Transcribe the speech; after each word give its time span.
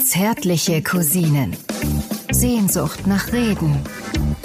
Zärtliche 0.00 0.82
Cousinen. 0.82 1.56
Sehnsucht 2.30 3.06
nach 3.06 3.32
Reden. 3.32 3.82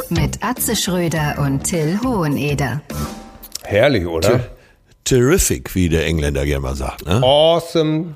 Mit 0.10 0.44
Atze 0.44 0.76
Schröder 0.76 1.36
und 1.40 1.64
Till 1.64 2.00
Hoheneder. 2.04 2.82
Herrlich, 3.64 4.06
oder? 4.06 4.50
Terrific, 5.04 5.74
wie 5.76 5.90
der 5.90 6.06
Engländer 6.06 6.46
gerne 6.46 6.62
mal 6.62 6.76
sagt. 6.76 7.06
Ne? 7.06 7.22
Awesome, 7.22 8.16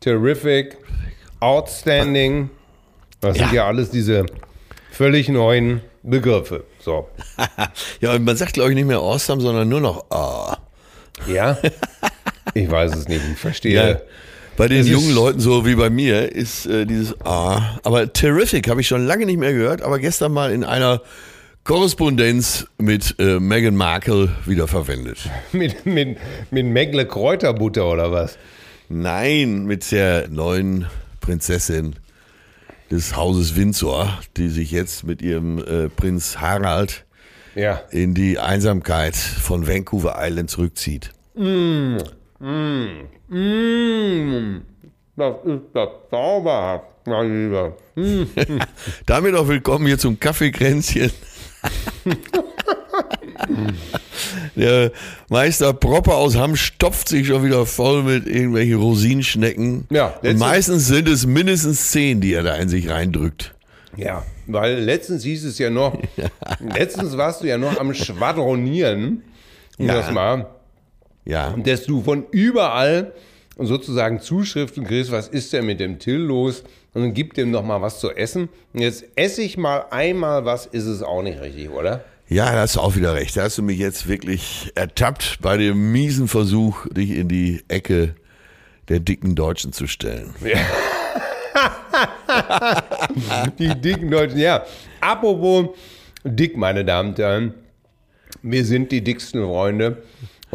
terrific, 0.00 0.76
outstanding. 1.40 2.50
Das 3.20 3.36
sind 3.36 3.48
Ja. 3.48 3.54
ja 3.54 3.66
alles 3.66 3.90
diese 3.90 4.26
völlig 4.92 5.28
neuen 5.28 5.80
Begriffe. 6.02 6.64
So. 6.80 7.08
Ja, 8.00 8.12
und 8.14 8.24
man 8.24 8.36
sagt, 8.36 8.52
glaube 8.54 8.70
ich, 8.70 8.74
nicht 8.76 8.86
mehr 8.86 8.98
awesome, 8.98 9.40
sondern 9.40 9.68
nur 9.68 9.80
noch 9.80 10.10
ah. 10.10 10.56
Ja? 11.26 11.58
Ich 12.54 12.70
weiß 12.70 12.94
es 12.94 13.08
nicht, 13.08 13.20
ich 13.32 13.38
verstehe. 13.38 13.74
Ja. 13.90 14.00
Bei 14.56 14.68
den 14.68 14.86
jungen 14.86 15.14
Leuten, 15.14 15.40
so 15.40 15.66
wie 15.66 15.74
bei 15.74 15.90
mir, 15.90 16.32
ist 16.32 16.66
äh, 16.66 16.86
dieses 16.86 17.14
ah. 17.26 17.78
Aber 17.82 18.12
terrific 18.12 18.68
habe 18.70 18.80
ich 18.80 18.88
schon 18.88 19.06
lange 19.06 19.26
nicht 19.26 19.38
mehr 19.38 19.52
gehört, 19.52 19.82
aber 19.82 19.98
gestern 19.98 20.32
mal 20.32 20.50
in 20.52 20.64
einer 20.64 21.02
Korrespondenz 21.64 22.66
mit 22.78 23.16
äh, 23.18 23.38
Meghan 23.40 23.76
Markle 23.76 24.30
wieder 24.46 24.66
verwendet. 24.68 25.18
Mit, 25.52 25.84
mit, 25.84 26.16
mit 26.50 26.64
Meckle 26.66 27.06
Kräuterbutter 27.06 27.86
oder 27.90 28.12
was? 28.12 28.38
Nein, 28.88 29.64
mit 29.66 29.90
der 29.90 30.28
neuen 30.28 30.86
Prinzessin 31.20 31.96
des 32.90 33.16
Hauses 33.16 33.56
Windsor, 33.56 34.16
die 34.36 34.48
sich 34.48 34.70
jetzt 34.70 35.02
mit 35.04 35.20
ihrem 35.22 35.58
äh, 35.58 35.88
Prinz 35.88 36.36
Harald 36.38 37.04
Ja. 37.56 37.82
in 37.90 38.14
die 38.14 38.38
Einsamkeit 38.38 39.16
von 39.16 39.66
Vancouver 39.66 40.14
Island 40.20 40.50
zurückzieht. 40.50 41.10
Das 45.16 45.34
ist 45.46 45.62
das 45.72 45.88
zauberhaft, 46.10 46.84
mein 47.06 47.44
Lieber. 47.44 47.76
Damit 49.06 49.34
auch 49.34 49.48
willkommen 49.48 49.86
hier 49.86 49.98
zum 49.98 50.20
Kaffeekränzchen. 50.20 51.10
Der 54.54 54.92
Meister 55.28 55.72
Propper 55.72 56.16
aus 56.16 56.36
Hamm 56.36 56.56
stopft 56.56 57.08
sich 57.08 57.26
schon 57.26 57.42
wieder 57.44 57.64
voll 57.66 58.02
mit 58.02 58.26
irgendwelchen 58.26 58.76
Rosinenschnecken. 58.78 59.86
Ja, 59.90 60.08
Und 60.22 60.38
meistens 60.38 60.86
sind 60.88 61.08
es 61.08 61.24
mindestens 61.26 61.90
zehn, 61.90 62.20
die 62.20 62.34
er 62.34 62.42
da 62.42 62.54
in 62.56 62.68
sich 62.68 62.88
reindrückt. 62.90 63.54
Ja, 63.96 64.24
weil 64.46 64.80
letztens 64.80 65.22
hieß 65.24 65.44
es 65.46 65.58
ja 65.58 65.70
noch, 65.70 65.98
letztens 66.60 67.16
warst 67.16 67.42
du 67.42 67.46
ja 67.46 67.56
noch 67.56 67.78
am 67.80 67.94
Schwadronieren, 67.94 69.22
um 69.78 69.86
Ja. 69.86 69.94
das 69.94 70.10
mal, 70.10 70.46
Ja. 71.26 71.54
dass 71.56 71.84
du 71.84 72.02
von 72.02 72.24
überall 72.30 73.12
sozusagen 73.58 74.20
Zuschriften 74.20 74.84
kriegst, 74.84 75.10
was 75.10 75.28
ist 75.28 75.52
denn 75.52 75.66
mit 75.66 75.80
dem 75.80 75.98
Till 75.98 76.16
los? 76.18 76.62
Und 76.94 77.02
dann 77.02 77.14
gib 77.14 77.34
dem 77.34 77.50
noch 77.50 77.62
mal 77.64 77.82
was 77.82 78.00
zu 78.00 78.10
essen. 78.10 78.48
Und 78.72 78.80
jetzt 78.80 79.04
esse 79.16 79.42
ich 79.42 79.58
mal 79.58 79.86
einmal 79.90 80.44
was, 80.44 80.66
ist 80.66 80.86
es 80.86 81.02
auch 81.02 81.22
nicht 81.22 81.40
richtig, 81.40 81.70
oder? 81.70 82.04
Ja, 82.28 82.52
da 82.52 82.60
hast 82.60 82.76
du 82.76 82.80
auch 82.80 82.96
wieder 82.96 83.14
recht. 83.14 83.36
Da 83.36 83.42
hast 83.42 83.58
du 83.58 83.62
mich 83.62 83.78
jetzt 83.78 84.08
wirklich 84.08 84.70
ertappt 84.74 85.38
bei 85.42 85.56
dem 85.56 85.92
miesen 85.92 86.26
Versuch, 86.28 86.86
dich 86.88 87.10
in 87.10 87.28
die 87.28 87.62
Ecke 87.68 88.14
der 88.88 89.00
dicken 89.00 89.34
Deutschen 89.34 89.72
zu 89.72 89.86
stellen. 89.86 90.34
Die 93.58 93.74
dicken 93.80 94.10
Deutschen, 94.10 94.38
ja. 94.38 94.64
Apropos 95.00 95.76
dick, 96.24 96.56
meine 96.56 96.84
Damen 96.84 97.10
und 97.10 97.18
Herren. 97.18 97.54
Wir 98.42 98.64
sind 98.64 98.92
die 98.92 99.02
dicksten 99.02 99.42
Freunde 99.42 100.02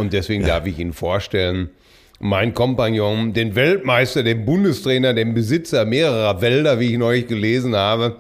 und 0.01 0.13
deswegen 0.13 0.45
darf 0.45 0.65
ich 0.65 0.77
Ihnen 0.79 0.93
vorstellen, 0.93 1.69
mein 2.19 2.53
Kompagnon, 2.53 3.33
den 3.33 3.55
Weltmeister, 3.55 4.21
den 4.23 4.45
Bundestrainer, 4.45 5.13
den 5.13 5.33
Besitzer 5.33 5.85
mehrerer 5.85 6.41
Wälder, 6.41 6.79
wie 6.79 6.91
ich 6.93 6.97
neulich 6.97 7.27
gelesen 7.27 7.75
habe. 7.75 8.17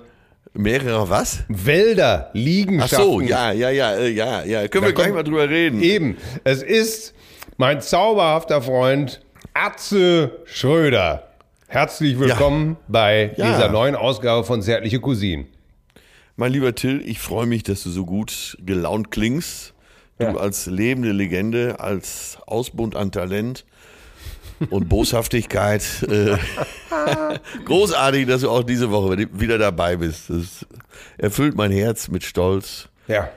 Mehrere 0.53 1.09
was? 1.09 1.43
Wälder, 1.47 2.27
Ach 2.29 2.33
Liegenschaften. 2.33 2.97
so, 2.97 3.21
ja, 3.21 3.51
ja, 3.51 3.69
ja, 3.69 3.93
äh, 3.95 4.09
ja, 4.09 4.43
ja. 4.43 4.67
Können 4.67 4.85
wir 4.85 4.89
Da 4.91 4.95
gleich 4.95 5.05
kommt- 5.07 5.15
mal 5.15 5.23
drüber 5.23 5.49
reden. 5.49 5.81
Eben. 5.81 6.17
Es 6.43 6.61
ist 6.63 7.13
mein 7.57 7.79
zauberhafter 7.81 8.61
Freund 8.61 9.21
Atze 9.53 10.31
Schröder. 10.45 11.27
Herzlich 11.67 12.19
willkommen 12.19 12.75
bei 12.89 13.31
Ja. 13.37 13.45
dieser 13.53 13.69
neuen 13.69 13.95
Ausgabe 13.95 14.43
von 14.43 14.61
Zärtliche 14.61 14.99
Cousinen. 14.99 15.45
Mein 16.35 16.51
lieber 16.51 16.73
Till, 16.75 17.01
ich 17.05 17.19
freue 17.19 17.45
mich, 17.45 17.63
dass 17.63 17.83
du 17.83 17.89
so 17.89 18.05
gut 18.05 18.57
gelaunt 18.65 19.11
klingst. 19.11 19.70
Du 20.21 20.35
Ja. 20.37 20.41
als 20.41 20.65
lebende 20.67 21.11
Legende, 21.11 21.79
als 21.79 22.37
Ausbund 22.45 22.95
an 22.95 23.11
Talent 23.11 23.65
und 24.69 24.87
Boshaftigkeit. 24.89 25.83
Äh, 26.03 26.37
großartig, 27.65 28.27
dass 28.27 28.41
du 28.41 28.49
auch 28.49 28.63
diese 28.63 28.91
Woche 28.91 29.17
wieder 29.33 29.57
dabei 29.57 29.95
bist. 29.97 30.29
Das 30.29 30.65
erfüllt 31.17 31.55
mein 31.55 31.71
Herz 31.71 32.07
mit 32.09 32.23
Stolz, 32.23 32.87
Ja. 33.07 33.29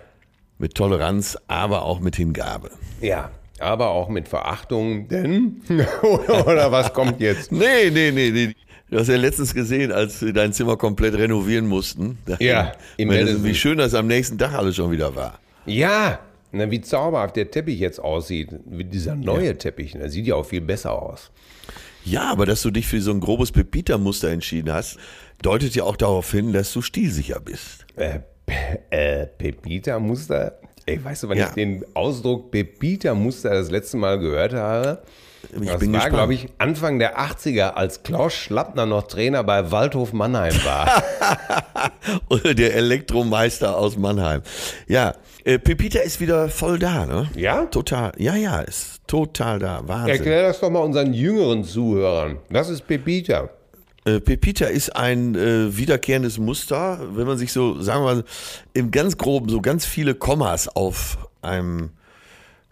mit 0.58 0.74
Toleranz, 0.74 1.38
aber 1.48 1.82
auch 1.82 2.00
mit 2.00 2.16
Hingabe. 2.16 2.70
Ja, 3.00 3.30
aber 3.58 3.88
auch 3.90 4.08
mit 4.08 4.28
Verachtung, 4.28 5.08
denn. 5.08 5.62
oder, 6.02 6.70
was 6.72 6.92
kommt 6.92 7.20
jetzt? 7.20 7.52
Nee, 7.52 7.90
nee, 7.90 8.10
nee, 8.10 8.30
nee. 8.30 8.54
Du 8.90 8.98
hast 9.00 9.08
ja 9.08 9.16
letztens 9.16 9.54
gesehen, 9.54 9.90
als 9.90 10.20
sie 10.20 10.32
dein 10.32 10.52
Zimmer 10.52 10.76
komplett 10.76 11.14
renovieren 11.14 11.66
mussten. 11.66 12.18
Ja, 12.38 12.72
im 12.98 13.08
Madison. 13.08 13.42
wie 13.42 13.54
schön 13.54 13.78
das 13.78 13.94
am 13.94 14.06
nächsten 14.06 14.36
Tag 14.38 14.52
alles 14.52 14.76
schon 14.76 14.90
wieder 14.90 15.16
war. 15.16 15.38
Ja, 15.66 16.18
na, 16.54 16.70
wie 16.70 16.80
zauberhaft 16.80 17.36
der 17.36 17.50
Teppich 17.50 17.78
jetzt 17.80 17.98
aussieht. 18.00 18.48
Wie 18.66 18.84
dieser 18.84 19.14
neue 19.16 19.56
Teppich. 19.58 19.92
Der 19.92 20.08
sieht 20.10 20.26
ja 20.26 20.36
auch 20.36 20.46
viel 20.46 20.60
besser 20.60 21.00
aus. 21.00 21.30
Ja, 22.04 22.30
aber 22.30 22.46
dass 22.46 22.62
du 22.62 22.70
dich 22.70 22.86
für 22.86 23.00
so 23.00 23.10
ein 23.12 23.20
grobes 23.20 23.50
Pepita-Muster 23.52 24.28
entschieden 24.30 24.72
hast, 24.72 24.98
deutet 25.42 25.74
ja 25.74 25.84
auch 25.84 25.96
darauf 25.96 26.30
hin, 26.30 26.52
dass 26.52 26.72
du 26.72 26.82
stilsicher 26.82 27.40
bist. 27.40 27.86
Äh, 27.96 28.20
äh, 28.90 29.26
Pepita-Muster? 29.26 30.58
Ey, 30.86 31.02
weißt 31.02 31.22
du, 31.22 31.28
wann 31.30 31.38
Ja. 31.38 31.48
ich 31.48 31.54
den 31.54 31.84
Ausdruck 31.94 32.50
Pepita-Muster 32.50 33.50
das 33.50 33.70
letzte 33.70 33.96
Mal 33.96 34.18
gehört 34.18 34.52
habe? 34.52 35.02
Ich 35.60 35.68
das 35.68 35.78
bin 35.80 35.92
war, 35.92 36.10
glaube 36.10 36.34
ich, 36.34 36.48
Anfang 36.58 36.98
der 36.98 37.18
80er, 37.18 37.70
als 37.70 38.02
Klaus 38.02 38.32
Schlappner 38.34 38.86
noch 38.86 39.04
Trainer 39.04 39.44
bei 39.44 39.70
Waldhof 39.70 40.12
Mannheim 40.12 40.54
war. 40.64 41.02
Oder 42.28 42.54
der 42.54 42.74
Elektromeister 42.74 43.76
aus 43.76 43.96
Mannheim. 43.96 44.42
Ja, 44.86 45.14
äh, 45.44 45.58
Pepita 45.58 46.00
ist 46.00 46.20
wieder 46.20 46.48
voll 46.48 46.78
da, 46.78 47.06
ne? 47.06 47.28
Ja? 47.36 47.66
Total. 47.66 48.12
Ja, 48.18 48.34
ja, 48.34 48.60
ist 48.60 49.00
total 49.06 49.58
da. 49.58 49.82
Wahnsinn. 49.86 50.16
Erklär 50.16 50.42
das 50.42 50.60
doch 50.60 50.70
mal 50.70 50.80
unseren 50.80 51.12
jüngeren 51.12 51.64
Zuhörern. 51.64 52.38
Was 52.48 52.70
ist 52.70 52.86
Pepita? 52.86 53.50
Äh, 54.06 54.20
Pepita 54.20 54.66
ist 54.66 54.94
ein 54.96 55.34
äh, 55.34 55.76
wiederkehrendes 55.76 56.38
Muster, 56.38 57.00
wenn 57.14 57.26
man 57.26 57.38
sich 57.38 57.52
so, 57.52 57.80
sagen 57.80 58.04
wir 58.04 58.14
mal, 58.14 58.24
im 58.74 58.90
ganz 58.90 59.16
groben 59.16 59.48
so 59.48 59.60
ganz 59.60 59.86
viele 59.86 60.14
Kommas 60.14 60.68
auf 60.68 61.18
einem 61.40 61.90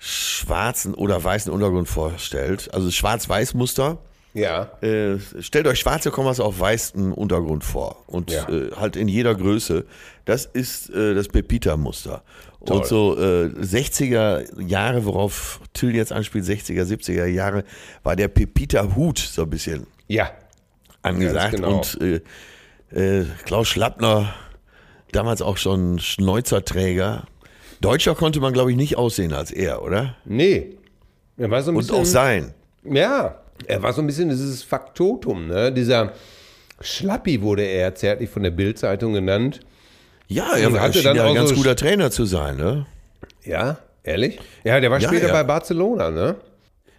schwarzen 0.05 0.95
oder 0.95 1.23
weißen 1.23 1.53
Untergrund 1.53 1.89
vorstellt. 1.89 2.75
Also 2.75 2.91
Schwarz-Weiß-Muster. 2.91 3.99
Ja. 4.35 4.73
Äh, 4.83 5.19
stellt 5.41 5.67
euch 5.69 5.79
schwarze 5.79 6.11
Kommas 6.11 6.41
auf 6.41 6.59
weißem 6.59 7.13
Untergrund 7.13 7.63
vor 7.63 8.03
und 8.09 8.31
Ja. 8.33 8.49
äh, 8.49 8.73
halt 8.75 8.97
in 8.97 9.07
jeder 9.07 9.35
Größe. 9.35 9.85
Das 10.25 10.47
ist 10.47 10.91
äh, 10.91 11.15
das 11.15 11.29
Pepita-Muster. 11.29 12.25
Toll. 12.65 12.79
Und 12.79 12.87
so 12.87 13.17
äh, 13.17 13.47
60er 13.61 14.61
Jahre, 14.61 15.05
worauf 15.05 15.61
Till 15.73 15.95
jetzt 15.95 16.13
anspielt, 16.13 16.47
60er, 16.47 16.83
70er 16.85 17.27
Jahre, 17.27 17.63
war 18.03 18.17
der 18.17 18.29
Pepita-Hut 18.29 19.19
so 19.19 19.43
ein 19.43 19.51
bisschen 19.51 19.87
Ja. 20.09 20.31
angesagt. 21.03 21.57
Genau. 21.57 21.77
Und 21.77 21.99
äh, 22.01 22.21
äh, 23.21 23.27
Klaus 23.45 23.69
Schlappner, 23.69 24.35
damals 25.13 25.43
auch 25.43 25.59
schon 25.59 25.99
Schneuzerträger. 26.01 27.25
Deutscher 27.83 28.15
konnte 28.15 28.41
man, 28.41 28.53
glaube 28.53 28.71
ich, 28.71 28.77
nicht 28.77 28.97
aussehen 28.97 29.33
als 29.35 29.51
er, 29.51 29.83
oder? 29.83 30.17
Nee. 30.25 30.79
Er 31.37 31.51
war 31.51 31.63
so 31.63 31.71
ein 31.71 31.77
Und 31.77 31.83
bisschen, 31.83 31.97
auch 31.97 32.05
sein. 32.05 32.55
Ja, 32.85 33.41
er 33.67 33.83
war 33.83 33.93
so 33.93 34.01
ein 34.01 34.07
bisschen 34.07 34.29
dieses 34.31 34.63
Faktotum, 34.63 35.49
ne? 35.49 35.73
Dieser 35.73 36.13
Schlappi 36.81 37.43
wurde 37.43 37.63
er 37.63 37.95
zärtlich 37.95 38.31
von 38.31 38.43
der 38.43 38.51
Bildzeitung 38.51 39.13
genannt. 39.13 39.61
Ja, 40.29 40.57
er 40.57 40.73
war 40.73 40.81
hatte 40.81 40.95
schien 40.95 41.05
dann 41.05 41.17
ja 41.17 41.25
auch 41.25 41.29
ein 41.31 41.35
ganz 41.35 41.51
so 41.51 41.57
guter 41.57 41.77
Trainer 41.77 42.11
zu 42.11 42.25
sein, 42.25 42.57
ne? 42.57 42.87
Ja, 43.45 43.79
ehrlich? 44.03 44.39
Ja, 44.65 44.81
der 44.81 44.91
war 44.91 44.99
Ja, 45.01 45.09
später 45.09 45.27
ja. 45.29 45.33
bei 45.33 45.43
Barcelona, 45.45 46.11
ne? 46.11 46.37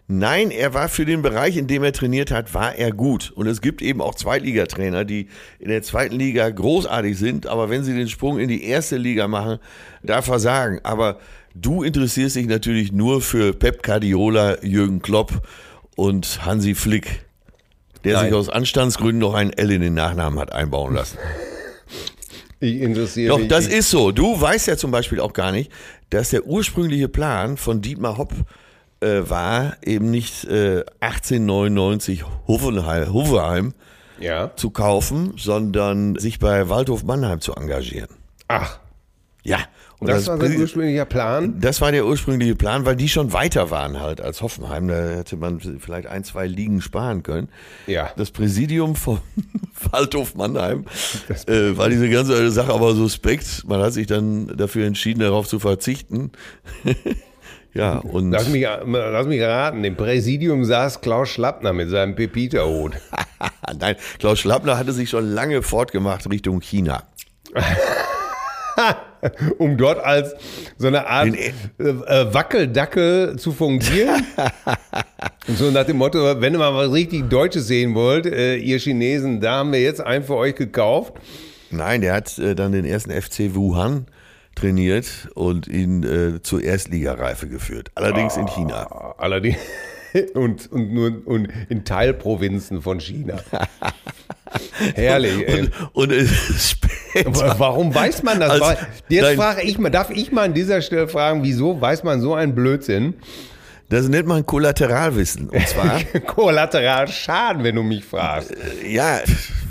Nein, 0.07 0.51
er 0.51 0.73
war 0.73 0.89
für 0.89 1.05
den 1.05 1.21
Bereich, 1.21 1.55
in 1.55 1.67
dem 1.67 1.81
er 1.83 1.93
trainiert 1.93 2.29
hat, 2.29 2.53
war 2.53 2.75
er 2.75 2.91
gut. 2.91 3.31
Und 3.31 3.47
es 3.47 3.61
gibt 3.61 3.81
eben 3.81 4.01
auch 4.01 4.15
Zweitligatrainer, 4.15 5.05
die 5.05 5.27
in 5.59 5.69
der 5.69 5.81
zweiten 5.81 6.15
Liga 6.15 6.49
großartig 6.49 7.17
sind, 7.17 7.47
aber 7.47 7.69
wenn 7.69 7.83
sie 7.83 7.95
den 7.95 8.09
Sprung 8.09 8.37
in 8.37 8.49
die 8.49 8.65
erste 8.65 8.97
Liga 8.97 9.29
machen, 9.29 9.59
da 10.03 10.21
versagen. 10.21 10.81
Aber 10.83 11.19
du 11.55 11.83
interessierst 11.83 12.35
dich 12.35 12.47
natürlich 12.47 12.91
nur 12.91 13.21
für 13.21 13.53
Pep 13.53 13.81
Guardiola, 13.81 14.61
Jürgen 14.61 15.01
Klopp 15.01 15.47
und 15.95 16.45
Hansi 16.45 16.75
Flick, 16.75 17.23
der 18.03 18.15
Nein. 18.15 18.25
sich 18.25 18.33
aus 18.33 18.49
Anstandsgründen 18.49 19.19
noch 19.19 19.35
ein 19.35 19.53
L 19.53 19.71
in 19.71 19.81
den 19.81 19.93
Nachnamen 19.93 20.37
hat 20.37 20.51
einbauen 20.51 20.95
lassen. 20.95 21.17
Ich 22.59 22.79
interessiere 22.79 23.27
Doch, 23.27 23.39
mich. 23.39 23.49
das 23.49 23.67
ich, 23.67 23.73
ist 23.73 23.89
so. 23.89 24.13
Du 24.13 24.39
weißt 24.39 24.67
ja 24.67 24.77
zum 24.77 24.89
Beispiel 24.89 25.19
auch 25.19 25.33
gar 25.33 25.51
nicht, 25.51 25.69
dass 26.09 26.29
der 26.29 26.45
ursprüngliche 26.45 27.09
Plan 27.09 27.57
von 27.57 27.81
Dietmar 27.81 28.17
Hopp 28.17 28.33
äh, 29.03 29.29
war 29.29 29.75
eben 29.83 30.09
nicht 30.09 30.45
äh, 30.45 30.83
1899 31.01 32.23
Hoffenheim, 32.47 33.13
Hoffenheim 33.13 33.73
Ja. 34.19 34.51
zu 34.55 34.69
kaufen, 34.71 35.33
sondern 35.37 36.15
sich 36.17 36.39
bei 36.39 36.69
Waldhof 36.69 37.03
Mannheim 37.03 37.39
zu 37.41 37.53
engagieren. 37.53 38.09
Ach, 38.47 38.79
Ja. 39.43 39.57
Und 39.99 40.09
das 40.09 40.27
war 40.27 40.37
sein 40.37 40.59
ursprünglicher 40.59 41.05
Plan. 41.05 41.61
das 41.61 41.79
war 41.79 41.93
der 41.93 42.05
ursprüngliche 42.05 42.55
Plan, 42.55 42.85
weil 42.85 42.97
die 42.97 43.07
schon 43.07 43.31
weiter 43.31 43.71
waren 43.71 44.01
halt 44.01 44.19
als 44.19 44.41
Hoffenheim. 44.41 44.89
Da 44.89 44.95
hätte 44.95 45.37
man 45.37 45.61
vielleicht 45.61 46.07
ein, 46.07 46.25
zwei 46.25 46.45
Ligen 46.45 46.81
sparen 46.81 47.23
können. 47.23 47.47
Ja. 47.87 48.09
Das 48.17 48.31
Präsidium 48.31 48.97
von 48.97 49.19
Waldhof 49.91 50.35
Mannheim 50.35 50.83
äh, 51.47 51.77
war 51.77 51.87
diese 51.87 52.09
ganze 52.09 52.51
Sache 52.51 52.73
aber 52.73 52.95
suspekt. 52.95 53.63
Man 53.65 53.81
hat 53.81 53.93
sich 53.93 54.07
dann 54.07 54.47
dafür 54.57 54.85
entschieden, 54.87 55.21
darauf 55.21 55.47
zu 55.47 55.57
verzichten. 55.59 56.31
ja, 57.73 57.97
und 57.97 58.31
Lass 58.31 58.49
mich, 58.49 58.67
lass 58.85 59.25
mich 59.27 59.41
raten, 59.41 59.83
im 59.83 59.95
Präsidium 59.95 60.63
saß 60.63 61.01
Klaus 61.01 61.29
Schlappner 61.29 61.73
mit 61.73 61.89
seinem 61.89 62.15
Pepita-Hut. 62.15 62.93
nein, 63.79 63.95
Klaus 64.19 64.39
Schlappner 64.39 64.77
hatte 64.77 64.93
sich 64.93 65.09
schon 65.09 65.29
lange 65.31 65.61
fortgemacht 65.61 66.29
Richtung 66.29 66.61
China. 66.61 67.03
um 69.57 69.77
dort 69.77 70.03
als 70.03 70.35
so 70.77 70.87
eine 70.87 71.07
Art 71.07 71.27
Den- 71.27 71.35
äh, 71.35 71.89
äh, 71.89 72.33
Wackeldackel 72.33 73.37
zu 73.37 73.51
fungieren. 73.51 74.25
Und 75.47 75.57
so 75.57 75.71
nach 75.71 75.85
dem 75.85 75.97
Motto, 75.97 76.41
wenn 76.41 76.53
ihr 76.53 76.59
mal 76.59 76.73
was 76.73 76.91
richtig 76.91 77.29
Deutsches 77.29 77.67
sehen 77.67 77.95
wollt, 77.95 78.25
äh, 78.25 78.55
ihr 78.55 78.79
Chinesen, 78.79 79.41
da 79.41 79.57
haben 79.57 79.71
wir 79.71 79.81
jetzt 79.81 80.01
einen 80.01 80.23
für 80.23 80.35
euch 80.35 80.55
gekauft. 80.55 81.13
Nein, 81.69 82.01
der 82.01 82.13
hat 82.13 82.37
äh, 82.37 82.55
dann 82.55 82.71
den 82.71 82.85
ersten 82.85 83.11
FC 83.11 83.55
Wuhan 83.55 84.05
trainiert 84.55 85.29
und 85.35 85.67
ihn 85.67 86.03
äh, 86.03 86.41
zur 86.41 86.63
Erstligareife 86.63 87.47
geführt. 87.47 87.91
Allerdings 87.95 88.37
in 88.37 88.47
China. 88.47 89.15
Allerdings. 89.17 89.57
Und, 90.35 90.71
und 90.71 90.93
nur 90.93 91.23
und 91.25 91.47
in 91.69 91.85
Teilprovinzen 91.85 92.83
von 92.83 92.99
China. 92.99 93.39
Herrlich, 94.93 95.47
ey. 95.47 95.61
Und, 95.61 95.71
und 95.93 96.11
äh, 96.11 96.27
später. 96.27 97.29
Aber 97.29 97.59
Warum 97.59 97.95
weiß 97.95 98.21
man 98.21 98.39
das? 98.39 98.77
Jetzt 99.09 99.35
frage 99.35 99.63
ich 99.63 99.79
mal, 99.79 99.89
darf 99.89 100.11
ich 100.11 100.31
mal 100.31 100.43
an 100.43 100.53
dieser 100.53 100.83
Stelle 100.83 101.07
fragen, 101.07 101.41
wieso 101.41 101.81
weiß 101.81 102.03
man 102.03 102.21
so 102.21 102.35
einen 102.35 102.53
Blödsinn? 102.53 103.15
Das 103.93 104.09
nennt 104.09 104.27
man 104.27 104.43
Kollateralwissen. 104.43 105.49
Und 105.49 105.67
zwar, 105.67 106.03
Kollateral 106.25 107.07
Schaden, 107.07 107.63
wenn 107.63 107.75
du 107.75 107.83
mich 107.83 108.03
fragst. 108.03 108.51
ja, 108.83 109.21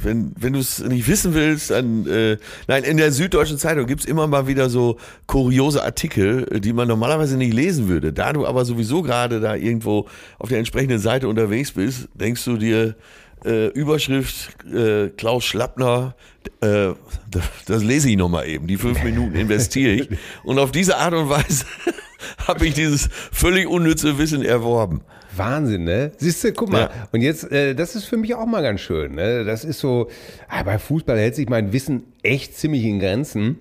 wenn, 0.05 0.33
wenn 0.39 0.53
du 0.53 0.61
es 0.61 0.79
nicht 0.79 1.09
wissen 1.09 1.35
willst, 1.35 1.73
dann, 1.73 2.07
äh, 2.07 2.37
nein, 2.69 2.85
in 2.85 2.99
der 2.99 3.11
Süddeutschen 3.11 3.59
Zeitung 3.59 3.87
gibt's 3.87 4.05
immer 4.05 4.29
mal 4.29 4.47
wieder 4.47 4.71
so 4.71 4.97
kuriose 5.27 5.83
Artikel, 5.83 6.47
äh, 6.53 6.61
die 6.61 6.73
man 6.73 6.87
normalerweise 6.87 7.37
nicht 7.37 7.53
lesen 7.53 7.89
würde. 7.89 8.13
Da 8.13 8.33
du 8.33 8.47
aber 8.47 8.65
sowieso 8.65 9.03
gerade 9.03 9.41
da 9.41 9.57
irgendwo 9.57 10.07
auf 10.39 10.49
der 10.49 10.59
entsprechenden 10.59 11.01
Seite 11.01 11.27
unterwegs 11.27 11.73
bist, 11.73 12.09
denkst 12.15 12.45
du 12.45 12.57
dir, 12.57 12.95
äh, 13.45 13.71
Überschrift 13.71 14.51
äh, 14.73 15.09
Klaus 15.09 15.45
Schlappner, 15.45 16.15
äh, 16.61 16.93
das, 17.29 17.43
das 17.67 17.83
lese 17.83 18.09
ich 18.09 18.17
nochmal 18.17 18.47
eben, 18.47 18.69
die 18.69 18.77
fünf 18.77 19.03
Minuten 19.03 19.35
investiere 19.35 19.95
ich. 19.95 20.09
Und 20.45 20.61
auf 20.61 20.71
diese 20.71 20.97
Art 20.97 21.13
und 21.13 21.29
Weise 21.29 21.65
habe 22.47 22.67
ich 22.67 22.75
dieses 22.75 23.09
völlig 23.33 23.67
unnütze 23.67 24.19
Wissen 24.19 24.43
erworben. 24.43 25.03
Wahnsinn, 25.35 25.85
ne? 25.85 26.13
Siehst 26.19 26.45
du, 26.45 26.53
guck 26.53 26.71
mal. 26.71 26.83
Ja. 26.83 26.91
Und 27.11 27.23
jetzt, 27.23 27.51
äh, 27.51 27.75
das 27.75 27.95
ist 27.95 28.05
für 28.05 28.17
mich 28.17 28.35
auch 28.35 28.47
mal 28.47 28.63
ganz 28.63 28.81
schön. 28.81 29.15
Ne? 29.15 29.45
Das 29.45 29.65
ist 29.65 29.81
so, 29.81 30.09
ah, 30.49 30.63
bei 30.63 30.79
Fußball 30.79 31.19
hält 31.19 31.35
sich 31.35 31.49
mein 31.49 31.73
Wissen 31.73 32.05
echt 32.23 32.57
ziemlich 32.57 32.85
in 32.85 33.01
Grenzen. 33.01 33.59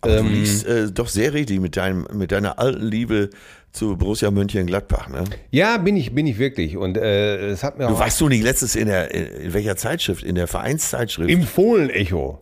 Aber 0.00 0.18
Ähm, 0.18 0.26
du 0.26 0.32
liegst 0.32 0.66
äh, 0.66 0.92
doch 0.92 1.08
sehr 1.08 1.32
richtig 1.34 1.60
mit, 1.60 1.76
deinem, 1.76 2.06
mit 2.12 2.30
deiner 2.30 2.58
alten 2.60 2.86
Liebe 2.86 3.30
zu 3.72 3.96
Borussia 3.96 4.30
Mönchengladbach. 4.30 5.08
Ne? 5.08 5.24
Ja, 5.50 5.78
bin 5.78 5.96
ich, 5.96 6.14
bin 6.14 6.26
ich 6.26 6.38
wirklich. 6.38 6.76
Und 6.76 6.96
äh, 6.96 7.48
es 7.48 7.64
hat 7.64 7.78
mir 7.78 7.88
Du 7.88 7.94
auch 7.94 8.00
weißt 8.00 8.20
du 8.20 8.28
nicht 8.28 8.44
letztes 8.44 8.76
in 8.76 8.86
der 8.86 9.12
in 9.12 9.52
welcher 9.52 9.76
Zeitschrift? 9.76 10.22
In 10.22 10.36
der 10.36 10.46
Vereinszeitschrift 10.46 11.28
im 11.28 11.42
Fohlen-Echo 11.42 12.40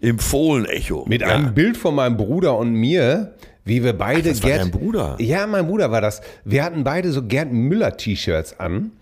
im 0.00 0.18
Fohlen-Echo. 0.18 1.06
mit 1.08 1.22
ja. 1.22 1.28
einem 1.28 1.54
Bild 1.54 1.76
von 1.76 1.94
meinem 1.94 2.16
Bruder 2.16 2.56
und 2.56 2.72
mir, 2.72 3.34
wie 3.68 3.84
wir 3.84 3.92
beide 3.92 4.30
das 4.30 4.42
war 4.42 4.50
dein 4.50 4.70
Bruder? 4.70 5.16
Ja, 5.20 5.46
mein 5.46 5.66
Bruder 5.66 5.90
war 5.90 6.00
das. 6.00 6.22
Wir 6.44 6.64
hatten 6.64 6.84
beide 6.84 7.12
so 7.12 7.22
Gerd 7.22 7.52
Müller-T-Shirts 7.52 8.58
an. 8.58 8.92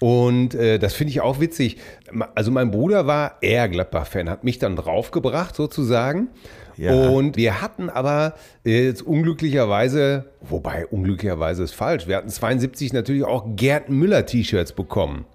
Und 0.00 0.54
äh, 0.54 0.78
das 0.78 0.94
finde 0.94 1.10
ich 1.10 1.20
auch 1.20 1.40
witzig. 1.40 1.76
Also 2.34 2.50
mein 2.50 2.70
Bruder 2.70 3.06
war 3.06 3.36
eher 3.40 3.68
Gladbach-Fan, 3.68 4.30
hat 4.30 4.44
mich 4.44 4.58
dann 4.58 4.76
draufgebracht 4.76 5.54
sozusagen. 5.54 6.28
Ja. 6.76 6.92
Und 6.92 7.36
wir 7.36 7.60
hatten 7.60 7.90
aber 7.90 8.34
äh, 8.64 8.86
jetzt 8.86 9.02
unglücklicherweise, 9.02 10.26
wobei 10.40 10.86
unglücklicherweise 10.86 11.64
ist 11.64 11.74
falsch, 11.74 12.06
wir 12.06 12.16
hatten 12.16 12.28
72 12.28 12.92
natürlich 12.92 13.24
auch 13.24 13.44
Gerd 13.56 13.88
Müller-T-Shirts 13.88 14.72
bekommen. 14.72 15.26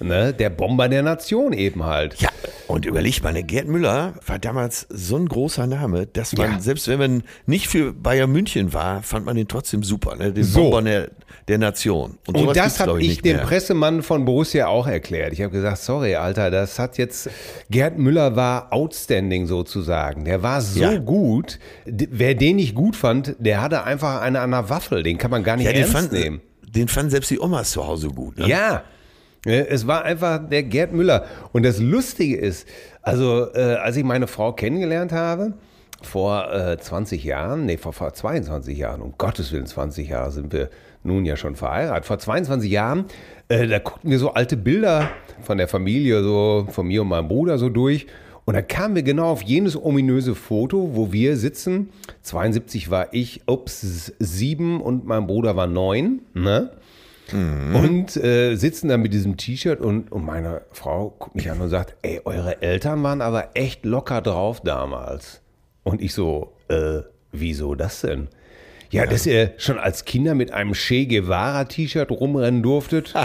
Ne? 0.00 0.32
Der 0.32 0.50
Bomber 0.50 0.88
der 0.88 1.02
Nation 1.02 1.52
eben 1.52 1.84
halt. 1.84 2.14
Ja, 2.20 2.28
und 2.66 2.84
überleg 2.86 3.22
mal, 3.22 3.32
ne, 3.32 3.42
Gerd 3.44 3.68
Müller 3.68 4.14
war 4.26 4.38
damals 4.38 4.86
so 4.90 5.16
ein 5.16 5.26
großer 5.26 5.66
Name, 5.66 6.06
dass 6.06 6.36
man, 6.36 6.52
Ja. 6.52 6.60
selbst 6.60 6.88
wenn 6.88 6.98
man 6.98 7.22
nicht 7.46 7.68
für 7.68 7.92
Bayern 7.92 8.30
München 8.32 8.72
war, 8.72 9.02
fand 9.02 9.26
man 9.26 9.36
den 9.36 9.46
trotzdem 9.48 9.82
super, 9.84 10.16
ne? 10.16 10.32
den 10.32 10.42
So. 10.44 10.62
Bomber 10.70 10.82
der, 10.82 11.10
der 11.48 11.58
Nation. 11.58 12.18
Und 12.26 12.38
sowas 12.38 12.56
das 12.56 12.80
habe 12.80 13.00
ich 13.02 13.20
dem 13.22 13.36
mehr. 13.36 13.44
Pressemann 13.44 14.02
von 14.02 14.24
Borussia 14.24 14.66
auch 14.66 14.86
erklärt. 14.86 15.32
Ich 15.34 15.42
habe 15.42 15.52
gesagt, 15.52 15.78
sorry, 15.78 16.14
Alter, 16.16 16.50
das 16.50 16.78
hat 16.78 16.98
jetzt, 16.98 17.28
Gerd 17.70 17.98
Müller 17.98 18.34
war 18.34 18.72
outstanding 18.72 19.46
sozusagen. 19.46 20.24
Der 20.24 20.42
war 20.42 20.60
so 20.62 20.80
Ja. 20.82 20.98
gut. 20.98 21.58
Wer 21.84 22.34
den 22.34 22.56
nicht 22.56 22.74
gut 22.74 22.96
fand, 22.96 23.36
der 23.38 23.60
hatte 23.60 23.84
einfach 23.84 24.20
eine 24.22 24.40
an 24.40 24.50
der 24.52 24.68
Waffel. 24.68 25.02
Den 25.02 25.18
kann 25.18 25.30
man 25.30 25.42
gar 25.44 25.56
nicht 25.56 25.66
ja, 25.66 25.72
den, 25.72 25.82
ernst 25.82 25.92
fand, 25.94 26.12
nehmen. 26.12 26.40
den 26.66 26.88
fanden 26.88 27.10
selbst 27.10 27.30
die 27.30 27.38
Omas 27.40 27.70
zu 27.72 27.86
Hause 27.86 28.08
gut. 28.08 28.38
Ne? 28.38 28.48
Ja. 28.48 28.82
Äh, 29.46 29.66
Es 29.68 29.86
war 29.86 30.04
einfach 30.04 30.40
der 30.48 30.62
Gerd 30.62 30.92
Müller. 30.92 31.26
Und 31.52 31.64
das 31.64 31.78
Lustige 31.80 32.36
ist, 32.36 32.66
also 33.02 33.52
äh, 33.54 33.76
als 33.76 33.96
ich 33.96 34.04
meine 34.04 34.26
Frau 34.26 34.52
kennengelernt 34.52 35.12
habe, 35.12 35.54
vor 36.02 36.52
äh, 36.52 36.78
20 36.78 37.22
Jahren, 37.24 37.66
nee, 37.66 37.76
vor, 37.76 37.92
vor 37.92 38.12
22 38.12 38.76
Jahren, 38.76 39.02
um 39.02 39.14
Gottes 39.18 39.52
Willen, 39.52 39.66
20 39.66 40.08
Jahre 40.08 40.32
sind 40.32 40.52
wir 40.52 40.68
nun 41.04 41.24
ja 41.24 41.36
schon 41.36 41.56
verheiratet. 41.56 42.06
Vor 42.06 42.18
22 42.18 42.70
Jahren, 42.70 43.04
äh, 43.48 43.66
da 43.66 43.78
guckten 43.78 44.10
wir 44.10 44.18
so 44.18 44.34
alte 44.34 44.56
Bilder 44.56 45.10
von 45.42 45.58
der 45.58 45.68
Familie, 45.68 46.22
so 46.22 46.66
von 46.70 46.86
mir 46.86 47.02
und 47.02 47.08
meinem 47.08 47.28
Bruder 47.28 47.58
so 47.58 47.68
durch. 47.68 48.06
Und 48.44 48.54
da 48.54 48.62
kamen 48.62 48.96
wir 48.96 49.04
genau 49.04 49.30
auf 49.30 49.42
jenes 49.42 49.76
ominöse 49.76 50.34
Foto, 50.34 50.90
wo 50.94 51.12
wir 51.12 51.36
sitzen. 51.36 51.90
72 52.22 52.90
war 52.90 53.08
ich, 53.12 53.42
ups, 53.46 54.12
sieben 54.18 54.80
und 54.80 55.06
mein 55.06 55.28
Bruder 55.28 55.54
war 55.54 55.68
neun. 55.68 56.22
Ne? 56.34 56.70
Und 57.32 58.16
äh, 58.16 58.56
sitzen 58.56 58.88
da 58.88 58.96
mit 58.96 59.12
diesem 59.12 59.36
T-Shirt 59.36 59.80
und, 59.80 60.12
und 60.12 60.24
meine 60.24 60.62
Frau 60.72 61.14
guckt 61.18 61.34
mich 61.34 61.50
an 61.50 61.60
und 61.60 61.68
sagt, 61.70 61.96
ey, 62.02 62.20
eure 62.24 62.62
Eltern 62.62 63.02
waren 63.02 63.20
aber 63.20 63.50
echt 63.54 63.84
locker 63.84 64.20
drauf 64.20 64.60
damals. 64.60 65.40
Und 65.82 66.00
ich 66.00 66.14
so, 66.14 66.52
äh, 66.68 67.00
wieso 67.32 67.74
das 67.74 68.02
denn? 68.02 68.28
Ja, 68.90 69.06
dass 69.06 69.24
ihr 69.24 69.54
schon 69.56 69.78
als 69.78 70.04
Kinder 70.04 70.34
mit 70.34 70.52
einem 70.52 70.74
Che 70.74 71.06
Guevara 71.06 71.64
T-Shirt 71.64 72.10
rumrennen 72.10 72.62
durftet. 72.62 73.14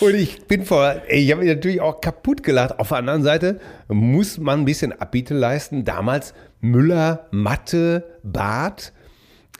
Und 0.00 0.14
ich 0.14 0.44
bin 0.46 0.66
vor, 0.66 0.96
ich 1.08 1.30
habe 1.30 1.42
mich 1.42 1.54
natürlich 1.54 1.80
auch 1.80 2.02
kaputt 2.02 2.42
gelacht. 2.42 2.78
Auf 2.78 2.88
der 2.88 2.98
anderen 2.98 3.22
Seite 3.22 3.60
muss 3.88 4.36
man 4.38 4.60
ein 4.60 4.64
bisschen 4.66 4.92
Abbiete 4.92 5.32
leisten. 5.32 5.86
Damals 5.86 6.34
Müller, 6.60 7.28
Matte, 7.30 8.04
Bart. 8.22 8.92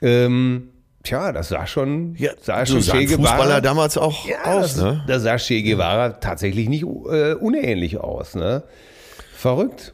Ähm, 0.01 0.69
tja, 1.05 1.31
das 1.31 1.49
sah 1.49 1.65
schon, 1.67 2.15
Ja, 2.17 2.31
sah 2.41 2.65
schon 2.65 2.81
Che 2.81 3.05
Guevara. 3.05 3.21
Fußballer 3.37 3.61
damals 3.61 3.97
auch 3.97 4.27
Ja, 4.27 4.43
aus. 4.43 4.75
das, 4.75 4.83
Ne? 4.83 5.03
das 5.07 5.23
sah 5.23 5.37
Che 5.37 5.61
Guevara 5.63 6.09
tatsächlich 6.09 6.67
nicht 6.67 6.83
äh, 6.83 7.33
unähnlich 7.33 7.97
aus. 7.99 8.35
Ne? 8.35 8.63
Verrückt. 9.35 9.93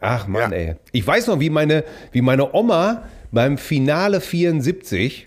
Ach 0.00 0.26
Mann, 0.26 0.52
Ja. 0.52 0.56
ey. 0.58 0.74
Ich 0.92 1.06
weiß 1.06 1.26
noch, 1.26 1.40
wie 1.40 1.50
meine, 1.50 1.84
wie 2.12 2.22
meine 2.22 2.54
Oma 2.54 3.02
beim 3.32 3.58
Finale 3.58 4.20
74 4.20 5.26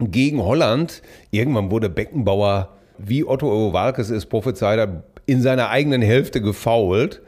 gegen 0.00 0.42
Holland, 0.42 1.02
irgendwann 1.30 1.70
wurde 1.70 1.88
Beckenbauer, 1.88 2.70
wie 2.98 3.24
Otto 3.24 3.72
Walkes 3.72 4.10
es 4.10 4.26
prophezeit 4.26 4.78
hat, 4.80 4.90
in 5.26 5.40
seiner 5.40 5.70
eigenen 5.70 6.02
Hälfte 6.02 6.40
gefoult. 6.40 7.22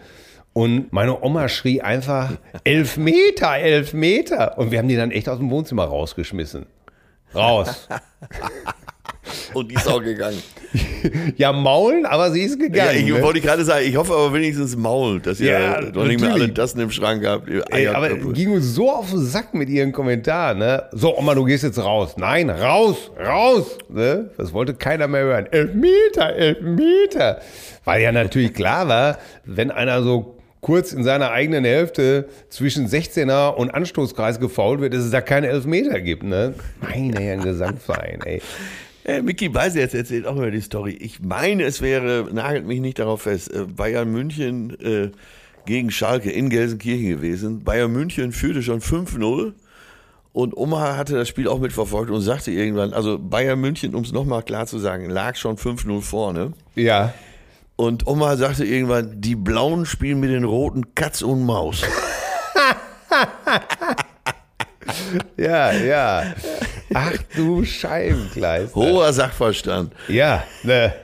Und 0.53 0.91
meine 0.93 1.23
Oma 1.23 1.49
schrie 1.49 1.83
einfach, 1.83 2.33
elf 2.65 2.97
Meter, 2.97 3.57
elf 3.57 3.93
Meter. 3.93 4.57
Und 4.59 4.71
wir 4.71 4.79
haben 4.79 4.89
die 4.89 4.97
dann 4.97 5.11
echt 5.11 5.29
aus 5.29 5.39
dem 5.39 5.51
Wohnzimmer 5.51 5.85
rausgeschmissen. 5.85 6.67
Raus. 7.37 7.89
Und 9.55 9.71
die 9.71 9.75
ist 9.75 9.89
auch 9.89 10.03
gegangen. 10.03 10.43
Ja, 11.37 11.53
maulen, 11.53 12.05
aber 12.05 12.31
sie 12.33 12.43
ist 12.43 12.61
Ja, 12.61 12.67
gegangen. 12.67 12.99
ich 12.99 13.07
ne? 13.07 13.23
wollte 13.23 13.41
gerade 13.41 13.65
sagen, 13.65 13.87
ich 13.87 13.97
hoffe 13.97 14.13
aber 14.13 14.33
wenigstens 14.35 14.77
Maul, 14.77 15.21
dass 15.21 15.39
ihr 15.41 15.53
Ja, 15.53 15.81
noch 15.81 16.05
nicht 16.05 16.21
mehr 16.21 16.33
alle. 16.33 16.53
Tassen 16.53 16.81
im 16.81 16.91
Schrank 16.91 17.25
habt. 17.25 17.49
Ey, 17.71 17.87
aber 17.87 18.09
ging 18.11 18.53
uns 18.53 18.75
so 18.75 18.91
auf 18.91 19.11
den 19.11 19.25
Sack 19.25 19.55
mit 19.55 19.69
ihren 19.69 19.93
Kommentaren, 19.93 20.59
ne? 20.59 20.85
So, 20.93 21.17
Oma, 21.17 21.35
du 21.35 21.45
gehst 21.45 21.63
jetzt 21.65 21.79
raus. 21.79 22.15
Nein, 22.17 22.51
raus, 22.51 23.11
raus, 23.25 23.79
ne? 23.89 24.31
Das 24.37 24.53
wollte 24.53 24.75
keiner 24.75 25.07
mehr 25.07 25.23
hören. 25.23 25.47
Elf 25.51 25.73
Meter, 25.75 26.35
elf 26.35 26.61
Meter. 26.61 27.41
Weil 27.85 28.03
ja 28.03 28.11
natürlich 28.13 28.53
klar 28.53 28.89
war, 28.89 29.19
wenn 29.45 29.71
einer 29.71 30.03
so 30.03 30.36
kurz 30.61 30.93
in 30.93 31.05
seiner 31.05 31.31
eigenen 31.31 31.65
Hälfte 31.65 32.29
zwischen 32.49 32.87
16er 32.87 33.55
und 33.55 33.71
Anstoßkreis 33.71 34.41
gefault 34.41 34.81
wird, 34.81 34.95
dass 34.95 35.05
es 35.05 35.11
da 35.11 35.21
keine 35.21 35.49
Elfmeter 35.49 36.01
gibt, 36.01 36.23
ne? 36.23 36.55
Meine 36.81 37.21
Herren 37.21 37.43
Gesangverein, 37.43 38.21
ey. 38.25 38.43
Äh, 39.05 39.23
Micky 39.23 39.49
Beiser 39.49 39.81
jetzt 39.81 39.95
erzählt 39.95 40.27
auch 40.27 40.37
immer 40.37 40.51
die 40.51 40.61
Story. 40.61 40.99
Ich 41.01 41.21
meine, 41.21 41.63
es 41.63 41.81
wäre, 41.81 42.29
nagelt 42.33 42.67
mich 42.67 42.81
nicht 42.81 42.99
darauf 42.99 43.23
fest, 43.23 43.53
äh, 43.55 43.65
Bayern 43.65 44.11
München 44.11 44.77
äh, 44.81 45.11
gegen 45.65 45.91
Schalke 45.91 46.31
in 46.31 46.51
Gelsenkirchen 46.51 47.09
gewesen. 47.09 47.63
Bayern 47.63 47.93
München 47.93 48.33
führte 48.33 48.63
schon 48.63 48.81
5-0 48.81 49.53
und 50.33 50.57
Oma 50.57 50.97
hatte 50.97 51.15
das 51.15 51.29
Spiel 51.29 51.47
auch 51.47 51.61
mitverfolgt 51.61 52.11
und 52.11 52.21
sagte 52.21 52.51
irgendwann, 52.51 52.93
also 52.93 53.19
Bayern 53.19 53.61
München, 53.61 53.95
um 53.95 54.03
es 54.03 54.13
nochmal 54.13 54.43
klar 54.43 54.67
zu 54.67 54.79
sagen, 54.79 55.09
lag 55.09 55.37
schon 55.37 55.57
5-0 55.57 56.03
vorne. 56.03 56.53
Ja. 56.75 57.15
Und 57.77 58.07
Oma 58.07 58.37
sagte 58.37 58.65
irgendwann, 58.65 59.21
die 59.21 59.37
Blauen 59.37 59.87
spielen 59.87 60.19
mit 60.21 60.31
den 60.31 60.45
Roten 60.45 60.95
Katz 60.95 61.23
und 61.23 61.45
Maus. 61.45 61.83
Ja, 65.37 65.73
ja. 65.73 66.35
Ach 66.95 67.13
du 67.35 67.65
Scheibenkleister. 67.65 68.75
Hoher 68.75 69.13
Sachverstand. 69.13 69.93
Ja, 70.09 70.45
ne. 70.63 70.95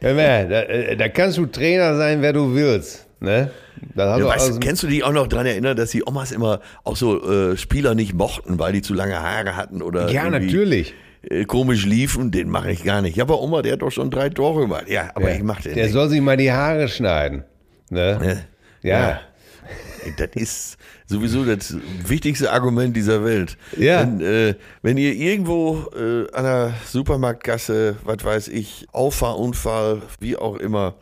Da, 0.00 0.08
äh, 0.08 0.96
da 0.96 1.08
kannst 1.08 1.38
du 1.38 1.46
Trainer 1.46 1.96
sein, 1.96 2.22
wer 2.22 2.32
du 2.32 2.54
willst. 2.54 3.06
Ne? 3.20 3.50
Ja, 3.96 4.18
du 4.18 4.26
weißt, 4.26 4.60
kennst 4.60 4.82
du 4.82 4.86
dich 4.86 5.04
auch 5.04 5.12
noch 5.12 5.26
daran 5.26 5.46
erinnern, 5.46 5.76
dass 5.76 5.90
die 5.90 6.06
Omas 6.06 6.32
immer 6.32 6.60
auch 6.84 6.96
so 6.96 7.52
äh, 7.52 7.56
Spieler 7.56 7.94
nicht 7.94 8.14
mochten, 8.14 8.58
weil 8.58 8.72
die 8.72 8.82
zu 8.82 8.94
lange 8.94 9.20
Haare 9.20 9.56
hatten 9.56 9.82
oder 9.82 10.10
ja, 10.10 10.28
natürlich. 10.28 10.94
Äh, 11.22 11.44
komisch 11.44 11.84
liefen? 11.86 12.30
Den 12.30 12.48
mache 12.50 12.70
ich 12.70 12.84
gar 12.84 13.02
nicht. 13.02 13.16
Ja, 13.16 13.24
aber 13.24 13.40
Oma, 13.42 13.62
der 13.62 13.74
hat 13.74 13.82
doch 13.82 13.90
schon 13.90 14.10
drei 14.10 14.28
Tore 14.30 14.62
gemacht. 14.62 14.88
Ja, 14.88 15.10
aber 15.14 15.30
Ja. 15.30 15.36
ich 15.36 15.42
mache 15.42 15.62
den 15.64 15.74
Der 15.74 15.84
nicht. 15.84 15.92
soll 15.92 16.08
sich 16.08 16.20
mal 16.20 16.36
die 16.36 16.50
Haare 16.52 16.88
schneiden. 16.88 17.44
Ne? 17.90 18.18
Ne? 18.20 18.44
Ja. 18.82 19.20
Das 20.16 20.30
ist 20.34 20.78
sowieso 21.06 21.44
das 21.44 21.76
wichtigste 22.06 22.50
Argument 22.50 22.96
dieser 22.96 23.22
Welt. 23.24 23.58
Ja. 23.76 24.00
Wenn, 24.00 24.20
äh, 24.22 24.54
wenn 24.82 24.96
ihr 24.96 25.12
irgendwo 25.12 25.84
äh, 25.94 26.30
an 26.32 26.44
der 26.44 26.74
Supermarktgasse, 26.86 27.96
was 28.04 28.24
weiß 28.24 28.48
ich, 28.48 28.86
Auffahrunfall, 28.92 30.00
wie 30.20 30.36
auch 30.36 30.56
immer, 30.56 30.94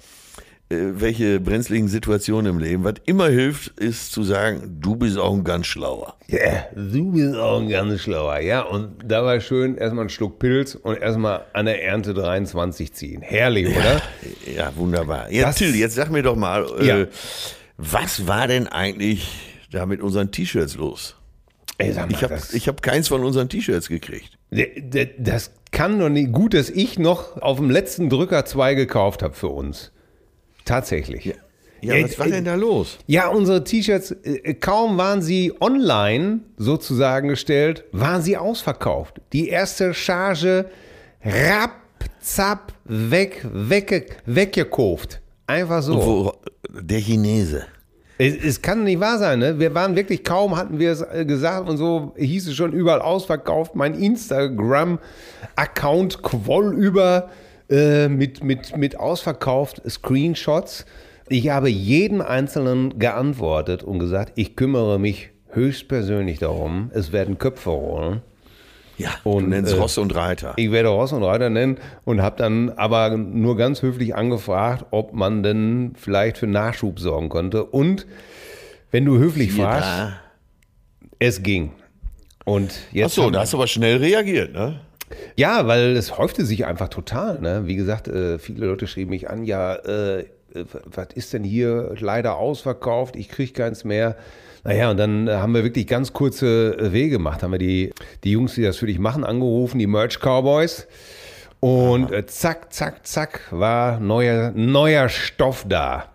welche 0.70 1.40
brenzligen 1.40 1.88
Situationen 1.88 2.52
im 2.54 2.58
Leben, 2.58 2.84
was 2.84 2.94
immer 3.06 3.28
hilft, 3.28 3.68
ist 3.80 4.12
zu 4.12 4.22
sagen, 4.22 4.76
du 4.80 4.96
bist 4.96 5.16
auch 5.16 5.32
ein 5.32 5.42
ganz 5.44 5.66
schlauer. 5.66 6.16
Ja, 6.26 6.66
du 6.74 7.12
bist 7.12 7.34
auch 7.36 7.60
ein 7.60 7.68
ganz 7.70 8.00
schlauer. 8.02 8.40
Ja, 8.40 8.62
und 8.62 8.96
dabei 9.04 9.40
schön 9.40 9.76
erstmal 9.78 10.02
einen 10.02 10.10
Schluck 10.10 10.38
Pilz 10.38 10.74
und 10.74 10.98
erstmal 10.98 11.46
an 11.54 11.64
der 11.66 11.82
Ernte 11.84 12.12
23 12.12 12.92
ziehen. 12.92 13.22
Herrlich, 13.22 13.68
oder? 13.68 14.02
Ja, 14.54 14.70
wunderbar. 14.76 15.30
Jetzt, 15.30 15.44
Das- 15.46 15.56
Till, 15.56 15.74
jetzt 15.74 15.94
sag 15.94 16.10
mir 16.10 16.22
doch 16.22 16.36
mal, 16.36 16.66
äh, 16.80 16.86
Ja. 16.86 17.06
was 17.78 18.26
war 18.26 18.46
denn 18.46 18.66
eigentlich 18.68 19.26
da 19.72 19.86
mit 19.86 20.02
unseren 20.02 20.30
T-Shirts 20.32 20.76
los? 20.76 21.14
Ey, 21.78 21.94
mal, 21.94 22.08
Ich 22.10 22.22
habe 22.22 22.34
hab 22.36 22.82
keins 22.82 23.08
von 23.08 23.24
unseren 23.24 23.48
T-Shirts 23.48 23.88
gekriegt. 23.88 24.36
Das 25.18 25.50
kann 25.70 25.98
doch 25.98 26.08
nicht. 26.08 26.32
Gut, 26.32 26.52
dass 26.54 26.68
ich 26.70 26.98
noch 26.98 27.40
auf 27.40 27.56
dem 27.58 27.70
letzten 27.70 28.10
Drücker 28.10 28.44
zwei 28.44 28.74
gekauft 28.74 29.22
habe 29.22 29.34
für 29.34 29.48
uns. 29.48 29.92
Tatsächlich. 30.68 31.34
Ja, 31.80 31.94
Äh, 31.94 32.04
was 32.04 32.18
war 32.18 32.26
denn 32.26 32.44
da 32.44 32.54
los? 32.56 32.98
Ja, 33.06 33.28
unsere 33.28 33.62
T-Shirts, 33.64 34.10
äh, 34.22 34.52
kaum 34.54 34.98
waren 34.98 35.22
sie 35.22 35.52
online 35.60 36.40
sozusagen 36.56 37.28
gestellt, 37.28 37.84
waren 37.92 38.20
sie 38.20 38.36
ausverkauft. 38.36 39.20
Die 39.32 39.48
erste 39.48 39.94
Charge 39.94 40.66
rapp, 41.24 41.70
zapp, 42.20 42.72
weg, 42.84 43.46
wegge, 43.52 44.06
weggekauft. 44.26 45.20
Einfach 45.46 45.82
so. 45.82 45.94
Wo, 46.04 46.32
der 46.68 46.98
Chinese. 47.00 47.64
Es, 48.18 48.34
es 48.34 48.60
kann 48.60 48.82
nicht 48.84 48.98
wahr 49.00 49.18
sein, 49.18 49.38
ne? 49.38 49.58
Wir 49.60 49.72
waren 49.74 49.94
wirklich 49.94 50.24
kaum, 50.24 50.56
hatten 50.56 50.80
wir 50.80 50.90
es 50.90 51.02
äh, 51.02 51.24
gesagt 51.24 51.68
und 51.68 51.76
so 51.78 52.12
hieß 52.16 52.48
es 52.48 52.56
schon 52.56 52.72
überall 52.72 53.00
ausverkauft. 53.00 53.76
Mein 53.76 53.94
Instagram-Account 53.94 56.22
quoll 56.22 56.74
über 56.74 57.30
äh, 57.70 58.08
mit, 58.08 58.42
mit, 58.42 58.76
mit 58.76 58.98
ausverkauft 58.98 59.82
Screenshots. 59.88 60.86
Ich 61.28 61.48
habe 61.50 61.68
jedem 61.68 62.20
Einzelnen 62.20 62.98
geantwortet 62.98 63.82
und 63.82 63.98
gesagt, 63.98 64.32
ich 64.36 64.56
kümmere 64.56 64.98
mich 64.98 65.30
höchstpersönlich 65.50 66.38
darum. 66.38 66.90
Es 66.94 67.12
werden 67.12 67.38
Köpfe 67.38 67.70
rollen. 67.70 68.22
Ja, 68.96 69.10
Und, 69.22 69.44
du 69.44 69.50
nennst 69.50 69.72
äh, 69.74 69.76
Ross 69.76 69.96
und 69.98 70.14
Reiter. 70.16 70.54
Ich 70.56 70.72
werde 70.72 70.88
Ross 70.88 71.12
und 71.12 71.22
Reiter 71.22 71.50
nennen 71.50 71.78
und 72.04 72.20
habe 72.20 72.36
dann 72.36 72.70
aber 72.70 73.16
nur 73.16 73.56
ganz 73.56 73.80
höflich 73.82 74.14
angefragt, 74.16 74.86
ob 74.90 75.12
man 75.12 75.42
denn 75.44 75.92
vielleicht 75.96 76.38
für 76.38 76.48
Nachschub 76.48 76.98
sorgen 76.98 77.28
könnte. 77.28 77.64
Und 77.64 78.06
wenn 78.90 79.04
du 79.04 79.18
höflich 79.18 79.52
Siehe 79.52 79.62
fragst, 79.62 79.88
da. 79.88 80.12
es 81.20 81.42
ging. 81.44 81.72
Und 82.44 82.72
jetzt 82.90 83.12
Achso, 83.12 83.24
haben- 83.24 83.34
da 83.34 83.40
hast 83.40 83.52
du 83.52 83.58
aber 83.58 83.66
schnell 83.68 83.98
reagiert, 83.98 84.52
ne? 84.52 84.80
Ja, 85.36 85.66
weil 85.66 85.96
es 85.96 86.18
häufte 86.18 86.44
sich 86.44 86.66
einfach 86.66 86.88
total. 86.88 87.40
Ne? 87.40 87.62
Wie 87.66 87.76
gesagt, 87.76 88.08
äh, 88.08 88.38
viele 88.38 88.66
Leute 88.66 88.86
schrieben 88.86 89.10
mich 89.10 89.30
an, 89.30 89.44
ja, 89.44 89.74
äh, 89.74 90.20
äh, 90.20 90.64
was 90.84 91.08
ist 91.14 91.32
denn 91.32 91.44
hier 91.44 91.94
leider 91.98 92.36
ausverkauft, 92.36 93.16
ich 93.16 93.28
kriege 93.28 93.52
keins 93.52 93.84
mehr. 93.84 94.16
Naja, 94.64 94.90
und 94.90 94.96
dann 94.96 95.28
äh, 95.28 95.32
haben 95.32 95.54
wir 95.54 95.64
wirklich 95.64 95.86
ganz 95.86 96.12
kurze 96.12 96.92
Wege 96.92 97.10
gemacht. 97.10 97.42
Haben 97.42 97.52
wir 97.52 97.58
die, 97.58 97.92
die 98.24 98.32
Jungs, 98.32 98.54
die 98.54 98.62
das 98.62 98.76
für 98.76 98.86
dich 98.86 98.98
machen, 98.98 99.24
angerufen, 99.24 99.78
die 99.78 99.86
Merch 99.86 100.18
Cowboys. 100.18 100.86
Und 101.60 102.12
äh, 102.12 102.26
zack, 102.26 102.72
zack, 102.72 103.06
zack, 103.06 103.40
war 103.50 103.98
neuer, 104.00 104.52
neuer 104.54 105.08
Stoff 105.08 105.64
da. 105.68 106.10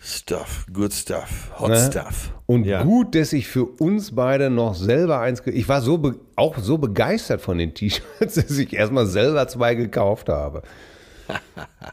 Stuff, 0.00 0.64
good 0.72 0.92
stuff, 0.92 1.50
hot 1.58 1.70
Ne? 1.70 1.76
stuff. 1.90 2.32
Und 2.46 2.64
Ja. 2.64 2.82
gut, 2.84 3.14
dass 3.16 3.32
ich 3.32 3.48
für 3.48 3.64
uns 3.64 4.14
beide 4.14 4.48
noch 4.48 4.74
selber 4.74 5.20
eins. 5.20 5.42
Ich 5.46 5.68
war 5.68 5.80
so 5.80 6.14
auch 6.36 6.56
so 6.58 6.78
begeistert 6.78 7.40
von 7.40 7.58
den 7.58 7.74
T-Shirts, 7.74 8.34
dass 8.36 8.50
ich 8.58 8.72
erstmal 8.72 9.06
selber 9.06 9.48
zwei 9.48 9.74
gekauft 9.74 10.28
habe. 10.28 10.62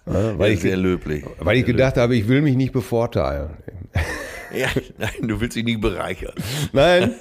Ja, 0.06 0.38
weil, 0.40 0.50
Ja, 0.52 0.54
ich, 0.54 0.62
sehr 0.62 0.78
löblich. 0.78 1.26
weil 1.40 1.58
ich 1.58 1.66
gedacht 1.66 1.98
habe, 1.98 2.16
ich 2.16 2.28
will 2.28 2.42
mich 2.42 2.56
nicht 2.56 2.72
bevorteilen. 2.74 3.50
Ja, 4.56 4.68
nein, 4.98 5.28
du 5.28 5.42
willst 5.42 5.58
dich 5.58 5.66
nicht 5.66 5.82
bereichern. 5.82 6.32
Nein, 6.72 7.12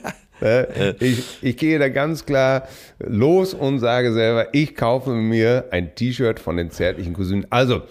äh, 0.41 0.91
ich, 1.05 1.39
ich 1.43 1.57
gehe 1.57 1.81
da 1.81 1.89
ganz 1.89 2.27
klar 2.27 2.69
los 3.01 3.55
und 3.55 3.81
sage 3.81 4.13
selber, 4.13 4.49
ich 4.55 4.77
kaufe 4.77 5.11
mir 5.11 5.65
ein 5.73 5.97
T-Shirt 5.97 6.39
von 6.39 6.57
den 6.59 6.71
zärtlichen 6.71 7.13
Cousinen. 7.15 7.47
Also, 7.51 7.83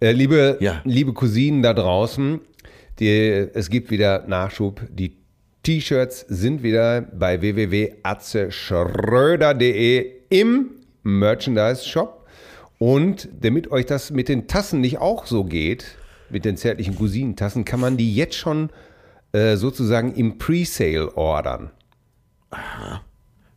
äh, 0.00 0.12
liebe, 0.12 0.56
Ja. 0.60 0.80
liebe 0.84 1.12
Cousinen 1.12 1.62
da 1.62 1.74
draußen, 1.74 2.40
die, 2.98 3.10
es 3.54 3.70
gibt 3.70 3.90
wieder 3.90 4.24
Nachschub. 4.26 4.82
Die 4.90 5.16
T-Shirts 5.62 6.20
sind 6.28 6.62
wieder 6.62 7.02
bei 7.02 7.40
www.atzeschröder.de 7.40 10.12
im 10.30 10.70
Merchandise-Shop. 11.02 12.26
Und 12.78 13.28
damit 13.40 13.70
euch 13.72 13.86
das 13.86 14.10
mit 14.10 14.28
den 14.28 14.46
Tassen 14.46 14.80
nicht 14.80 14.98
auch 14.98 15.26
so 15.26 15.44
geht, 15.44 15.96
mit 16.30 16.44
den 16.44 16.56
zärtlichen 16.56 16.94
Cousinentassen, 16.96 17.64
kann 17.64 17.80
man 17.80 17.96
die 17.96 18.14
jetzt 18.14 18.36
schon 18.36 18.70
äh, 19.32 19.56
sozusagen 19.56 20.14
im 20.14 20.38
Presale 20.38 21.16
ordern. 21.16 21.70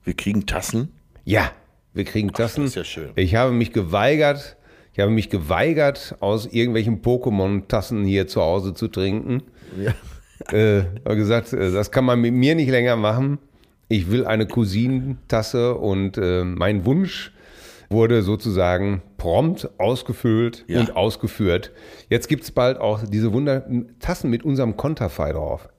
Wir 0.04 0.14
kriegen 0.16 0.48
Tassen. 0.48 0.92
Ja, 1.24 1.52
wir 1.94 2.04
kriegen 2.04 2.34
Tassen. 2.34 2.62
das 2.64 2.72
ist 2.72 2.76
ja 2.76 2.84
schön. 2.84 3.12
Ich 3.16 3.36
habe 3.36 3.52
mich 3.52 3.72
geweigert, 3.74 4.58
ich 4.94 5.00
habe 5.00 5.12
mich 5.12 5.30
geweigert, 5.30 6.16
aus 6.20 6.46
irgendwelchen 6.48 7.02
Pokémon-Tassen 7.02 8.04
hier 8.06 8.28
zu 8.28 8.42
Hause 8.42 8.74
zu 8.74 8.88
trinken. 8.88 9.44
Ja. 9.82 9.94
Äh, 10.58 10.84
habe 11.06 11.16
gesagt, 11.16 11.54
äh, 11.54 11.72
das 11.72 11.92
kann 11.92 12.04
man 12.06 12.20
mit 12.20 12.34
mir 12.34 12.56
nicht 12.56 12.70
länger 12.70 12.96
machen. 12.96 13.38
Ich 13.88 14.10
will 14.10 14.26
eine 14.26 14.48
Cousinentasse 14.48 15.76
und 15.76 16.18
äh, 16.18 16.44
mein 16.44 16.86
Wunsch 16.86 17.32
wurde 17.90 18.22
sozusagen 18.24 19.02
prompt 19.18 19.70
ausgefüllt 19.78 20.64
Ja. 20.68 20.80
und 20.80 20.96
ausgeführt. 20.96 21.72
Jetzt 22.10 22.28
gibt 22.28 22.44
es 22.44 22.52
bald 22.52 22.80
auch 22.80 23.02
diese 23.04 23.34
Wunder 23.34 23.66
Tassen 24.00 24.30
mit 24.30 24.44
unserem 24.44 24.78
Konterfei 24.78 25.32
drauf. 25.34 25.70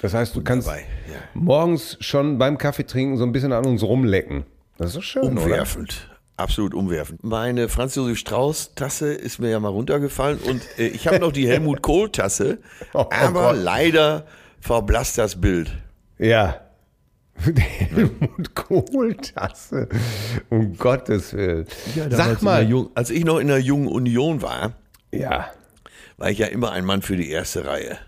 Das 0.00 0.14
heißt, 0.14 0.36
du 0.36 0.42
kannst 0.42 0.68
Dabei, 0.68 0.84
ja. 1.10 1.18
morgens 1.34 1.96
schon 2.00 2.38
beim 2.38 2.56
Kaffee 2.58 2.84
trinken 2.86 3.16
so 3.16 3.24
ein 3.24 3.32
bisschen 3.32 3.52
an 3.52 3.64
uns 3.66 3.82
rumlecken. 3.82 4.44
Das 4.78 4.94
ist 4.94 5.04
schön? 5.04 5.24
Umwerfend. 5.24 6.08
Absolut 6.36 6.74
umwerfend. 6.74 7.22
Meine 7.22 7.68
Franz 7.68 7.94
Josef 7.94 8.18
Strauß 8.18 8.74
Tasse 8.74 9.12
ist 9.14 9.38
mir 9.38 9.50
ja 9.50 9.60
mal 9.60 9.68
runtergefallen 9.68 10.38
und 10.40 10.62
äh, 10.78 10.88
ich 10.88 11.06
habe 11.06 11.20
noch 11.20 11.30
die 11.32 11.46
Helmut 11.46 11.80
Kohl 11.80 12.10
Tasse, 12.10 12.58
Oh 12.92 13.06
aber 13.10 13.52
Gott. 13.52 13.56
leider 13.62 14.26
verblasst 14.60 15.16
das 15.18 15.40
Bild. 15.40 15.70
Ja. 16.18 16.60
Helmut 17.56 18.54
Kohl-Tasse. 18.54 19.88
Um 20.50 20.76
Gottes 20.78 21.32
Willen. 21.34 21.66
Sag 22.10 22.42
mal. 22.42 22.62
Jung, 22.68 22.90
als 22.94 23.10
ich 23.10 23.24
noch 23.24 23.38
in 23.40 23.48
der 23.48 23.58
Jungen 23.58 23.88
Union 23.88 24.40
war, 24.40 24.72
Ja. 25.12 25.50
war 26.16 26.30
ich 26.30 26.38
ja 26.38 26.46
immer 26.46 26.70
ein 26.70 26.84
Mann 26.84 27.02
für 27.02 27.16
die 27.16 27.28
erste 27.30 27.66
Reihe. 27.66 27.98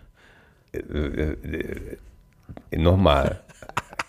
Nochmal. 2.71 3.41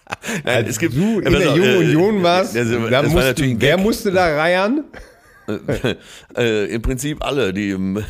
Nein, 0.43 0.65
Als 0.65 0.77
du 0.77 0.85
in 1.19 1.21
der 1.33 1.55
Jungen 1.55 1.77
Union 1.77 2.23
warst, 2.23 2.55
das, 2.55 2.69
da 2.69 2.91
war 2.91 3.03
musst 3.03 3.41
ein 3.41 3.61
wer 3.61 3.77
musste 3.77 4.11
da 4.11 4.25
reiern? 4.37 4.83
äh, 6.37 6.65
Im 6.73 6.81
Prinzip 6.81 7.23
alle, 7.23 7.53
die 7.53 7.71
im 7.71 8.03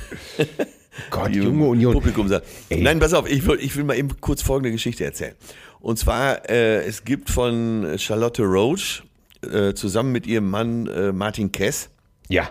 Gott, 1.12 1.30
die 1.30 1.40
junge 1.40 1.66
Union. 1.66 1.94
Publikum 1.94 2.28
sagt. 2.28 2.48
Ey. 2.70 2.82
Nein, 2.82 3.00
pass 3.00 3.14
auf, 3.14 3.30
ich 3.30 3.46
will, 3.46 3.60
ich 3.62 3.76
will 3.76 3.84
mal 3.84 3.96
eben 3.98 4.10
kurz 4.20 4.42
folgende 4.42 4.72
Geschichte 4.72 5.06
erzählen. 5.06 5.36
Und 5.80 6.00
zwar, 6.00 6.50
äh, 6.50 6.84
es 6.86 7.04
gibt 7.04 7.30
von 7.30 7.96
Charlotte 7.98 8.42
Roach 8.44 9.04
äh, 9.52 9.74
zusammen 9.74 10.12
mit 10.12 10.26
ihrem 10.26 10.50
Mann 10.50 10.88
äh, 10.88 11.12
Martin 11.12 11.52
Kess 11.52 11.90
Ja. 12.30 12.50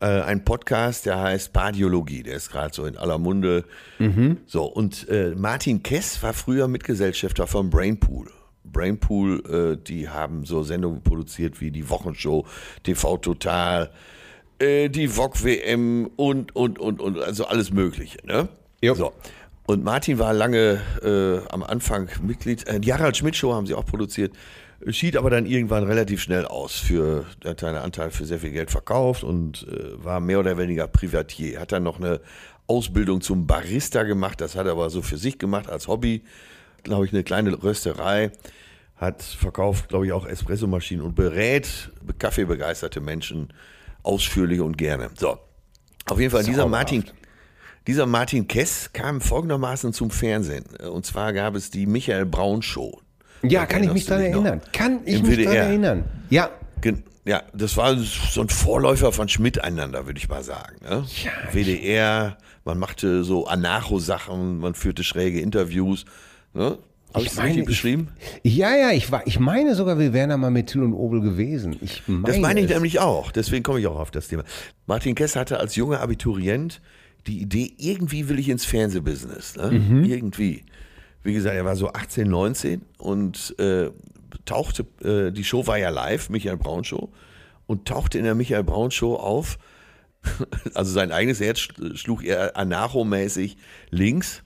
äh, 0.00 0.06
einen 0.06 0.44
Podcast, 0.44 1.04
der 1.04 1.20
heißt 1.20 1.52
Pardiologie. 1.52 2.22
Der 2.22 2.36
ist 2.36 2.50
gerade 2.50 2.74
so 2.74 2.86
in 2.86 2.96
aller 2.96 3.18
Munde. 3.18 3.64
So, 4.46 4.64
und 4.64 5.06
äh, 5.10 5.34
Martin 5.36 5.82
Kess 5.82 6.22
war 6.22 6.32
früher 6.32 6.66
Mitgesellschafter 6.68 7.46
von 7.46 7.68
Brainpool. 7.68 8.30
Brainpool, 8.64 9.78
äh, 9.78 9.82
die 9.82 10.08
haben 10.08 10.44
so 10.44 10.62
Sendungen 10.62 11.02
produziert 11.02 11.60
wie 11.60 11.70
die 11.70 11.88
Wochenshow, 11.88 12.46
TV 12.82 13.18
Total, 13.18 13.90
äh, 14.58 14.88
die 14.88 15.08
VOG 15.08 15.44
WM 15.44 16.10
und, 16.16 16.54
und, 16.54 16.78
und, 16.78 17.00
und, 17.00 17.18
also 17.18 17.46
alles 17.46 17.70
Mögliche. 17.72 18.18
Ne? 18.26 18.48
Jo. 18.82 18.94
So. 18.94 19.12
Und 19.66 19.84
Martin 19.84 20.18
war 20.18 20.34
lange 20.34 20.80
äh, 21.02 21.48
am 21.52 21.62
Anfang 21.62 22.08
Mitglied, 22.22 22.66
äh, 22.66 22.80
die 22.80 22.92
Harald 22.92 23.16
Schmidt 23.16 23.36
Show 23.36 23.52
haben 23.54 23.66
sie 23.66 23.74
auch 23.74 23.86
produziert, 23.86 24.32
schied 24.88 25.16
aber 25.16 25.30
dann 25.30 25.46
irgendwann 25.46 25.84
relativ 25.84 26.20
schnell 26.22 26.44
aus 26.44 26.74
für, 26.74 27.24
er 27.44 27.50
hat 27.50 27.60
seinen 27.60 27.76
Anteil 27.76 28.10
für 28.10 28.24
sehr 28.24 28.40
viel 28.40 28.50
Geld 28.50 28.70
verkauft 28.70 29.22
und 29.22 29.66
äh, 29.68 30.04
war 30.04 30.20
mehr 30.20 30.40
oder 30.40 30.58
weniger 30.58 30.88
Privatier. 30.88 31.60
Hat 31.60 31.72
dann 31.72 31.84
noch 31.84 32.00
eine 32.00 32.20
Ausbildung 32.66 33.20
zum 33.20 33.46
Barista 33.46 34.02
gemacht, 34.02 34.40
das 34.40 34.56
hat 34.56 34.66
er 34.66 34.72
aber 34.72 34.90
so 34.90 35.02
für 35.02 35.16
sich 35.16 35.38
gemacht 35.38 35.68
als 35.68 35.88
Hobby, 35.88 36.22
glaube 36.84 37.06
ich, 37.06 37.12
eine 37.12 37.22
kleine 37.24 37.62
Rösterei. 37.62 38.30
Hat 38.96 39.22
verkauft, 39.22 39.88
glaube 39.88 40.06
ich, 40.06 40.12
auch 40.12 40.26
Espressomaschinen 40.26 41.04
und 41.04 41.14
berät 41.14 41.90
kaffeebegeisterte 42.18 43.00
Menschen 43.00 43.52
ausführlich 44.02 44.60
und 44.60 44.76
gerne. 44.76 45.08
So. 45.18 45.38
Auf 46.06 46.18
jeden 46.18 46.30
Fall, 46.30 46.44
dieser. 46.44 46.66
Martin, 46.66 47.04
dieser 47.86 48.06
Martin 48.06 48.46
Kess 48.46 48.90
kam 48.92 49.20
folgendermaßen 49.20 49.92
zum 49.92 50.10
Fernsehen. 50.10 50.64
Und 50.90 51.06
zwar 51.06 51.32
gab 51.32 51.54
es 51.54 51.70
die 51.70 51.86
Michael 51.86 52.26
Braun 52.26 52.60
Show. 52.62 53.00
Ja, 53.42 53.60
Da 53.60 53.66
kann 53.66 53.84
ich 53.84 53.92
mich 53.92 54.04
daran 54.04 54.24
dich 54.24 54.34
noch? 54.34 54.44
erinnern. 54.44 54.62
Kann 54.72 55.00
ich 55.06 55.20
Im 55.20 55.26
mich 55.26 55.44
daran 55.44 55.56
erinnern. 55.56 56.04
Ja. 56.28 56.50
Ja, 57.26 57.42
das 57.52 57.76
war 57.76 57.96
so 57.98 58.40
ein 58.40 58.48
Vorläufer 58.48 59.12
von 59.12 59.28
Schmidt 59.28 59.62
einander, 59.62 60.06
würde 60.06 60.18
ich 60.18 60.28
mal 60.28 60.42
sagen. 60.42 60.76
Ne? 60.82 61.04
WDR, 61.52 62.38
man 62.64 62.78
machte 62.78 63.24
so 63.24 63.46
Anarcho-Sachen, 63.46 64.58
man 64.58 64.74
führte 64.74 65.04
schräge 65.04 65.40
Interviews. 65.40 66.06
Ne? 66.54 66.78
Habe 67.12 67.24
ich 67.24 67.36
ich- 67.56 67.64
beschrieben? 67.64 68.08
Ja, 68.44 68.74
ja, 68.76 68.92
ich, 68.92 69.10
war, 69.10 69.26
ich 69.26 69.40
meine 69.40 69.74
sogar, 69.74 69.98
wir 69.98 70.12
wären 70.12 70.30
da 70.30 70.36
mal 70.36 70.50
mit 70.52 70.68
Till 70.68 70.82
und 70.82 70.92
Obel 70.92 71.20
gewesen. 71.20 71.76
Ich 71.80 72.02
meine 72.06 72.22
Das 72.26 72.38
meine 72.38 72.60
ich 72.60 72.66
es. 72.66 72.72
nämlich 72.72 73.00
auch. 73.00 73.32
Deswegen 73.32 73.64
komme 73.64 73.80
ich 73.80 73.86
auch 73.88 73.98
auf 73.98 74.10
das 74.12 74.28
Thema. 74.28 74.44
Martin 74.86 75.14
Kess 75.16 75.34
hatte 75.34 75.58
als 75.58 75.74
junger 75.74 76.00
Abiturient 76.00 76.80
die 77.26 77.40
Idee, 77.42 77.72
irgendwie 77.78 78.28
will 78.28 78.38
ich 78.38 78.48
ins 78.48 78.64
Fernsehbusiness. 78.64 79.56
Ne? 79.56 79.72
Mhm. 79.72 80.04
Irgendwie. 80.04 80.64
Wie 81.24 81.34
gesagt, 81.34 81.54
er 81.56 81.64
war 81.64 81.74
so 81.76 81.88
18, 81.92 82.28
19 82.30 82.82
und 82.98 83.54
äh, 83.58 83.90
tauchte, 84.46 84.86
äh, 85.04 85.32
die 85.32 85.44
Show 85.44 85.66
war 85.66 85.78
ja 85.78 85.90
live, 85.90 86.30
Michael 86.30 86.56
Braun 86.56 86.84
Show, 86.84 87.10
und 87.66 87.86
tauchte 87.88 88.18
in 88.18 88.24
der 88.24 88.34
Michael 88.36 88.62
Braun 88.64 88.90
Show 88.90 89.16
auf. 89.16 89.58
Also 90.74 90.92
sein 90.92 91.10
eigenes 91.12 91.40
Herz 91.40 91.58
sch- 91.58 91.96
schlug 91.96 92.24
er 92.24 92.56
anarchomäßig 92.56 93.56
links 93.90 94.42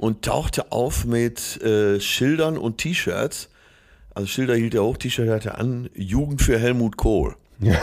und 0.00 0.22
tauchte 0.22 0.72
auf 0.72 1.04
mit 1.04 1.62
äh, 1.62 2.00
Schildern 2.00 2.56
und 2.56 2.78
T-Shirts. 2.78 3.50
Also 4.14 4.26
Schilder 4.26 4.56
hielt 4.56 4.74
er 4.74 4.82
hoch, 4.82 4.96
T-Shirt 4.96 5.28
hatte 5.28 5.56
an, 5.56 5.90
Jugend 5.94 6.40
für 6.40 6.58
Helmut 6.58 6.96
Kohl. 6.96 7.34
und, 7.60 7.76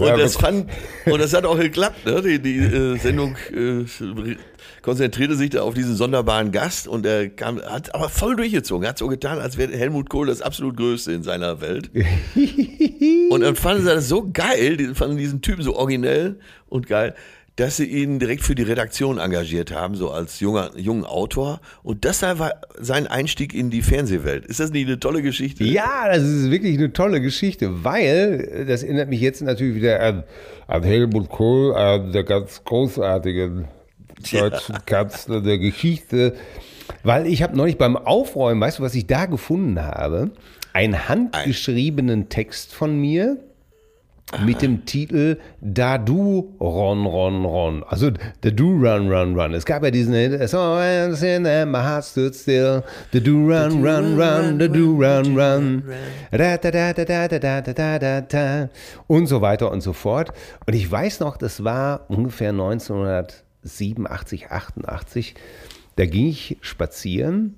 das 0.00 0.34
fand, 0.34 0.68
und 1.06 1.20
das 1.20 1.32
hat 1.32 1.44
auch 1.44 1.56
geklappt. 1.56 2.04
Ne? 2.04 2.20
Die, 2.20 2.40
die 2.40 2.58
äh, 2.58 2.98
Sendung 2.98 3.36
äh, 3.54 3.84
konzentrierte 4.82 5.36
sich 5.36 5.50
da 5.50 5.62
auf 5.62 5.74
diesen 5.74 5.94
sonderbaren 5.94 6.50
Gast 6.50 6.88
und 6.88 7.06
er 7.06 7.28
kam, 7.28 7.62
hat 7.62 7.94
aber 7.94 8.08
voll 8.08 8.34
durchgezogen. 8.34 8.88
Hat 8.88 8.98
so 8.98 9.06
getan, 9.06 9.38
als 9.38 9.56
wäre 9.56 9.76
Helmut 9.76 10.10
Kohl 10.10 10.26
das 10.26 10.42
absolut 10.42 10.76
Größte 10.76 11.12
in 11.12 11.22
seiner 11.22 11.60
Welt. 11.60 11.92
und 13.30 13.42
dann 13.42 13.54
fanden 13.54 13.84
sie 13.84 13.90
das 13.90 14.08
so 14.08 14.28
geil, 14.32 14.76
die 14.76 14.96
fanden 14.96 15.16
diesen 15.16 15.42
Typen 15.42 15.62
so 15.62 15.76
originell 15.76 16.40
und 16.68 16.88
geil, 16.88 17.14
dass 17.58 17.76
sie 17.76 17.86
ihn 17.86 18.20
direkt 18.20 18.44
für 18.44 18.54
die 18.54 18.62
Redaktion 18.62 19.18
engagiert 19.18 19.72
haben, 19.72 19.96
so 19.96 20.12
als 20.12 20.38
junger, 20.38 20.70
jungen 20.76 21.04
Autor. 21.04 21.60
Und 21.82 22.04
das 22.04 22.22
war 22.22 22.54
sein 22.78 23.08
Einstieg 23.08 23.52
in 23.52 23.68
die 23.68 23.82
Fernsehwelt. 23.82 24.46
Ist 24.46 24.60
das 24.60 24.70
nicht 24.70 24.86
eine 24.86 25.00
tolle 25.00 25.22
Geschichte? 25.22 25.64
Ja, 25.64 26.04
das 26.06 26.22
ist 26.22 26.52
wirklich 26.52 26.78
eine 26.78 26.92
tolle 26.92 27.20
Geschichte, 27.20 27.82
weil 27.84 28.48
äh, 28.48 28.64
das 28.64 28.84
erinnert 28.84 29.08
mich 29.08 29.20
jetzt 29.20 29.42
natürlich 29.42 29.74
wieder 29.74 30.00
an, 30.00 30.22
an 30.68 30.84
Helmut 30.84 31.30
Kohl, 31.30 31.74
an 31.74 32.12
der 32.12 32.22
ganz 32.22 32.62
großartigen 32.62 33.66
deutschen 34.30 34.76
Kanzler 34.86 35.40
der 35.40 35.58
Geschichte. 35.58 36.34
Weil 37.02 37.26
ich 37.26 37.42
habe 37.42 37.56
neulich 37.56 37.76
beim 37.76 37.96
Aufräumen, 37.96 38.60
weißt 38.60 38.78
du, 38.78 38.84
was 38.84 38.94
ich 38.94 39.08
da 39.08 39.26
gefunden 39.26 39.82
habe? 39.82 40.30
Einen 40.74 41.08
handgeschriebenen 41.08 42.28
Text 42.28 42.72
von 42.72 43.00
mir 43.00 43.36
mit 44.44 44.62
dem 44.62 44.84
Titel 44.84 45.38
Da 45.60 45.96
du 45.96 46.54
Ron 46.60 47.06
Ron 47.06 47.44
Ron. 47.44 47.84
Also 47.84 48.10
The 48.42 48.54
Do 48.54 48.68
Run 48.68 49.10
Run 49.10 49.38
Run. 49.38 49.54
Es 49.54 49.64
gab 49.64 49.82
ja 49.82 49.90
diesen 49.90 50.14
Hit, 50.14 50.48
So 50.48 50.58
and 50.58 51.72
my 51.72 51.78
heart 51.78 52.04
stood 52.04 52.34
still. 52.34 52.82
The 53.12 53.22
Do 53.22 53.46
Run 53.46 53.84
Run 53.84 54.20
Run, 54.20 54.60
The 54.60 54.68
Do 54.68 54.96
Run 54.96 55.38
Run. 55.38 55.82
Da, 56.30 56.58
da, 56.58 56.70
da, 56.70 56.92
da, 56.92 57.04
da, 57.04 57.28
da, 57.28 57.60
da, 57.62 57.98
da, 57.98 58.20
da. 58.20 58.68
Und 59.06 59.26
so 59.26 59.40
weiter 59.40 59.72
und 59.72 59.80
so 59.80 59.94
fort. 59.94 60.32
Und 60.66 60.74
ich 60.74 60.90
weiß 60.90 61.20
noch, 61.20 61.38
das 61.38 61.64
war 61.64 62.04
ungefähr 62.08 62.50
1987, 62.50 64.50
88. 64.50 65.34
Da 65.96 66.06
ging 66.06 66.28
ich 66.28 66.58
spazieren 66.60 67.54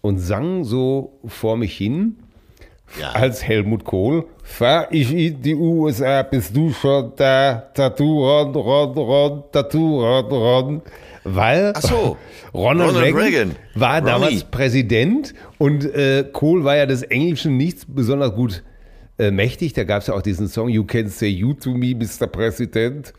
und 0.00 0.18
sang 0.18 0.64
so 0.64 1.20
vor 1.24 1.56
mich 1.56 1.76
hin 1.76 2.16
Ja. 2.98 3.12
als 3.12 3.46
Helmut 3.46 3.84
Kohl. 3.84 4.24
Fahr 4.42 4.88
ich 4.90 5.12
in 5.14 5.42
die 5.42 5.54
USA, 5.54 6.22
bist 6.22 6.56
du 6.56 6.72
schon 6.72 7.12
da? 7.16 7.70
Tattoo, 7.74 8.24
Ron, 8.26 8.54
Ron, 8.54 8.98
Ron, 8.98 9.42
Tattoo, 9.52 10.00
Ron, 10.00 10.24
Ron. 10.26 10.82
Weil 11.22 11.72
Ach 11.76 11.82
so. 11.82 12.16
Ronald, 12.54 12.90
Ronald 12.90 13.14
Reagan, 13.14 13.20
Reagan. 13.20 13.56
war 13.74 13.98
Ronnie. 13.98 14.06
damals 14.06 14.44
Präsident 14.44 15.34
und 15.58 15.84
äh, 15.84 16.24
Kohl 16.32 16.64
war 16.64 16.76
ja 16.76 16.86
des 16.86 17.02
Englischen 17.02 17.56
nicht 17.56 17.84
besonders 17.94 18.34
gut 18.34 18.62
äh, 19.20 19.30
mächtig. 19.30 19.74
Da 19.74 19.84
gab 19.84 20.00
es 20.00 20.08
ja 20.08 20.14
auch 20.14 20.22
diesen 20.22 20.48
Song 20.48 20.68
You 20.68 20.84
Can 20.84 21.08
Say 21.08 21.28
You 21.28 21.52
to 21.54 21.70
Me, 21.74 21.94
Mr. 21.94 22.26
President. 22.26 23.12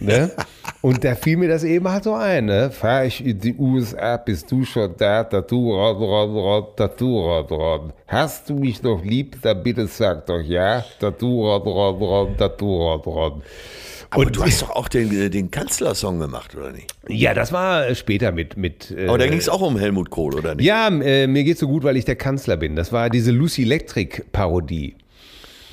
Ne? 0.00 0.32
Und 0.80 1.04
da 1.04 1.14
fiel 1.14 1.36
mir 1.36 1.48
das 1.48 1.64
eben 1.64 1.88
halt 1.88 2.04
so 2.04 2.14
ein. 2.14 2.46
Ne? 2.46 2.70
Fahr 2.70 3.04
ich 3.04 3.24
in 3.24 3.38
die 3.38 3.54
USA, 3.54 4.16
bist 4.16 4.50
du 4.50 4.64
schon 4.64 4.94
da? 4.96 5.22
Tattoo, 5.24 5.74
Ron, 5.74 5.96
Ron, 5.96 6.30
Ron, 6.30 6.66
Tattoo, 6.76 7.20
Ron, 7.20 7.46
Ron. 7.46 7.92
Hast 8.06 8.50
du 8.50 8.54
mich 8.54 8.82
noch 8.82 9.04
lieb? 9.04 9.36
Dann 9.42 9.62
bitte 9.62 9.86
sag 9.86 10.26
doch 10.26 10.40
ja. 10.40 10.84
Tattoo, 10.98 11.48
Ron, 11.48 11.62
Ron, 11.62 12.02
Ron, 12.02 12.36
Tattoo, 12.36 12.76
Ron, 12.76 13.00
Ron. 13.00 13.42
Aber 14.10 14.26
du 14.26 14.42
hast 14.44 14.62
doch 14.62 14.70
auch 14.70 14.88
den, 14.88 15.10
äh, 15.12 15.28
den 15.28 15.50
Kanzlersong 15.50 16.20
gemacht, 16.20 16.54
oder 16.54 16.70
nicht? 16.70 16.94
Ja, 17.08 17.34
das 17.34 17.52
war 17.52 17.92
später 17.94 18.32
mit. 18.32 18.56
mit 18.56 18.92
äh, 18.96 19.08
Aber 19.08 19.18
da 19.18 19.26
ging 19.26 19.38
es 19.38 19.48
auch 19.48 19.60
um 19.60 19.76
Helmut 19.76 20.10
Kohl, 20.10 20.34
oder 20.34 20.54
nicht? 20.54 20.64
Ja, 20.64 20.88
äh, 20.88 21.26
mir 21.26 21.44
geht's 21.44 21.60
so 21.60 21.66
gut, 21.66 21.82
weil 21.82 21.96
ich 21.96 22.04
der 22.04 22.16
Kanzler 22.16 22.56
bin. 22.56 22.76
Das 22.76 22.92
war 22.92 23.10
diese 23.10 23.32
Lucy 23.32 23.62
Electric 23.62 24.22
Parodie. 24.32 24.94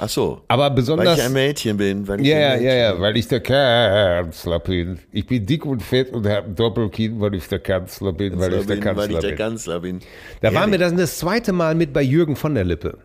Ach 0.04 0.10
so. 0.10 0.42
Aber 0.48 0.64
Weil 0.64 0.72
besonders. 0.72 1.20
ich 1.20 1.26
ein 1.26 1.32
Mädchen 1.32 1.78
bin. 1.78 2.08
Weil 2.08 2.22
ich 2.22 2.28
ja, 2.28 2.56
ja, 2.56 2.74
ja, 2.74 2.94
bin. 2.94 3.02
weil 3.04 3.18
ich 3.18 3.28
der 3.28 3.40
Kanzler 3.40 4.58
bin. 4.60 4.98
Ich 5.12 5.28
bin 5.28 5.46
dick 5.46 5.64
und 5.64 5.84
fett 5.84 6.12
und 6.12 6.26
habe 6.28 6.48
ein 6.48 6.56
Doppelkinn, 6.56 7.22
weil 7.22 7.36
ich 7.36 7.48
der 7.48 7.60
Kanzler 7.60 8.12
bin, 8.12 8.40
weil 8.40 8.52
ich 8.52 8.66
der 8.66 8.74
bin, 8.74 8.84
Kanzler 8.84 9.04
weil 9.04 9.12
ich 9.12 9.20
der 9.20 9.28
bin. 9.28 9.38
Kanzler 9.38 9.80
bin. 9.80 10.00
Da 10.42 10.52
waren 10.56 10.72
wir 10.72 10.80
dann 10.80 10.98
das 10.98 11.20
zweite 11.20 11.54
Mal 11.54 11.76
mit 11.76 11.94
bei 11.94 12.02
Jürgen 12.02 12.36
von 12.36 12.56
der 12.56 12.64
Lippe. 12.64 12.98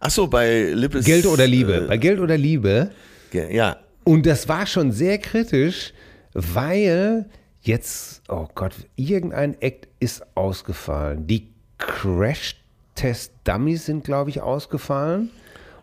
Ach 0.00 0.08
so, 0.08 0.26
bei 0.26 0.70
Lippes. 0.72 1.04
Geld 1.04 1.26
oder 1.26 1.46
Liebe. 1.46 1.82
Äh, 1.84 1.88
bei 1.88 1.98
Geld 1.98 2.18
oder 2.18 2.38
Liebe. 2.38 2.92
ja. 3.32 3.76
Und 4.04 4.24
das 4.24 4.48
war 4.48 4.64
schon 4.66 4.92
sehr 4.92 5.18
kritisch, 5.18 5.92
weil 6.32 7.26
jetzt, 7.60 8.22
oh 8.30 8.48
Gott, 8.54 8.72
irgendein 8.96 9.60
Act 9.60 9.86
ist 10.00 10.22
ausgefallen. 10.34 11.26
Die 11.26 11.48
Crash-Test-Dummies 11.76 13.84
sind, 13.84 14.04
glaube 14.04 14.30
ich, 14.30 14.40
ausgefallen. 14.40 15.28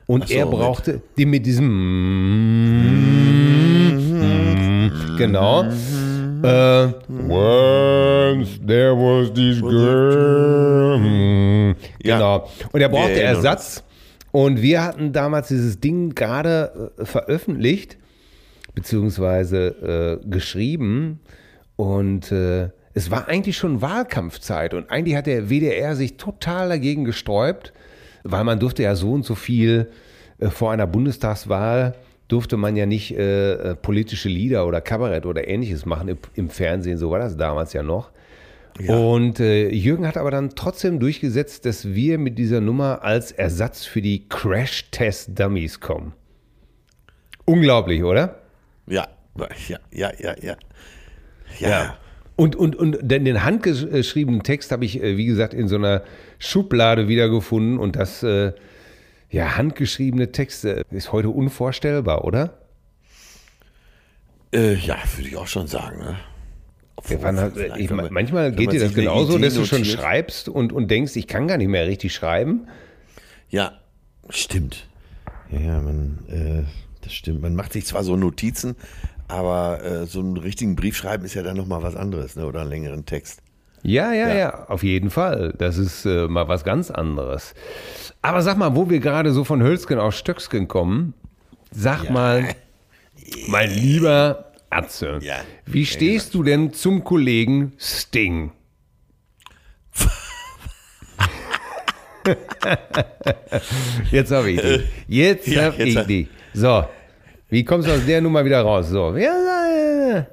Und 0.08 0.28
so, 0.28 0.34
er 0.34 0.46
mit- 0.46 0.56
brauchte 0.56 1.02
die 1.18 1.26
mit 1.26 1.46
diesem 1.46 1.68
genau. 5.18 5.64
Äh, 6.44 6.88
Once 7.30 8.60
there 8.66 8.96
was 8.96 9.34
this 9.34 9.60
girl. 9.62 11.76
Ja. 12.04 12.18
Genau. 12.18 12.50
Und 12.72 12.82
er 12.82 12.90
brauchte 12.90 13.14
erinnern 13.14 13.36
Ersatz. 13.36 13.84
Und 14.32 14.62
wir 14.62 14.84
hatten 14.84 15.14
damals 15.14 15.48
dieses 15.48 15.80
Ding 15.80 16.14
gerade 16.14 16.92
äh, 17.00 17.06
veröffentlicht, 17.06 17.98
beziehungsweise 18.76 20.20
äh, 20.24 20.30
geschrieben. 20.30 21.20
Und 21.76 22.32
äh, 22.32 22.70
es 22.94 23.10
war 23.10 23.28
eigentlich 23.28 23.58
schon 23.58 23.82
Wahlkampfzeit. 23.82 24.74
Und 24.74 24.92
eigentlich 24.92 25.16
hat 25.18 25.28
der 25.28 25.50
WDR 25.50 25.96
sich 25.96 26.18
total 26.18 26.70
dagegen 26.70 27.04
gesträubt, 27.04 27.74
weil 28.24 28.44
man 28.44 28.60
durfte 28.60 28.84
ja 28.84 28.96
so 28.96 29.12
und 29.12 29.26
so 29.26 29.36
viel 29.36 29.90
äh, 30.40 30.50
vor 30.50 30.72
einer 30.72 30.88
Bundestagswahl 30.88 31.96
durfte 32.28 32.58
man 32.58 32.76
ja 32.76 32.86
nicht 32.86 33.16
äh, 33.18 33.54
äh, 33.54 33.76
politische 33.76 34.30
Lieder 34.30 34.68
oder 34.68 34.82
Kabarett 34.82 35.26
oder 35.26 35.48
ähnliches 35.48 35.86
machen 35.86 36.10
im, 36.10 36.18
im 36.36 36.50
Fernsehen, 36.50 36.98
so 36.98 37.12
war 37.12 37.20
das 37.20 37.38
damals 37.38 37.74
ja 37.74 37.84
noch. 37.84 38.12
Ja. 38.80 38.96
Und 38.96 39.40
äh, 39.40 39.70
Jürgen 39.70 40.06
hat 40.06 40.18
aber 40.18 40.30
dann 40.30 40.52
trotzdem 40.52 41.00
durchgesetzt, 41.00 41.66
dass 41.66 41.88
wir 41.96 42.18
mit 42.20 42.38
dieser 42.38 42.62
Nummer 42.62 43.04
als 43.04 43.32
Ersatz 43.32 43.86
für 43.86 44.02
die 44.02 44.28
Crash-Test-Dummies 44.30 45.80
kommen. 45.80 46.14
Unglaublich, 47.46 48.04
oder? 48.04 48.40
Ja, 48.88 49.08
ja, 49.68 49.80
ja, 49.92 50.12
ja, 50.20 50.36
ja. 50.42 50.56
Ja. 51.60 51.98
Und, 52.38 52.56
und, 52.56 52.76
und 52.76 53.00
den 53.02 53.44
handgeschriebenen 53.44 54.44
Text 54.44 54.72
habe 54.72 54.86
ich, 54.86 55.02
äh, 55.02 55.18
wie 55.18 55.26
gesagt, 55.26 55.54
in 55.54 55.68
so 55.68 55.76
einer 55.76 56.04
Schublade 56.40 57.08
wiedergefunden 57.08 57.80
und 57.80 57.96
das, 57.96 58.24
äh, 58.24 58.54
ja, 59.30 59.58
handgeschriebene 59.58 60.32
Texte 60.32 60.84
ist 60.92 61.12
heute 61.12 61.30
unvorstellbar, 61.30 62.24
oder? 62.24 62.60
Äh, 64.54 64.76
ja, 64.76 64.98
würde 65.16 65.30
ich 65.30 65.36
auch 65.36 65.48
schon 65.48 65.68
sagen. 65.68 66.00
Ne? 66.00 66.16
Obwohl, 66.96 67.20
hat, 67.36 67.58
ich, 67.78 67.90
man, 67.90 68.08
manchmal 68.12 68.52
geht 68.52 68.72
dir 68.72 68.80
das 68.80 68.94
genauso, 68.94 69.38
dass 69.38 69.56
du 69.56 69.66
schon 69.66 69.84
schreibst 69.84 70.48
und, 70.48 70.72
und 70.72 70.90
denkst, 70.90 71.16
ich 71.16 71.28
kann 71.28 71.48
gar 71.48 71.58
nicht 71.58 71.68
mehr 71.68 71.88
richtig 71.88 72.14
schreiben. 72.14 72.68
Ja, 73.50 73.80
stimmt. 74.30 74.88
Ja, 75.50 75.60
ja, 75.60 75.82
man, 75.82 76.20
äh, 76.30 76.64
das 77.02 77.14
stimmt. 77.14 77.42
Man 77.42 77.56
macht 77.56 77.74
sich 77.74 77.86
zwar 77.86 78.04
so 78.04 78.16
Notizen, 78.16 78.76
aber 79.28 79.84
äh, 79.84 80.06
so 80.06 80.20
einen 80.20 80.38
richtigen 80.38 80.76
Brief 80.76 80.96
schreiben 80.96 81.26
ist 81.26 81.34
ja 81.34 81.44
dann 81.44 81.58
nochmal 81.58 81.84
was 81.84 81.96
anderes, 81.96 82.36
ne? 82.36 82.46
oder 82.46 82.62
einen 82.62 82.70
längeren 82.70 83.06
Text. 83.06 83.42
Ja, 83.84 84.12
ja, 84.12 84.28
ja, 84.28 84.36
ja, 84.36 84.66
auf 84.68 84.84
jeden 84.84 85.10
Fall. 85.10 85.54
Das 85.58 85.78
ist 85.78 86.06
äh, 86.06 86.28
mal 86.28 86.48
was 86.48 86.64
ganz 86.64 86.92
anderes. 86.92 87.54
Aber 88.22 88.42
sag 88.42 88.58
mal, 88.58 88.76
wo 88.76 88.90
wir 88.90 89.00
gerade 89.00 89.32
so 89.32 89.44
von 89.44 89.62
Hölzgen 89.62 90.00
auf 90.00 90.16
Stöcksken 90.16 90.68
kommen, 90.68 91.14
sag 91.72 92.06
ja. 92.06 92.12
mal, 92.12 92.48
mein 93.48 93.70
lieber 93.72 94.52
Atze, 94.70 95.20
ja. 95.22 95.36
wie 95.66 95.86
stehst 95.86 96.34
du 96.34 96.44
denn 96.44 96.74
zum 96.74 97.04
Kollegen 97.04 97.74
Sting? 97.78 98.52
jetzt 104.12 104.32
habe 104.32 104.52
ich 104.52 104.60
die. 104.60 104.84
Jetzt 105.08 105.48
ja, 105.48 105.64
habe 105.64 105.84
ich 105.84 105.98
die. 106.06 106.28
So, 106.54 106.84
wie 107.50 107.64
kommst 107.64 107.88
du 107.88 107.94
aus 107.94 108.06
der 108.06 108.22
Nummer 108.22 108.44
wieder 108.46 108.62
raus? 108.62 108.90
So, 108.90 109.16
ja, 109.16 110.26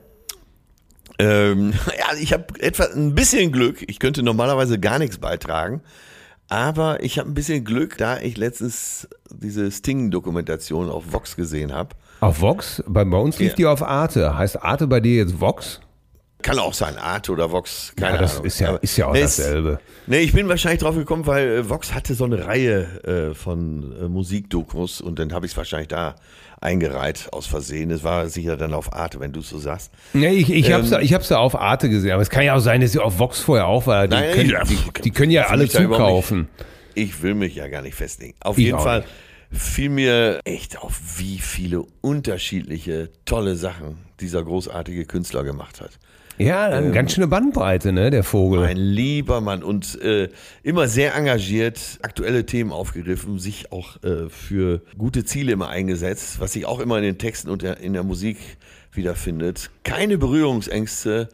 ähm, 1.18 1.72
ja, 1.98 2.16
ich 2.20 2.33
habe 2.33 2.46
etwa 2.61 2.85
ein 2.85 3.14
bisschen 3.14 3.53
Glück. 3.53 3.85
Ich 3.88 3.98
könnte 3.98 4.22
normalerweise 4.22 4.79
gar 4.79 4.98
nichts 4.98 5.18
beitragen. 5.18 5.83
Aber 6.48 7.03
ich 7.03 7.18
habe 7.18 7.31
ein 7.31 7.35
bisschen 7.35 7.64
Glück, 7.64 7.96
da 7.96 8.20
ich 8.20 8.37
letztens 8.37 9.09
diese 9.31 9.70
Sting-Dokumentation 9.70 10.90
auf 10.90 11.12
Vox 11.12 11.37
gesehen 11.37 11.72
habe. 11.72 11.90
Auf 12.20 12.40
Vox? 12.40 12.83
Bei, 12.87 13.05
bei 13.05 13.16
uns 13.16 13.38
lief 13.38 13.50
ja. 13.50 13.57
die 13.57 13.66
auf 13.66 13.83
Arte. 13.83 14.37
Heißt 14.37 14.62
Arte 14.62 14.87
bei 14.87 15.00
dir 15.00 15.16
jetzt 15.16 15.40
Vox? 15.40 15.81
Kann 16.42 16.59
auch 16.59 16.74
sein, 16.74 16.98
Arte 16.98 17.33
oder 17.33 17.50
Vox, 17.50 17.94
keine 17.96 18.16
ja, 18.16 18.20
das 18.20 18.33
Ahnung. 18.35 18.46
Ist 18.46 18.61
ja, 18.61 18.77
ist 18.77 18.96
ja 18.98 19.07
auch 19.07 19.14
nee, 19.14 19.22
dasselbe. 19.22 19.79
Nee, 20.07 20.18
ich 20.18 20.35
bin 20.35 20.46
wahrscheinlich 20.46 20.83
drauf 20.83 20.94
gekommen, 20.94 21.27
weil 21.27 21.48
äh, 21.48 21.70
Vox 21.70 21.94
hatte 21.94 22.14
so 22.14 22.24
eine 22.24 22.46
Reihe 22.46 23.31
äh, 23.31 23.35
von 23.35 23.94
äh, 23.98 24.09
Musikdokus 24.09 25.00
und 25.00 25.18
dann 25.18 25.33
habe 25.33 25.46
ich 25.46 25.53
es 25.53 25.57
wahrscheinlich 25.57 25.88
da 25.88 26.16
eingereiht 26.64 27.29
aus 27.33 27.46
Versehen. 27.46 27.90
Es 27.90 28.03
war 28.03 28.29
sicher 28.29 28.57
dann 28.57 28.72
auf 28.72 28.92
Arte, 28.92 29.20
wenn 29.20 29.33
du 29.33 29.40
es 29.40 29.48
so 29.48 29.59
sagst. 29.59 29.92
Nee, 30.12 30.31
ich, 30.31 30.50
ich 30.50 30.68
ähm, 30.68 30.74
habe 30.74 30.85
es 30.85 30.92
ich 30.92 31.11
ja 31.11 31.38
auf 31.38 31.55
Arte 31.55 31.88
gesehen, 31.88 32.12
aber 32.12 32.22
es 32.22 32.31
kann 32.31 32.42
ja 32.44 32.55
auch 32.55 32.61
sein, 32.61 32.81
dass 32.81 32.92
sie 32.92 32.98
auf 32.98 33.18
Vox 33.18 33.40
vorher 33.40 33.66
auch 33.66 33.87
war. 33.87 34.09
Die, 34.09 34.16
nein, 34.16 34.33
können, 34.35 34.55
die, 34.68 35.03
die 35.03 35.11
können 35.11 35.31
ja 35.31 35.48
alle 35.48 35.68
zukaufen. 35.68 36.48
Ich 36.94 37.22
will 37.22 37.35
mich 37.35 37.55
ja 37.55 37.68
gar 37.68 37.83
nicht 37.83 37.94
festlegen. 37.94 38.35
Auf 38.40 38.57
ich 38.57 38.64
jeden 38.64 38.79
Fall 38.79 39.00
nicht. 39.50 39.62
fiel 39.62 39.90
mir 39.90 40.40
echt 40.44 40.79
auf, 40.79 41.00
wie 41.16 41.38
viele 41.38 41.85
unterschiedliche, 42.00 43.11
tolle 43.24 43.57
Sachen 43.57 43.98
dieser 44.20 44.42
großartige 44.42 45.05
Künstler 45.05 45.44
gemacht 45.44 45.81
hat. 45.81 45.98
Ja, 46.38 46.64
eine 46.66 46.87
ähm, 46.87 46.92
ganz 46.92 47.12
schöne 47.12 47.29
Bandbreite, 47.29 47.92
ne, 47.92 48.11
der 48.11 48.25
Vogel. 48.25 48.64
Ein 48.64 48.77
lieber 48.77 49.40
Mann 49.40 49.62
und 49.62 50.01
äh, 50.03 50.31
immer 50.64 50.88
sehr 50.88 51.14
engagiert, 51.14 51.99
aktuelle 52.03 52.44
Themen 52.44 52.73
aufgegriffen, 52.73 53.38
sich 53.38 53.70
auch 53.70 54.03
äh, 54.03 54.29
für 54.29 54.83
gute 54.99 55.25
Ziele 55.25 55.53
immer 55.53 55.68
eingesetzt, 55.68 56.40
was 56.40 56.55
sich 56.55 56.66
auch 56.66 56.81
immer 56.81 56.99
in 56.99 57.05
den 57.05 57.18
Texten 57.18 57.51
und 57.51 57.62
der, 57.62 57.79
in 57.79 57.92
der 57.92 58.03
Musik 58.03 58.38
wiederfindet. 58.92 59.70
Keine 59.85 60.18
Berührungsängste 60.18 61.29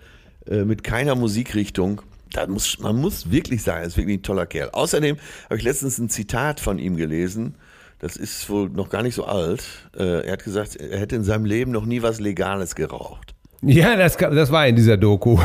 äh, 0.47 0.65
mit 0.65 0.85
keiner 0.85 1.15
Musikrichtung. 1.15 2.03
Da 2.33 2.47
muss, 2.47 2.79
man 2.79 2.97
muss 2.97 3.31
wirklich 3.31 3.63
sagen, 3.63 3.81
er 3.81 3.87
ist 3.87 3.97
wirklich 3.97 4.19
ein 4.19 4.23
toller 4.23 4.47
Kerl. 4.47 4.71
Außerdem 4.71 5.17
habe 5.45 5.57
ich 5.57 5.65
letztens 5.65 5.99
ein 5.99 6.11
Zitat 6.11 6.61
von 6.61 6.79
ihm 6.79 6.97
gelesen. 6.97 7.55
Das 8.01 8.17
ist 8.17 8.49
wohl 8.51 8.69
noch 8.69 8.91
gar 8.91 9.03
nicht 9.03 9.15
so 9.15 9.25
alt. 9.25 9.63
Äh, 9.97 10.27
er 10.27 10.33
hat 10.33 10.45
gesagt, 10.45 10.77
er 10.77 10.99
hätte 10.99 11.17
in 11.17 11.25
seinem 11.25 11.47
Leben 11.47 11.71
noch 11.71 11.87
nie 11.87 12.03
was 12.03 12.21
Legales 12.21 12.75
geraucht. 12.75 13.35
Ja, 13.63 13.95
das, 13.97 14.17
das 14.17 14.51
war 14.51 14.67
in 14.67 14.77
dieser 14.77 14.97
Doku. 14.97 15.39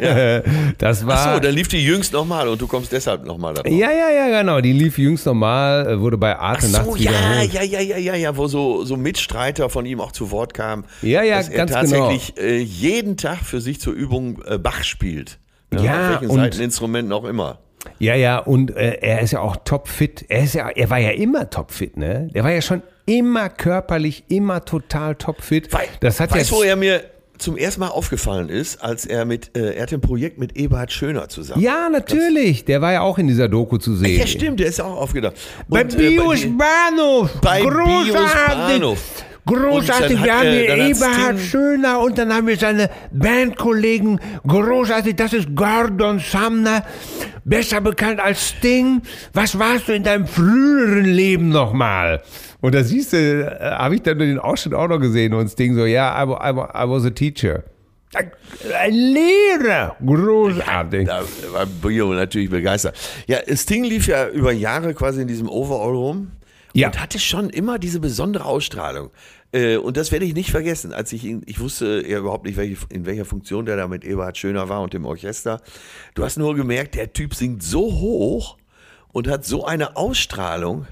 Ja. 0.00 0.42
Das 0.78 1.06
war. 1.06 1.26
Achso, 1.26 1.40
dann 1.40 1.54
lief 1.54 1.68
die 1.68 1.84
jüngst 1.84 2.12
nochmal 2.12 2.48
und 2.48 2.60
du 2.60 2.66
kommst 2.66 2.92
deshalb 2.92 3.24
nochmal 3.24 3.54
darauf. 3.54 3.70
Ja, 3.70 3.90
ja, 3.90 4.10
ja, 4.10 4.40
genau. 4.40 4.60
Die 4.60 4.72
lief 4.72 4.98
jüngst 4.98 5.26
nochmal, 5.26 5.88
äh, 5.88 6.00
wurde 6.00 6.16
bei 6.18 6.36
Arte 6.36 6.66
Ach 6.74 6.84
so, 6.84 6.96
ja, 6.96 7.10
ja, 7.42 7.62
ja, 7.62 7.80
ja, 7.80 7.96
ja, 7.96 8.14
ja, 8.14 8.36
wo 8.36 8.46
so, 8.46 8.84
so 8.84 8.96
Mitstreiter 8.96 9.68
von 9.68 9.86
ihm 9.86 10.00
auch 10.00 10.12
zu 10.12 10.30
Wort 10.30 10.54
kamen. 10.54 10.84
Ja, 11.02 11.22
ja, 11.22 11.38
dass 11.38 11.50
ganz 11.50 11.70
er 11.70 11.80
tatsächlich 11.80 12.34
genau. 12.34 12.62
Jeden 12.62 13.16
Tag 13.16 13.38
für 13.38 13.60
sich 13.60 13.80
zur 13.80 13.94
Übung 13.94 14.42
äh, 14.46 14.58
Bach 14.58 14.84
spielt. 14.84 15.38
Ja, 15.72 15.82
ja 15.82 16.14
auf 16.14 16.20
welchen 16.20 16.34
Seiteninstrumenten 16.36 17.12
auch 17.12 17.24
immer. 17.24 17.58
Ja, 17.98 18.14
ja, 18.14 18.38
und 18.38 18.76
äh, 18.76 18.98
er 19.00 19.20
ist 19.20 19.32
ja 19.32 19.40
auch 19.40 19.56
topfit. 19.64 20.24
Er 20.28 20.44
ist 20.44 20.54
ja, 20.54 20.68
er 20.68 20.90
war 20.90 20.98
ja 20.98 21.10
immer 21.10 21.48
topfit, 21.48 21.96
ne? 21.96 22.28
Der 22.34 22.44
war 22.44 22.50
ja 22.50 22.60
schon 22.60 22.82
immer 23.06 23.48
körperlich, 23.48 24.24
immer 24.28 24.64
total 24.64 25.14
topfit. 25.14 25.68
Das 26.00 26.20
hat 26.20 26.32
weißt, 26.32 26.52
wo 26.52 26.62
er 26.62 26.76
mir 26.76 27.02
zum 27.38 27.56
ersten 27.56 27.80
Mal 27.80 27.88
aufgefallen 27.88 28.48
ist, 28.48 28.82
als 28.82 29.06
er 29.06 29.24
mit, 29.24 29.56
äh, 29.56 29.74
er 29.74 29.82
hat 29.82 29.92
ein 29.92 30.00
Projekt 30.00 30.38
mit 30.38 30.56
Eberhard 30.56 30.92
Schöner 30.92 31.28
zusammen. 31.28 31.62
Ja, 31.62 31.88
natürlich. 31.88 32.64
Der 32.64 32.80
war 32.80 32.92
ja 32.92 33.00
auch 33.02 33.18
in 33.18 33.26
dieser 33.26 33.48
Doku 33.48 33.78
zu 33.78 33.94
sehen. 33.96 34.18
Ja, 34.18 34.26
stimmt, 34.26 34.60
der 34.60 34.68
ist 34.68 34.80
auch 34.80 34.96
aufgedacht. 34.96 35.34
bei 35.68 35.84
Bios 35.84 36.44
äh, 36.44 36.48
Bahnhof. 36.48 37.30
Bei 37.40 37.62
Großartig. 37.62 38.12
Bios 38.12 38.32
Bahnhof. 38.46 38.98
Großartig, 39.46 40.24
wir 40.24 40.38
haben 40.38 40.50
hier 40.50 40.76
Eberhard 40.76 41.38
Schöner 41.38 42.00
und 42.00 42.18
dann 42.18 42.34
haben 42.34 42.48
wir 42.48 42.56
seine 42.56 42.90
Bandkollegen. 43.12 44.18
Großartig, 44.44 45.14
das 45.14 45.34
ist 45.34 45.54
Gordon 45.54 46.18
Sumner, 46.18 46.84
besser 47.44 47.80
bekannt 47.80 48.18
als 48.18 48.48
Sting. 48.48 49.02
Was 49.32 49.56
warst 49.56 49.86
du 49.86 49.92
in 49.92 50.02
deinem 50.02 50.26
früheren 50.26 51.04
Leben 51.04 51.50
nochmal? 51.50 52.22
Und 52.60 52.74
da 52.74 52.82
siehst 52.82 53.12
du, 53.12 53.16
äh, 53.16 53.70
habe 53.70 53.96
ich 53.96 54.02
dann 54.02 54.18
den 54.18 54.38
Ausschnitt 54.38 54.74
auch 54.74 54.88
noch 54.88 55.00
gesehen 55.00 55.34
und 55.34 55.48
Sting 55.48 55.74
so, 55.74 55.84
ja, 55.84 56.22
I, 56.22 56.26
I, 56.26 56.50
I 56.50 56.88
was 56.88 57.04
a 57.04 57.10
teacher. 57.10 57.64
Ein 58.14 58.92
Lehrer, 58.92 59.96
großartig. 60.04 61.06
Da 61.06 61.22
war 61.52 61.66
Bio 61.66 62.12
natürlich 62.14 62.48
begeistert. 62.48 62.96
Ja, 63.26 63.38
Sting 63.54 63.84
lief 63.84 64.06
ja 64.06 64.28
über 64.28 64.52
Jahre 64.52 64.94
quasi 64.94 65.20
in 65.20 65.28
diesem 65.28 65.48
Overall 65.48 65.94
rum 65.94 66.32
ja. 66.72 66.88
und 66.88 67.00
hatte 67.00 67.18
schon 67.18 67.50
immer 67.50 67.78
diese 67.78 68.00
besondere 68.00 68.44
Ausstrahlung. 68.44 69.10
Äh, 69.52 69.76
und 69.76 69.96
das 69.96 70.12
werde 70.12 70.24
ich 70.24 70.34
nicht 70.34 70.50
vergessen, 70.50 70.92
als 70.92 71.12
ich 71.12 71.24
ihn, 71.24 71.42
ich 71.46 71.60
wusste 71.60 72.04
ja 72.06 72.18
überhaupt 72.18 72.46
nicht, 72.46 72.56
welche, 72.56 72.76
in 72.90 73.06
welcher 73.06 73.24
Funktion 73.24 73.66
der 73.66 73.76
da 73.76 73.88
mit 73.88 74.04
Eberhard 74.04 74.38
Schöner 74.38 74.68
war 74.68 74.82
und 74.82 74.92
dem 74.92 75.04
Orchester. 75.04 75.60
Du 76.14 76.24
hast 76.24 76.36
nur 76.36 76.54
gemerkt, 76.54 76.94
der 76.94 77.12
Typ 77.12 77.34
singt 77.34 77.62
so 77.62 77.80
hoch 77.80 78.56
und 79.12 79.28
hat 79.28 79.44
so 79.44 79.64
eine 79.64 79.96
Ausstrahlung. 79.96 80.86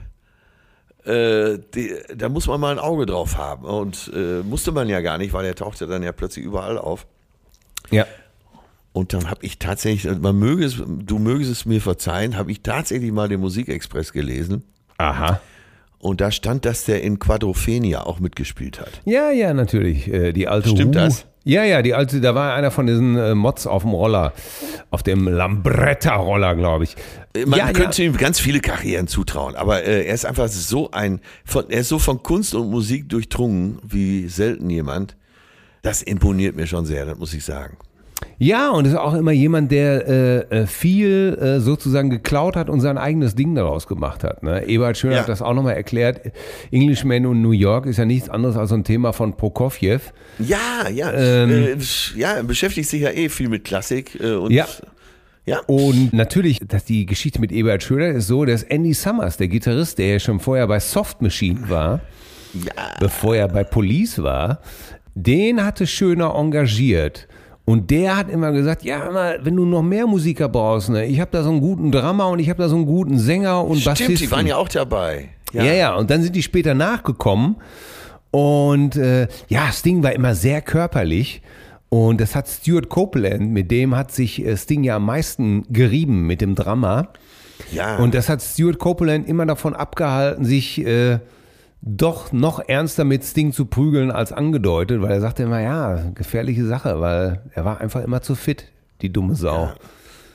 Äh, 1.06 1.58
die, 1.74 1.94
da 2.16 2.28
muss 2.28 2.46
man 2.46 2.60
mal 2.60 2.72
ein 2.72 2.78
Auge 2.78 3.06
drauf 3.06 3.36
haben. 3.36 3.64
Und 3.64 4.10
äh, 4.14 4.42
musste 4.42 4.72
man 4.72 4.88
ja 4.88 5.00
gar 5.00 5.18
nicht, 5.18 5.32
weil 5.32 5.44
er 5.44 5.54
tauchte 5.54 5.86
dann 5.86 6.02
ja 6.02 6.12
plötzlich 6.12 6.44
überall 6.44 6.78
auf. 6.78 7.06
Ja. 7.90 8.06
Und 8.92 9.12
dann 9.12 9.28
habe 9.28 9.44
ich 9.44 9.58
tatsächlich, 9.58 10.18
man 10.18 10.38
möge 10.38 10.64
es, 10.64 10.76
du 10.86 11.18
mögest 11.18 11.50
es 11.50 11.66
mir 11.66 11.80
verzeihen, 11.80 12.36
habe 12.36 12.52
ich 12.52 12.62
tatsächlich 12.62 13.10
mal 13.10 13.28
den 13.28 13.40
Musikexpress 13.40 14.12
gelesen. 14.12 14.62
Aha. 14.98 15.40
Und 15.98 16.20
da 16.20 16.30
stand, 16.30 16.64
dass 16.64 16.84
der 16.84 17.02
in 17.02 17.18
Quadrophenia 17.18 18.02
auch 18.02 18.20
mitgespielt 18.20 18.80
hat. 18.80 19.00
Ja, 19.04 19.30
ja, 19.30 19.52
natürlich. 19.52 20.06
Äh, 20.06 20.32
die 20.32 20.48
alte 20.48 20.68
Stimmt 20.68 20.94
Hu. 20.94 21.00
das? 21.00 21.26
Ja, 21.44 21.64
ja, 21.64 21.82
die 21.82 21.92
alte, 21.92 22.20
da 22.20 22.34
war 22.34 22.54
einer 22.54 22.70
von 22.70 22.86
diesen 22.86 23.16
äh, 23.16 23.34
Mods 23.34 23.66
auf 23.66 23.82
dem 23.82 23.92
Roller, 23.92 24.32
auf 24.90 25.02
dem 25.02 25.26
Lambretta-Roller, 25.28 26.54
glaube 26.54 26.84
ich. 26.84 26.96
Man 27.46 27.58
ja, 27.58 27.72
könnte 27.72 28.02
ja. 28.02 28.10
ihm 28.10 28.16
ganz 28.16 28.38
viele 28.38 28.60
Karrieren 28.60 29.08
zutrauen, 29.08 29.56
aber 29.56 29.82
äh, 29.82 30.06
er 30.06 30.14
ist 30.14 30.24
einfach 30.24 30.46
so 30.46 30.92
ein, 30.92 31.20
von, 31.44 31.68
er 31.68 31.80
ist 31.80 31.88
so 31.88 31.98
von 31.98 32.22
Kunst 32.22 32.54
und 32.54 32.70
Musik 32.70 33.08
durchdrungen 33.08 33.80
wie 33.82 34.28
selten 34.28 34.70
jemand. 34.70 35.16
Das 35.82 36.00
imponiert 36.02 36.54
mir 36.54 36.68
schon 36.68 36.86
sehr, 36.86 37.04
das 37.06 37.18
muss 37.18 37.34
ich 37.34 37.44
sagen. 37.44 37.76
Ja, 38.38 38.70
und 38.70 38.86
ist 38.86 38.96
auch 38.96 39.14
immer 39.14 39.32
jemand, 39.32 39.70
der 39.70 40.08
äh, 40.08 40.62
äh, 40.62 40.66
viel 40.66 41.38
äh, 41.40 41.60
sozusagen 41.60 42.10
geklaut 42.10 42.56
hat 42.56 42.68
und 42.68 42.80
sein 42.80 42.98
eigenes 42.98 43.34
Ding 43.34 43.54
daraus 43.54 43.86
gemacht 43.86 44.24
hat. 44.24 44.42
Ne? 44.42 44.66
Ebert 44.66 44.96
Schön 44.96 45.12
ja. 45.12 45.20
hat 45.20 45.28
das 45.28 45.42
auch 45.42 45.54
nochmal 45.54 45.74
erklärt. 45.74 46.20
Englishman 46.70 47.26
und 47.26 47.42
New 47.42 47.52
York 47.52 47.86
ist 47.86 47.98
ja 47.98 48.04
nichts 48.04 48.28
anderes 48.28 48.56
als 48.56 48.72
ein 48.72 48.84
Thema 48.84 49.12
von 49.12 49.36
Prokofjew. 49.36 50.00
Ja, 50.38 50.88
ja. 50.92 51.12
Ähm, 51.12 51.50
äh, 51.50 51.76
ja, 52.16 52.42
beschäftigt 52.42 52.88
sich 52.88 53.02
ja 53.02 53.10
eh 53.10 53.28
viel 53.28 53.48
mit 53.48 53.64
Klassik. 53.64 54.20
Äh, 54.20 54.34
und 54.34 54.52
ja. 54.52 54.66
Ja. 55.46 55.60
Und 55.66 56.12
natürlich, 56.12 56.60
dass 56.66 56.84
die 56.84 57.04
Geschichte 57.04 57.40
mit 57.40 57.52
Ebert 57.52 57.82
Schöner 57.82 58.08
ist 58.08 58.28
so, 58.28 58.44
dass 58.44 58.62
Andy 58.62 58.94
Summers, 58.94 59.36
der 59.36 59.48
Gitarrist, 59.48 59.98
der 59.98 60.12
ja 60.12 60.18
schon 60.18 60.40
vorher 60.40 60.66
bei 60.66 60.80
Soft 60.80 61.20
Machine 61.20 61.68
war, 61.68 62.00
bevor 62.98 63.36
er 63.36 63.48
bei 63.48 63.64
Police 63.64 64.22
war, 64.22 64.60
den 65.14 65.64
hatte 65.64 65.86
Schöner 65.86 66.34
engagiert. 66.34 67.28
Und 67.66 67.90
der 67.90 68.16
hat 68.16 68.30
immer 68.30 68.52
gesagt, 68.52 68.84
ja, 68.84 69.08
immer, 69.08 69.34
wenn 69.42 69.56
du 69.56 69.64
noch 69.64 69.82
mehr 69.82 70.06
Musiker 70.06 70.48
brauchst, 70.48 70.90
ne, 70.90 71.06
ich 71.06 71.20
habe 71.20 71.30
da 71.30 71.42
so 71.42 71.50
einen 71.50 71.60
guten 71.60 71.90
Drummer 71.90 72.28
und 72.28 72.38
ich 72.38 72.50
habe 72.50 72.62
da 72.62 72.68
so 72.68 72.76
einen 72.76 72.84
guten 72.84 73.18
Sänger 73.18 73.64
und 73.64 73.78
Stimmt, 73.78 73.98
Bassisten. 73.98 74.16
die 74.16 74.30
waren 74.30 74.46
ja 74.46 74.56
auch 74.56 74.68
dabei. 74.68 75.30
Ja. 75.52 75.64
ja, 75.64 75.94
Und 75.94 76.10
dann 76.10 76.22
sind 76.22 76.34
die 76.36 76.42
später 76.42 76.74
nachgekommen. 76.74 77.56
Und 78.30 78.96
äh, 78.96 79.28
ja, 79.48 79.70
Sting 79.72 80.02
war 80.02 80.12
immer 80.12 80.34
sehr 80.34 80.60
körperlich. 80.60 81.40
Und 81.94 82.20
das 82.20 82.34
hat 82.34 82.48
Stuart 82.48 82.88
Copeland, 82.88 83.52
mit 83.52 83.70
dem 83.70 83.94
hat 83.94 84.10
sich 84.10 84.44
äh, 84.44 84.56
Sting 84.56 84.82
ja 84.82 84.96
am 84.96 85.06
meisten 85.06 85.62
gerieben 85.72 86.26
mit 86.26 86.40
dem 86.40 86.56
Drama. 86.56 87.10
Ja. 87.70 87.98
Und 87.98 88.16
das 88.16 88.28
hat 88.28 88.42
Stuart 88.42 88.80
Copeland 88.80 89.28
immer 89.28 89.46
davon 89.46 89.76
abgehalten, 89.76 90.44
sich 90.44 90.84
äh, 90.84 91.20
doch 91.82 92.32
noch 92.32 92.58
ernster 92.58 93.04
mit 93.04 93.22
Sting 93.22 93.52
zu 93.52 93.66
prügeln 93.66 94.10
als 94.10 94.32
angedeutet, 94.32 95.02
weil 95.02 95.12
er 95.12 95.20
sagte 95.20 95.44
immer, 95.44 95.60
ja, 95.60 96.02
gefährliche 96.16 96.66
Sache, 96.66 97.00
weil 97.00 97.42
er 97.52 97.64
war 97.64 97.80
einfach 97.80 98.02
immer 98.02 98.22
zu 98.22 98.34
fit, 98.34 98.72
die 99.00 99.12
dumme 99.12 99.36
Sau. 99.36 99.70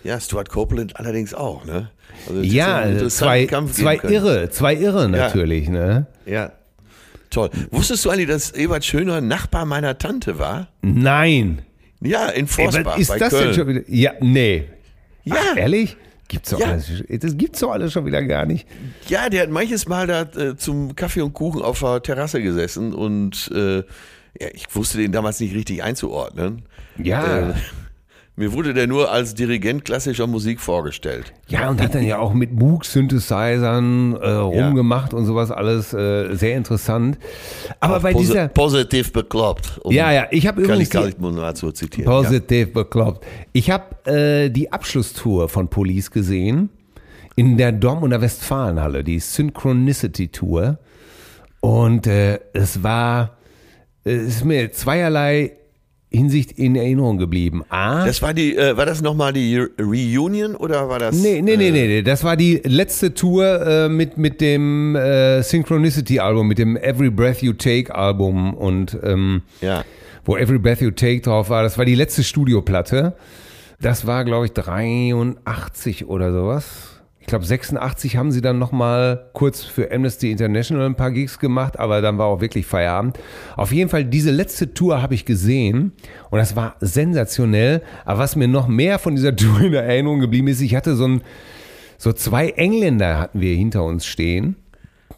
Ja, 0.06 0.18
Stuart 0.22 0.48
Copeland 0.48 0.96
allerdings 0.96 1.34
auch, 1.34 1.66
ne? 1.66 1.90
Also, 2.26 2.40
Ja, 2.42 2.84
interessanten 2.84 3.10
zwei, 3.10 3.84
zwei 3.84 3.98
können. 3.98 4.14
Irre, 4.14 4.50
zwei 4.50 4.76
Irre 4.76 5.10
natürlich, 5.10 5.68
ne? 5.68 6.08
Ja. 6.26 6.54
Toll. 7.30 7.50
Wusstest 7.72 8.06
du 8.06 8.10
eigentlich, 8.10 8.28
dass 8.28 8.52
Ebert 8.52 8.84
Schöner 8.86 9.22
Nachbar 9.22 9.66
meiner 9.66 9.98
Tante 9.98 10.40
war? 10.40 10.70
Nein. 10.82 11.62
Ja, 12.02 12.28
in 12.30 12.46
Ey, 12.46 12.48
Forsbach 12.48 12.94
was 12.94 13.00
ist 13.00 13.10
das 13.22 13.30
Köln. 13.30 13.44
denn 13.46 13.54
schon 13.54 13.68
wieder? 13.68 13.82
Ja, 13.88 14.14
nee. 14.22 14.64
Ja. 15.26 15.36
Ach, 15.52 15.58
ehrlich? 15.58 15.98
Gibt's 16.28 16.52
doch 16.52 16.60
Ja. 16.60 16.68
alles, 16.68 17.04
das 17.10 17.38
gibt's 17.38 17.60
doch 17.60 17.72
alles 17.72 17.92
schon 17.92 18.06
wieder 18.06 18.24
gar 18.24 18.46
nicht. 18.46 18.68
Ja, 19.08 19.30
der 19.30 19.44
hat 19.44 19.50
manches 19.50 19.88
Mal 19.88 20.08
da 20.08 20.22
äh, 20.22 20.56
zum 20.56 20.96
Kaffee 20.96 21.22
und 21.22 21.34
Kuchen 21.34 21.62
auf 21.62 21.80
der 21.80 22.02
Terrasse 22.04 22.42
gesessen 22.42 22.94
und 22.94 23.50
äh, 23.54 23.78
ja, 24.40 24.48
ich 24.54 24.66
wusste 24.74 25.00
den 25.00 25.12
damals 25.12 25.40
nicht 25.40 25.54
richtig 25.56 25.84
einzuordnen. 25.84 26.64
Ja. 26.98 27.50
Äh, 27.50 27.54
mir 28.40 28.54
wurde 28.54 28.74
der 28.74 28.88
nur 28.88 29.12
als 29.12 29.36
Dirigent 29.36 29.86
klassischer 29.86 30.26
Musik 30.26 30.60
vorgestellt. 30.62 31.34
Ja, 31.50 31.70
und 31.70 31.82
hat 31.82 31.94
dann 31.94 32.04
ja 32.06 32.18
auch 32.20 32.34
mit 32.34 32.54
Moog-Synthesizern 32.54 34.14
äh, 34.16 34.30
rumgemacht 34.32 35.14
und 35.14 35.26
sowas 35.26 35.52
alles 35.52 35.94
äh, 35.94 36.34
sehr 36.36 36.56
interessant. 36.56 37.18
Aber 37.80 37.98
Auch 37.98 38.02
bei 38.02 38.12
posi- 38.14 38.20
dieser 38.20 38.48
positiv 38.48 39.12
bekloppt. 39.14 39.80
Um 39.84 39.94
Ja, 39.94 40.12
ja, 40.12 40.28
ich 40.32 40.48
habe 40.48 40.62
übrigens 40.62 40.90
die, 40.90 40.98
Kalikmund 40.98 41.36
mal 41.36 41.54
zu 41.56 41.72
zitieren. 41.72 42.06
positiv 42.12 42.74
bekloppt. 42.74 43.26
Ich 43.54 43.70
habe 43.70 44.10
äh, 44.12 44.50
die 44.50 44.72
Abschlusstour 44.72 45.50
von 45.50 45.68
Police 45.68 46.10
gesehen 46.10 46.70
in 47.36 47.58
der 47.58 47.72
Dortmunder 47.72 48.22
Westfalenhalle, 48.22 49.04
die 49.04 49.20
Synchronicity 49.20 50.30
Tour. 50.30 50.80
Und 51.62 52.08
äh, 52.08 52.40
es 52.54 52.84
war, 52.84 53.38
es 54.06 54.22
ist 54.38 54.46
mir 54.46 54.72
zweierlei 54.72 55.54
Hinsicht 56.12 56.54
in 56.54 56.76
Erinnerung 56.76 57.18
geblieben. 57.20 57.64
A, 57.70 58.06
Das 58.06 58.22
war 58.24 58.34
die, 58.34 58.56
äh, 58.58 58.76
war 58.76 58.88
das 58.88 59.02
nochmal 59.04 59.32
die 59.32 59.58
Re- 59.58 59.70
Reunion 59.80 60.56
oder 60.56 60.90
war 60.90 60.98
das? 60.98 61.16
Nee, 61.16 61.40
nee, 61.42 61.56
nee, 61.56 61.68
äh, 61.68 61.72
nee, 61.72 61.88
nee. 61.88 62.02
Das 62.02 62.24
war 62.24 62.36
die 62.36 62.62
letzte 62.66 63.14
Tour 63.14 63.46
äh, 63.66 63.90
mit, 63.90 64.18
mit 64.18 64.42
dem 64.42 64.96
äh, 64.96 65.44
Synchronicity-Album, 65.44 66.48
mit 66.48 66.58
dem 66.58 66.78
Every 66.78 67.12
Breath 67.12 67.44
You 67.44 67.54
Take-Album 67.54 68.56
und 68.56 68.98
ähm, 69.04 69.44
Ja. 69.62 69.84
wo 70.26 70.36
Every 70.36 70.58
Breath 70.58 70.82
You 70.82 70.90
Take 70.92 71.22
drauf 71.22 71.50
war. 71.52 71.62
Das 71.62 71.78
war 71.78 71.86
die 71.86 71.96
letzte 71.96 72.24
Studioplatte. 72.24 73.16
Das 73.80 74.08
war, 74.08 74.26
glaube 74.26 74.46
ich, 74.48 74.52
83 74.54 76.08
oder 76.08 76.32
sowas. 76.34 76.99
Ich 77.30 77.32
glaube, 77.32 77.46
86 77.46 78.18
haben 78.18 78.32
sie 78.32 78.42
dann 78.42 78.58
nochmal 78.58 79.30
kurz 79.34 79.62
für 79.64 79.92
Amnesty 79.92 80.32
International 80.32 80.88
ein 80.88 80.96
paar 80.96 81.12
Gigs 81.12 81.38
gemacht, 81.38 81.78
aber 81.78 82.02
dann 82.02 82.18
war 82.18 82.26
auch 82.26 82.42
wirklich 82.42 82.66
Feierabend. 82.66 83.20
Auf 83.56 83.72
jeden 83.72 83.88
Fall, 83.88 84.04
diese 84.04 84.32
letzte 84.32 84.74
Tour 84.74 85.04
habe 85.04 85.14
ich 85.14 85.26
gesehen 85.26 85.92
und 86.32 86.40
das 86.40 86.56
war 86.56 86.76
sensationell. 86.80 87.84
Aber 88.04 88.18
was 88.18 88.36
mir 88.36 88.48
noch 88.48 88.68
mehr 88.68 88.98
von 88.98 89.14
dieser 89.16 89.36
Tour 89.36 89.62
in 89.62 89.76
Erinnerung 89.76 90.22
geblieben 90.22 90.48
ist, 90.48 90.60
ich 90.60 90.74
hatte 90.74 90.96
so 90.96 91.08
ein, 91.08 91.22
so 92.00 92.14
zwei 92.14 92.50
Engländer 92.50 93.20
hatten 93.20 93.42
wir 93.42 93.54
hinter 93.56 93.84
uns 93.84 94.08
stehen 94.08 94.56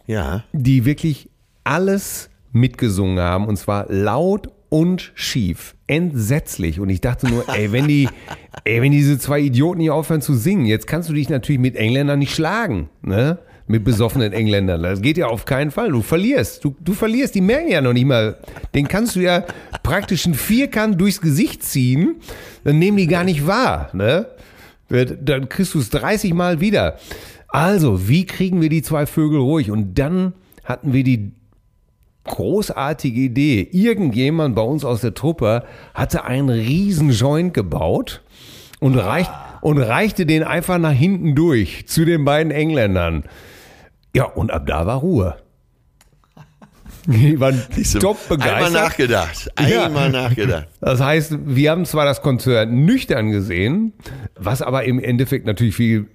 Ja. 0.06 0.44
die 0.52 0.84
wirklich 0.84 1.30
alles 1.64 2.30
mitgesungen 2.52 3.22
haben 3.22 3.48
und 3.48 3.56
zwar 3.56 3.86
laut 3.88 4.50
und 4.72 5.12
schief. 5.16 5.76
Entsetzlich. 5.86 6.80
Und 6.80 6.90
ich 6.90 7.02
dachte 7.02 7.28
nur, 7.28 7.48
ey, 7.50 7.74
wenn 7.74 7.90
die, 7.90 8.08
ey, 8.64 8.82
wenn 8.82 8.94
diese 8.94 9.20
zwei 9.20 9.42
Idioten 9.42 9.80
nicht 9.80 9.90
aufhören 9.90 10.22
zu 10.22 10.34
singen, 10.34 10.66
jetzt 10.66 10.88
kannst 10.88 11.10
du 11.10 11.14
dich 11.14 11.28
natürlich 11.28 11.60
mit 11.60 11.76
Engländern 11.76 12.18
nicht 12.18 12.34
schlagen, 12.34 12.90
ne? 13.04 13.38
Mit 13.68 13.84
besoffenen 13.84 14.34
Engländern. 14.34 14.82
Das 14.82 15.02
geht 15.02 15.18
ja 15.18 15.28
auf 15.28 15.46
keinen 15.46 15.72
Fall. 15.72 15.90
Du 15.90 16.02
verlierst. 16.02 16.64
Du, 16.64 16.76
du 16.80 16.94
verlierst. 16.94 17.36
Die 17.36 17.42
merken 17.42 17.70
ja 17.70 17.82
noch 17.82 17.94
nicht 17.94 18.06
mal. 18.06 18.38
Den 18.74 18.88
kannst 18.88 19.16
du 19.16 19.20
ja 19.20 19.46
praktisch 19.84 20.26
einen 20.26 20.36
Vierkant 20.36 21.00
durchs 21.00 21.22
Gesicht 21.22 21.64
ziehen. 21.64 22.16
Dann 22.64 22.80
nehmen 22.80 22.98
die 22.98 23.08
gar 23.08 23.24
nicht 23.24 23.46
wahr, 23.46 23.90
ne? 23.94 24.28
Dann 24.90 25.48
kriegst 25.48 25.74
du 25.74 25.80
es 25.80 25.90
30 25.90 26.34
Mal 26.34 26.60
wieder. 26.60 26.98
Also, 27.48 28.08
wie 28.10 28.26
kriegen 28.26 28.62
wir 28.62 28.70
die 28.70 28.82
zwei 28.82 29.06
Vögel 29.06 29.40
ruhig? 29.40 29.72
Und 29.72 29.96
dann 30.00 30.34
hatten 30.64 30.92
wir 30.92 31.04
die 31.04 31.32
großartige 32.26 33.20
Idee. 33.20 33.68
Irgendjemand 33.72 34.56
bei 34.56 34.62
uns 34.62 34.86
aus 34.86 35.02
der 35.02 35.14
Truppe 35.14 35.64
hatte 35.94 36.24
einen 36.24 36.50
riesen 36.50 37.12
Joint 37.12 37.54
gebaut 37.54 38.22
und, 38.80 38.96
reicht, 38.98 39.32
und 39.62 39.78
reichte 39.78 40.26
den 40.26 40.44
einfach 40.44 40.78
nach 40.78 40.92
hinten 40.92 41.36
durch 41.36 41.88
zu 41.88 42.06
den 42.06 42.26
beiden 42.26 42.52
Engländern. 42.52 43.24
Ja, 44.16 44.26
und 44.26 44.52
ab 44.52 44.66
da 44.68 44.86
war 44.86 44.98
Ruhe. 44.98 45.38
Die 47.08 47.40
waren 47.40 47.60
top 48.00 48.18
Einmal 48.30 48.38
begeistert. 48.38 48.74
nachgedacht. 48.74 49.52
Ja. 49.68 49.86
Einmal 49.86 50.12
nachgedacht. 50.12 50.68
Das 50.82 51.02
heißt, 51.02 51.36
wir 51.46 51.72
haben 51.72 51.86
zwar 51.86 52.06
das 52.06 52.22
Konzert 52.22 52.72
nüchtern 52.72 53.32
gesehen, 53.32 53.94
was 54.36 54.62
aber 54.62 54.84
im 54.84 55.00
Endeffekt 55.00 55.46
natürlich 55.48 55.76
viel, 55.76 56.08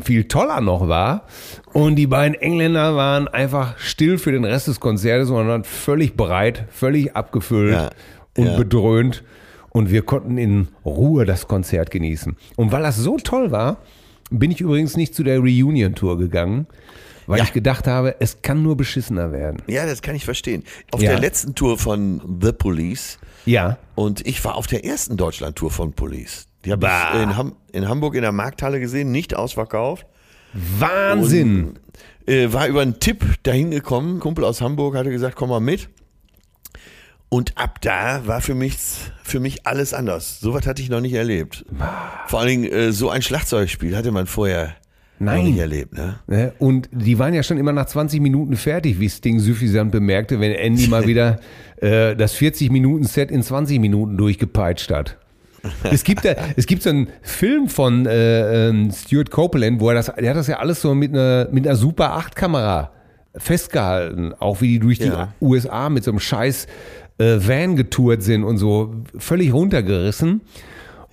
viel 0.00 0.24
toller 0.24 0.60
noch 0.60 0.88
war. 0.88 1.26
Und 1.72 1.96
die 1.96 2.06
beiden 2.06 2.34
Engländer 2.34 2.96
waren 2.96 3.28
einfach 3.28 3.78
still 3.78 4.18
für 4.18 4.32
den 4.32 4.44
Rest 4.44 4.68
des 4.68 4.80
Konzertes 4.80 5.28
und 5.30 5.46
waren 5.48 5.64
völlig 5.64 6.16
bereit, 6.16 6.64
völlig 6.70 7.14
abgefüllt 7.14 7.72
Ja, 7.74 7.90
und 8.36 8.46
ja. 8.46 8.56
bedröhnt. 8.56 9.22
Und 9.70 9.90
wir 9.90 10.02
konnten 10.02 10.36
in 10.38 10.68
Ruhe 10.84 11.24
das 11.24 11.48
Konzert 11.48 11.90
genießen. 11.90 12.36
Und 12.56 12.72
weil 12.72 12.82
das 12.82 12.96
so 12.96 13.16
toll 13.16 13.50
war, 13.50 13.78
bin 14.30 14.50
ich 14.50 14.60
übrigens 14.60 14.96
nicht 14.96 15.14
zu 15.14 15.22
der 15.22 15.38
Reunion-Tour 15.38 16.18
gegangen, 16.18 16.66
weil 17.26 17.38
Ja. 17.38 17.44
ich 17.44 17.52
gedacht 17.52 17.86
habe, 17.86 18.16
es 18.20 18.42
kann 18.42 18.62
nur 18.62 18.76
beschissener 18.76 19.32
werden. 19.32 19.62
Ja, 19.66 19.86
das 19.86 20.02
kann 20.02 20.14
ich 20.14 20.24
verstehen. 20.24 20.64
Auf 20.90 21.00
der 21.00 21.18
letzten 21.18 21.54
Tour 21.54 21.78
von 21.78 22.20
The 22.42 22.52
Police 22.52 23.18
Ja. 23.46 23.78
und 23.94 24.26
ich 24.26 24.44
war 24.44 24.56
auf 24.56 24.66
der 24.66 24.84
ersten 24.84 25.16
Deutschland-Tour 25.16 25.70
von 25.70 25.92
Police. 25.92 26.48
Die 26.64 26.72
habe 26.72 26.86
ich 26.86 27.22
in, 27.22 27.36
Ham 27.36 27.56
in 27.72 27.88
Hamburg 27.88 28.14
in 28.14 28.22
der 28.22 28.32
Markthalle 28.32 28.80
gesehen, 28.80 29.10
nicht 29.10 29.34
ausverkauft. 29.34 30.06
Wahnsinn! 30.52 31.78
Äh, 32.26 32.52
war 32.52 32.68
über 32.68 32.82
einen 32.82 33.00
Tipp 33.00 33.24
dahin 33.42 33.70
gekommen. 33.70 34.20
Kumpel 34.20 34.44
aus 34.44 34.60
Hamburg 34.60 34.94
hatte 34.94 35.10
gesagt, 35.10 35.34
komm 35.34 35.48
mal 35.48 35.60
mit. 35.60 35.88
Und 37.28 37.56
ab 37.56 37.80
da 37.80 38.26
war 38.26 38.42
für 38.42 38.54
mich, 38.54 38.76
für 39.24 39.40
mich 39.40 39.66
alles 39.66 39.94
anders. 39.94 40.38
Sowas 40.40 40.66
hatte 40.66 40.82
ich 40.82 40.90
noch 40.90 41.00
nicht 41.00 41.14
erlebt. 41.14 41.64
Vor 42.26 42.40
allen 42.40 42.48
Dingen 42.48 42.64
äh, 42.72 42.92
so 42.92 43.08
ein 43.08 43.22
Schlagzeugspiel 43.22 43.96
hatte 43.96 44.12
man 44.12 44.26
vorher 44.26 44.76
noch 45.18 45.32
Nein. 45.32 45.44
nicht 45.46 45.58
erlebt. 45.58 45.94
Ne? 45.94 46.16
Ne? 46.26 46.52
Und 46.58 46.90
die 46.92 47.18
waren 47.18 47.32
ja 47.32 47.42
schon 47.42 47.56
immer 47.56 47.72
nach 47.72 47.86
20 47.86 48.20
Minuten 48.20 48.56
fertig, 48.56 49.00
wie 49.00 49.08
Sting 49.08 49.38
suffisant 49.38 49.92
bemerkte, 49.92 50.40
wenn 50.40 50.52
Andy 50.52 50.88
mal 50.88 51.06
wieder 51.06 51.40
äh, 51.76 52.14
das 52.14 52.36
40-Minuten-Set 52.36 53.30
in 53.30 53.42
20 53.42 53.80
Minuten 53.80 54.16
durchgepeitscht 54.18 54.90
hat. 54.90 55.16
Es 55.90 56.04
gibt, 56.04 56.24
da, 56.24 56.34
es 56.56 56.66
gibt 56.66 56.82
so 56.82 56.90
einen 56.90 57.08
Film 57.22 57.68
von 57.68 58.06
äh, 58.06 58.68
ähm, 58.68 58.90
Stuart 58.90 59.30
Copeland, 59.30 59.80
wo 59.80 59.88
er 59.90 59.94
das, 59.94 60.06
der 60.06 60.30
hat 60.30 60.36
das 60.36 60.48
ja 60.48 60.58
alles 60.58 60.80
so 60.80 60.94
mit 60.94 61.12
einer, 61.12 61.48
mit 61.52 61.66
einer 61.66 61.76
Super 61.76 62.16
8-Kamera 62.18 62.90
festgehalten, 63.36 64.34
auch 64.34 64.60
wie 64.60 64.68
die 64.68 64.78
durch 64.78 64.98
die 64.98 65.06
Ja. 65.06 65.32
USA 65.40 65.88
mit 65.88 66.04
so 66.04 66.10
einem 66.10 66.20
scheiß 66.20 66.66
äh, 67.18 67.38
Van 67.38 67.76
getourt 67.76 68.22
sind 68.22 68.44
und 68.44 68.58
so 68.58 68.94
völlig 69.16 69.52
runtergerissen. 69.52 70.42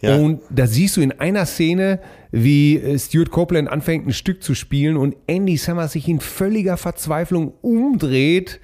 Ja. 0.01 0.15
Und 0.15 0.41
da 0.49 0.65
siehst 0.65 0.97
du 0.97 1.01
in 1.01 1.11
einer 1.19 1.45
Szene, 1.45 1.99
wie 2.31 2.77
äh, 2.77 2.97
Stuart 2.97 3.31
Copeland 3.31 3.69
anfängt, 3.69 4.07
ein 4.07 4.13
Stück 4.13 4.41
zu 4.43 4.55
spielen 4.55 4.97
und 4.97 5.15
Andy 5.27 5.57
Summers 5.57 5.93
sich 5.93 6.07
in 6.07 6.19
völliger 6.19 6.77
Verzweiflung 6.77 7.53
umdreht 7.61 8.59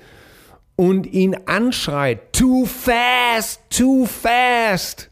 und 0.75 1.07
ihn 1.07 1.35
anschreit. 1.45 2.33
Too 2.33 2.65
fast, 2.65 3.61
too 3.69 4.05
fast. 4.05 5.09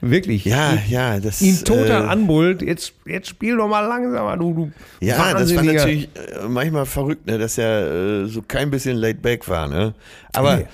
Wirklich. 0.00 0.44
Ja, 0.44 0.74
ihn, 0.74 0.80
ja, 0.88 1.20
das 1.20 1.40
Ihn 1.42 1.64
total 1.64 2.04
äh, 2.04 2.06
anbrüllt. 2.08 2.62
Jetzt, 2.62 2.92
jetzt 3.06 3.28
spiel 3.28 3.56
doch 3.56 3.68
mal 3.68 3.80
langsamer, 3.80 4.36
du, 4.36 4.52
du 4.52 4.72
Ja, 5.00 5.32
das 5.34 5.54
war 5.54 5.62
natürlich 5.62 6.08
äh, 6.14 6.46
manchmal 6.48 6.86
verrückt, 6.86 7.26
ne, 7.26 7.38
dass 7.38 7.56
er 7.58 8.24
äh, 8.24 8.26
so 8.26 8.42
kein 8.42 8.70
bisschen 8.70 8.96
laid 8.96 9.22
back 9.22 9.48
war. 9.48 9.68
Ne? 9.68 9.94
Aber 10.32 10.56
Nee. 10.58 10.66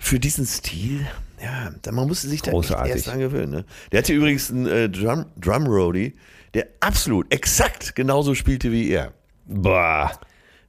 für 0.00 0.18
diesen 0.18 0.46
Stil, 0.46 1.06
ja, 1.42 1.70
da, 1.82 1.92
man 1.92 2.08
musste 2.08 2.28
sich 2.28 2.42
da 2.42 2.50
Großartig. 2.50 2.92
erst 2.94 3.06
dran 3.06 3.20
gewöhnen. 3.20 3.52
Ne? 3.52 3.64
Der 3.92 3.98
hatte 3.98 4.12
übrigens 4.12 4.50
einen 4.50 4.66
äh, 4.66 4.88
Drum, 4.88 5.26
Drum 5.40 5.66
Roadie, 5.66 6.14
der 6.54 6.66
absolut 6.80 7.32
exakt 7.32 7.94
genauso 7.94 8.34
spielte 8.34 8.72
wie 8.72 8.90
er. 8.90 9.12
Boah. 9.46 10.10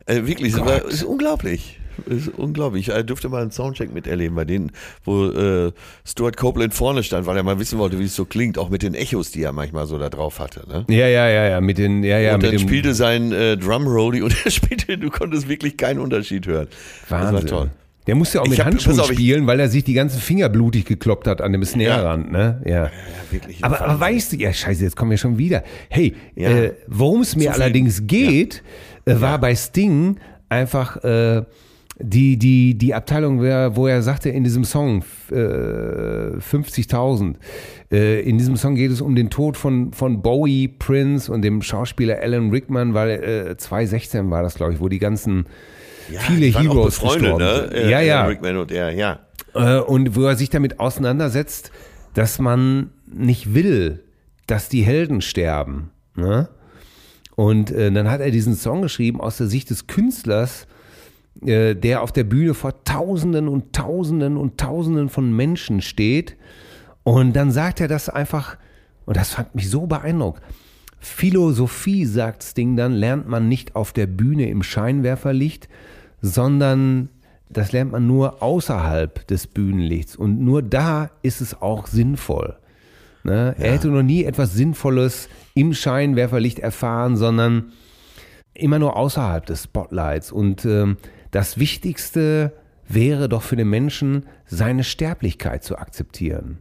Äh, 0.06 0.26
wirklich, 0.26 0.54
das 0.54 0.62
war, 0.64 0.86
ist 0.86 1.04
unglaublich. 1.04 1.80
Ist 2.06 2.30
unglaublich. 2.30 2.90
Ich 2.90 3.06
durfte 3.06 3.30
mal 3.30 3.42
einen 3.42 3.52
Soundcheck 3.52 3.94
miterleben 3.94 4.36
bei 4.36 4.46
denen, 4.46 4.72
wo 5.04 5.26
äh, 5.28 5.72
Stuart 6.06 6.38
Copeland 6.38 6.74
vorne 6.74 7.04
stand, 7.04 7.26
weil 7.26 7.36
er 7.38 7.44
mal 7.44 7.60
wissen 7.60 7.80
wollte, 7.80 8.00
wie 8.00 8.06
es 8.06 8.16
so 8.16 8.26
klingt, 8.26 8.58
auch 8.58 8.70
mit 8.70 8.84
den 8.84 8.94
Echos, 8.94 9.32
die 9.32 9.44
er 9.44 9.52
manchmal 9.52 9.88
so 9.88 9.98
da 9.98 10.10
drauf 10.10 10.40
hatte. 10.40 10.64
Ne? 10.68 10.86
Ja, 10.90 11.08
ja, 11.08 11.28
ja, 11.30 11.48
ja, 11.50 11.62
mit 11.62 11.78
den, 11.78 12.04
ja, 12.04 12.20
ja, 12.20 12.36
und 12.36 12.44
dann 12.44 12.58
spielte 12.60 12.94
sein 12.94 13.32
äh, 13.32 13.58
Drumrolley 13.58 14.22
und 14.22 14.36
er 14.46 14.52
spielte, 14.52 14.98
du 14.98 15.10
konntest 15.10 15.48
wirklich 15.50 15.78
keinen 15.78 16.00
Unterschied 16.00 16.46
hören. 16.48 16.68
Wahnsinn. 17.10 17.34
Das 17.36 17.44
war 17.44 17.50
toll. 17.50 17.70
Der 18.06 18.16
musste 18.16 18.40
auch 18.42 18.46
Ich 18.46 18.52
mit 18.52 18.60
hab- 18.60 18.68
Handschuhen 18.68 19.00
auf, 19.02 19.08
spielen, 19.12 19.48
weil 19.48 19.60
er 19.60 19.68
sich 19.68 19.84
die 19.84 19.92
ganzen 19.92 20.22
Finger 20.22 20.48
blutig 20.48 20.86
gekloppt 20.86 21.28
hat 21.28 21.42
an 21.42 21.52
dem 21.52 21.66
Snare-Rand, 21.66 22.32
ne? 22.32 22.62
Ja. 22.66 22.72
Ja, 22.86 22.92
wirklich. 23.32 23.62
Aber, 23.66 23.82
aber 23.82 24.00
weißt 24.00 24.32
du, 24.32 24.38
ja, 24.38 24.54
scheiße, 24.54 24.82
jetzt 24.82 24.96
kommen 24.96 25.12
wir 25.12 25.18
schon 25.18 25.38
wieder. 25.38 25.62
Hey, 25.90 26.16
Ja. 26.36 26.50
äh, 26.52 26.74
worum 26.88 27.20
es 27.20 27.36
mir 27.36 27.52
allerdings 27.54 28.08
geht, 28.08 28.64
äh, 29.04 29.20
war 29.20 29.38
bei 29.42 29.54
Sting 29.58 30.20
einfach 30.48 31.04
äh, 31.04 31.44
die, 32.00 32.38
die, 32.38 32.78
die 32.78 32.94
Abteilung, 32.94 33.40
wo 33.40 33.88
er 33.88 34.02
sagte 34.04 34.30
in 34.30 34.44
diesem 34.44 34.64
Song 34.64 35.04
äh, 35.32 35.34
50.000. 35.34 37.36
Äh, 37.92 38.22
in 38.22 38.38
diesem 38.38 38.56
Song 38.56 38.76
geht 38.76 38.92
es 38.92 39.02
um 39.02 39.16
den 39.16 39.30
Tod 39.30 39.58
von, 39.58 39.94
von 39.94 40.22
Bowie, 40.22 40.68
Prince 40.68 41.32
und 41.32 41.42
dem 41.42 41.62
Schauspieler 41.62 42.20
Alan 42.22 42.52
Rickman, 42.52 42.94
weil 42.94 43.50
äh, 43.50 43.58
2016 43.58 44.30
war 44.30 44.44
das, 44.44 44.56
glaube 44.56 44.74
ich, 44.74 44.80
wo 44.80 44.90
die 44.90 45.00
ganzen 45.00 45.48
ja, 46.12 46.20
viele 46.20 46.56
auch 46.56 46.62
Heroes 46.62 47.00
befreundet, 47.00 47.38
gestorben 47.38 47.44
ne? 47.44 47.82
sind. 47.82 47.90
Ja, 47.90 48.02
ja. 48.02 48.26
Rickman 48.26 48.58
und 48.58 48.72
er, 48.72 48.92
ja. 48.92 49.20
Äh, 49.56 49.80
und 49.80 50.16
wo 50.16 50.24
er 50.24 50.36
sich 50.36 50.50
damit 50.50 50.80
auseinandersetzt, 50.80 51.72
dass 52.14 52.38
man 52.38 52.92
nicht 53.12 53.56
will, 53.56 54.04
dass 54.46 54.70
die 54.70 54.84
Helden 54.84 55.22
sterben. 55.22 55.90
Ne? 56.16 56.48
Und 57.36 57.72
äh, 57.72 57.92
dann 57.92 58.10
hat 58.10 58.22
er 58.22 58.32
diesen 58.32 58.56
Song 58.56 58.84
geschrieben 58.84 59.20
aus 59.20 59.38
der 59.38 59.48
Sicht 59.48 59.70
des 59.70 59.88
Künstlers, 59.88 60.68
äh, 61.46 61.76
der 61.76 62.02
auf 62.02 62.12
der 62.12 62.24
Bühne 62.24 62.54
vor 62.54 62.84
Tausenden 62.84 63.48
und 63.48 63.74
Tausenden 63.74 64.38
und 64.38 64.58
Tausenden 64.58 65.10
von 65.10 65.36
Menschen 65.36 65.82
steht. 65.82 66.36
Und 67.04 67.36
dann 67.36 67.52
sagt 67.52 67.82
er 67.82 67.88
das 67.88 68.10
einfach, 68.10 68.58
und 69.06 69.18
das 69.18 69.32
fand 69.32 69.56
mich 69.56 69.70
so 69.70 69.88
beeindruckt. 69.88 70.42
Philosophie, 71.00 72.06
sagt 72.06 72.44
Sting 72.44 72.76
dann, 72.76 72.94
lernt 72.94 73.28
man 73.28 73.48
nicht 73.48 73.76
auf 73.76 73.94
der 73.94 74.08
Bühne 74.08 74.50
im 74.50 74.64
Scheinwerferlicht, 74.64 75.70
sondern 76.22 77.10
das 77.50 77.72
lernt 77.72 77.92
man 77.92 78.08
nur 78.08 78.42
außerhalb 78.44 79.26
des 79.28 79.48
Bühnenlichts. 79.48 80.16
Und 80.16 80.42
nur 80.42 80.62
da 80.62 81.12
ist 81.22 81.40
es 81.40 81.62
auch 81.62 81.88
sinnvoll. 81.88 82.58
Ne? 83.24 83.56
Er 83.58 83.74
hätte 83.74 83.88
noch 83.90 84.04
nie 84.04 84.24
etwas 84.24 84.54
Sinnvolles 84.54 85.30
im 85.54 85.74
Scheinwerferlicht 85.74 86.60
erfahren, 86.60 87.16
sondern 87.16 87.72
immer 88.54 88.80
nur 88.80 88.96
außerhalb 88.96 89.46
des 89.46 89.64
Spotlights. 89.64 90.32
Und 90.32 90.66
ähm, 90.66 90.98
das 91.32 91.58
Wichtigste 91.58 92.54
wäre 92.88 93.30
doch 93.30 93.42
für 93.42 93.56
den 93.56 93.70
Menschen, 93.70 94.26
seine 94.46 94.84
Sterblichkeit 94.84 95.64
zu 95.64 95.78
akzeptieren. 95.78 96.60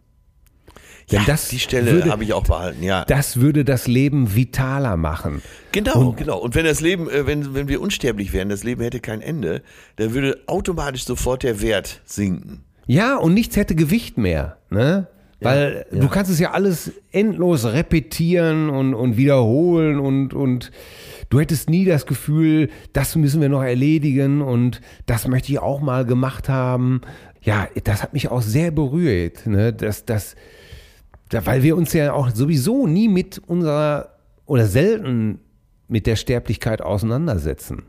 Denn 1.12 1.20
ja, 1.20 1.24
das 1.26 1.48
die 1.48 1.60
Stelle 1.60 2.04
habe 2.10 2.24
ich 2.24 2.32
auch 2.32 2.42
behalten, 2.42 2.82
ja. 2.82 3.04
Das 3.04 3.36
würde 3.40 3.64
das 3.64 3.86
Leben 3.86 4.34
vitaler 4.34 4.96
machen. 4.96 5.40
Genau, 5.70 6.12
genau. 6.12 6.38
Und 6.38 6.56
wenn 6.56 6.64
das 6.64 6.80
Leben, 6.80 7.08
äh, 7.08 7.26
wenn, 7.26 7.54
wenn 7.54 7.68
wir 7.68 7.80
unsterblich 7.80 8.32
wären, 8.32 8.48
das 8.48 8.64
Leben 8.64 8.82
hätte 8.82 8.98
kein 8.98 9.20
Ende, 9.20 9.62
dann 9.96 10.14
würde 10.14 10.40
automatisch 10.48 11.04
sofort 11.04 11.44
der 11.44 11.60
Wert 11.60 12.00
sinken. 12.04 12.64
Ja, 12.88 13.16
und 13.16 13.34
nichts 13.34 13.56
hätte 13.56 13.76
Gewicht 13.76 14.18
mehr, 14.18 14.58
ne? 14.70 15.06
Weil 15.40 15.86
du 15.92 16.08
kannst 16.08 16.30
es 16.30 16.40
ja 16.40 16.52
alles 16.52 16.92
endlos 17.12 17.66
repetieren 17.66 18.70
und, 18.70 18.94
und 18.94 19.16
wiederholen 19.18 20.00
und, 20.00 20.32
und 20.32 20.72
du 21.30 21.40
hättest 21.40 21.68
nie 21.70 21.84
das 21.84 22.06
Gefühl, 22.06 22.68
das 22.92 23.16
müssen 23.16 23.40
wir 23.40 23.48
noch 23.48 23.62
erledigen 23.62 24.42
und 24.42 24.80
das 25.06 25.26
möchte 25.28 25.52
ich 25.52 25.58
auch 25.58 25.80
mal 25.80 26.04
gemacht 26.04 26.48
haben. 26.48 27.00
Ja, 27.42 27.68
das 27.84 28.02
hat 28.02 28.12
mich 28.12 28.28
auch 28.28 28.42
sehr 28.42 28.70
berührt, 28.70 29.46
ne? 29.46 29.72
dass, 29.72 30.04
dass, 30.04 30.34
da, 31.28 31.44
weil 31.46 31.62
wir 31.62 31.76
uns 31.76 31.92
ja 31.92 32.12
auch 32.12 32.30
sowieso 32.30 32.86
nie 32.86 33.08
mit 33.08 33.38
unserer 33.46 34.10
oder 34.46 34.66
selten 34.66 35.40
mit 35.88 36.06
der 36.06 36.16
Sterblichkeit 36.16 36.82
auseinandersetzen. 36.82 37.84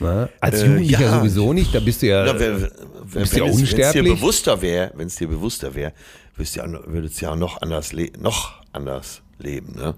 Ne? 0.00 0.28
Als 0.40 0.62
Äh, 0.62 0.66
Jugendlicher 0.66 1.00
ja. 1.02 1.18
sowieso 1.18 1.52
nicht, 1.52 1.74
da 1.74 1.80
bist 1.80 2.02
du 2.02 2.06
ja, 2.06 2.24
Na, 2.24 2.38
wenn, 2.38 2.62
wenn, 2.62 2.68
bist 2.70 2.76
ja 2.76 3.12
es- 3.12 3.14
wenn 3.14 3.22
es 3.22 3.30
dir 3.30 3.44
unsterblich. 3.44 4.14
bewusster 4.14 4.62
wäre, 4.62 4.92
wenn 4.96 5.06
es 5.06 5.16
dir 5.16 5.28
bewusster 5.28 5.74
wäre, 5.74 5.92
würdest 6.36 6.56
du 6.56 6.60
ja, 6.60 6.66
würdest 6.86 7.20
ja 7.20 7.36
noch 7.36 7.60
anders, 7.62 7.92
le 7.92 8.10
noch 8.18 8.62
anders 8.72 9.22
leben, 9.38 9.74
ne? 9.76 9.94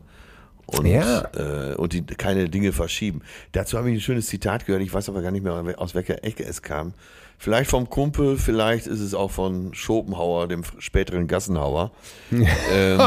Und, 0.66 0.86
Ja. 0.86 1.24
äh, 1.36 1.74
und 1.74 1.92
die, 1.92 2.02
keine 2.04 2.48
Dinge 2.48 2.72
verschieben. 2.72 3.20
Dazu 3.52 3.76
habe 3.76 3.90
ich 3.90 3.96
ein 3.96 4.00
schönes 4.00 4.26
Zitat 4.26 4.66
gehört, 4.66 4.82
ich 4.82 4.92
weiß 4.92 5.08
aber 5.08 5.20
gar 5.22 5.30
nicht 5.30 5.42
mehr, 5.44 5.62
aus 5.78 5.94
welcher 5.94 6.24
Ecke 6.24 6.44
es 6.44 6.62
kam. 6.62 6.94
Vielleicht 7.38 7.68
vom 7.70 7.90
Kumpel, 7.90 8.38
vielleicht 8.38 8.86
ist 8.86 9.00
es 9.00 9.12
auch 9.12 9.30
von 9.30 9.74
Schopenhauer, 9.74 10.48
dem 10.48 10.62
späteren 10.78 11.26
Gassenhauer. 11.26 11.90
ähm, 12.72 13.00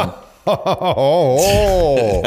oh, 0.45 2.23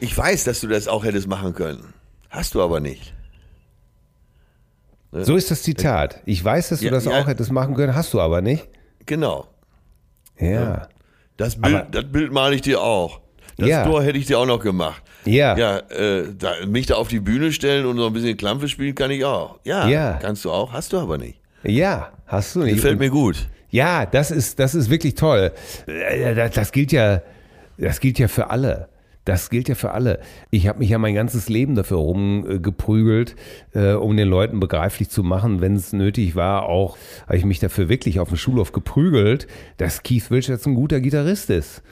ich 0.00 0.16
weiß, 0.16 0.44
dass 0.44 0.60
du 0.60 0.68
das 0.68 0.86
auch 0.88 1.04
hättest 1.04 1.26
machen 1.26 1.54
können. 1.54 1.92
Hast 2.30 2.54
du 2.54 2.62
aber 2.62 2.80
nicht. 2.80 3.14
So 5.10 5.36
ist 5.36 5.50
das 5.50 5.62
Zitat. 5.62 6.20
Ich 6.26 6.44
weiß, 6.44 6.68
dass 6.68 6.80
du 6.80 6.84
Ja, 6.86 6.90
das 6.90 7.06
ja. 7.06 7.18
auch 7.20 7.26
hättest 7.26 7.50
machen 7.50 7.74
können, 7.74 7.94
hast 7.94 8.12
du 8.12 8.20
aber 8.20 8.42
nicht. 8.42 8.68
Genau. 9.06 9.46
Ja. 10.38 10.88
Das 11.38 11.58
Bild, 11.60 11.74
Aber- 11.76 11.86
das 11.90 12.04
Bild 12.12 12.30
male 12.32 12.54
ich 12.54 12.62
dir 12.62 12.80
auch. 12.82 13.20
Das 13.58 13.68
Ja. 13.68 13.84
Tor 13.84 14.02
hätte 14.02 14.18
ich 14.18 14.26
dir 14.26 14.38
auch 14.38 14.46
noch 14.46 14.60
gemacht. 14.60 15.02
Ja. 15.24 15.56
Ja, 15.58 15.78
äh, 15.90 16.24
da, 16.38 16.52
mich 16.66 16.86
da 16.86 16.94
auf 16.94 17.08
die 17.08 17.20
Bühne 17.20 17.52
stellen 17.52 17.84
und 17.86 17.96
so 17.96 18.06
ein 18.06 18.12
bisschen 18.12 18.36
Klampfe 18.36 18.68
spielen 18.68 18.94
kann 18.94 19.10
ich 19.10 19.24
auch. 19.24 19.58
Ja, 19.64 19.86
Ja. 19.88 20.18
kannst 20.22 20.44
du 20.44 20.50
auch, 20.50 20.72
hast 20.72 20.92
du 20.92 20.98
aber 20.98 21.18
nicht. 21.18 21.40
Ja, 21.64 22.12
hast 22.26 22.54
du 22.54 22.60
nicht. 22.60 22.76
Gefällt 22.76 22.98
mir 23.00 23.10
gut. 23.10 23.48
Ja, 23.70 24.06
das 24.06 24.30
ist, 24.30 24.58
das 24.60 24.74
ist 24.74 24.88
wirklich 24.90 25.14
toll. 25.16 25.52
Äh, 25.86 26.34
Das, 26.34 26.52
das 26.52 26.72
gilt 26.72 26.92
ja, 26.92 27.20
das 27.76 28.00
gilt 28.00 28.18
ja 28.18 28.28
für 28.28 28.48
alle. 28.50 28.88
Das 29.24 29.50
gilt 29.50 29.68
ja 29.68 29.74
für 29.74 29.90
alle. 29.90 30.20
Ich 30.50 30.68
habe 30.68 30.78
mich 30.78 30.88
ja 30.88 30.96
mein 30.96 31.14
ganzes 31.14 31.50
Leben 31.50 31.74
dafür 31.74 31.98
rumgeprügelt, 31.98 33.36
äh, 33.74 33.92
um 33.92 34.16
den 34.16 34.26
Leuten 34.28 34.58
begreiflich 34.60 35.10
zu 35.10 35.22
machen, 35.22 35.60
wenn 35.60 35.74
es 35.76 35.92
nötig 35.92 36.34
war, 36.34 36.62
auch 36.62 36.96
habe 37.26 37.36
ich 37.36 37.44
mich 37.44 37.58
dafür 37.58 37.90
wirklich 37.90 38.20
auf 38.20 38.28
dem 38.28 38.38
Schulhof 38.38 38.72
geprügelt, 38.72 39.46
dass 39.76 40.02
Keith 40.02 40.30
Richards 40.30 40.64
ein 40.64 40.74
guter 40.74 41.00
Gitarrist 41.00 41.50
ist. 41.50 41.82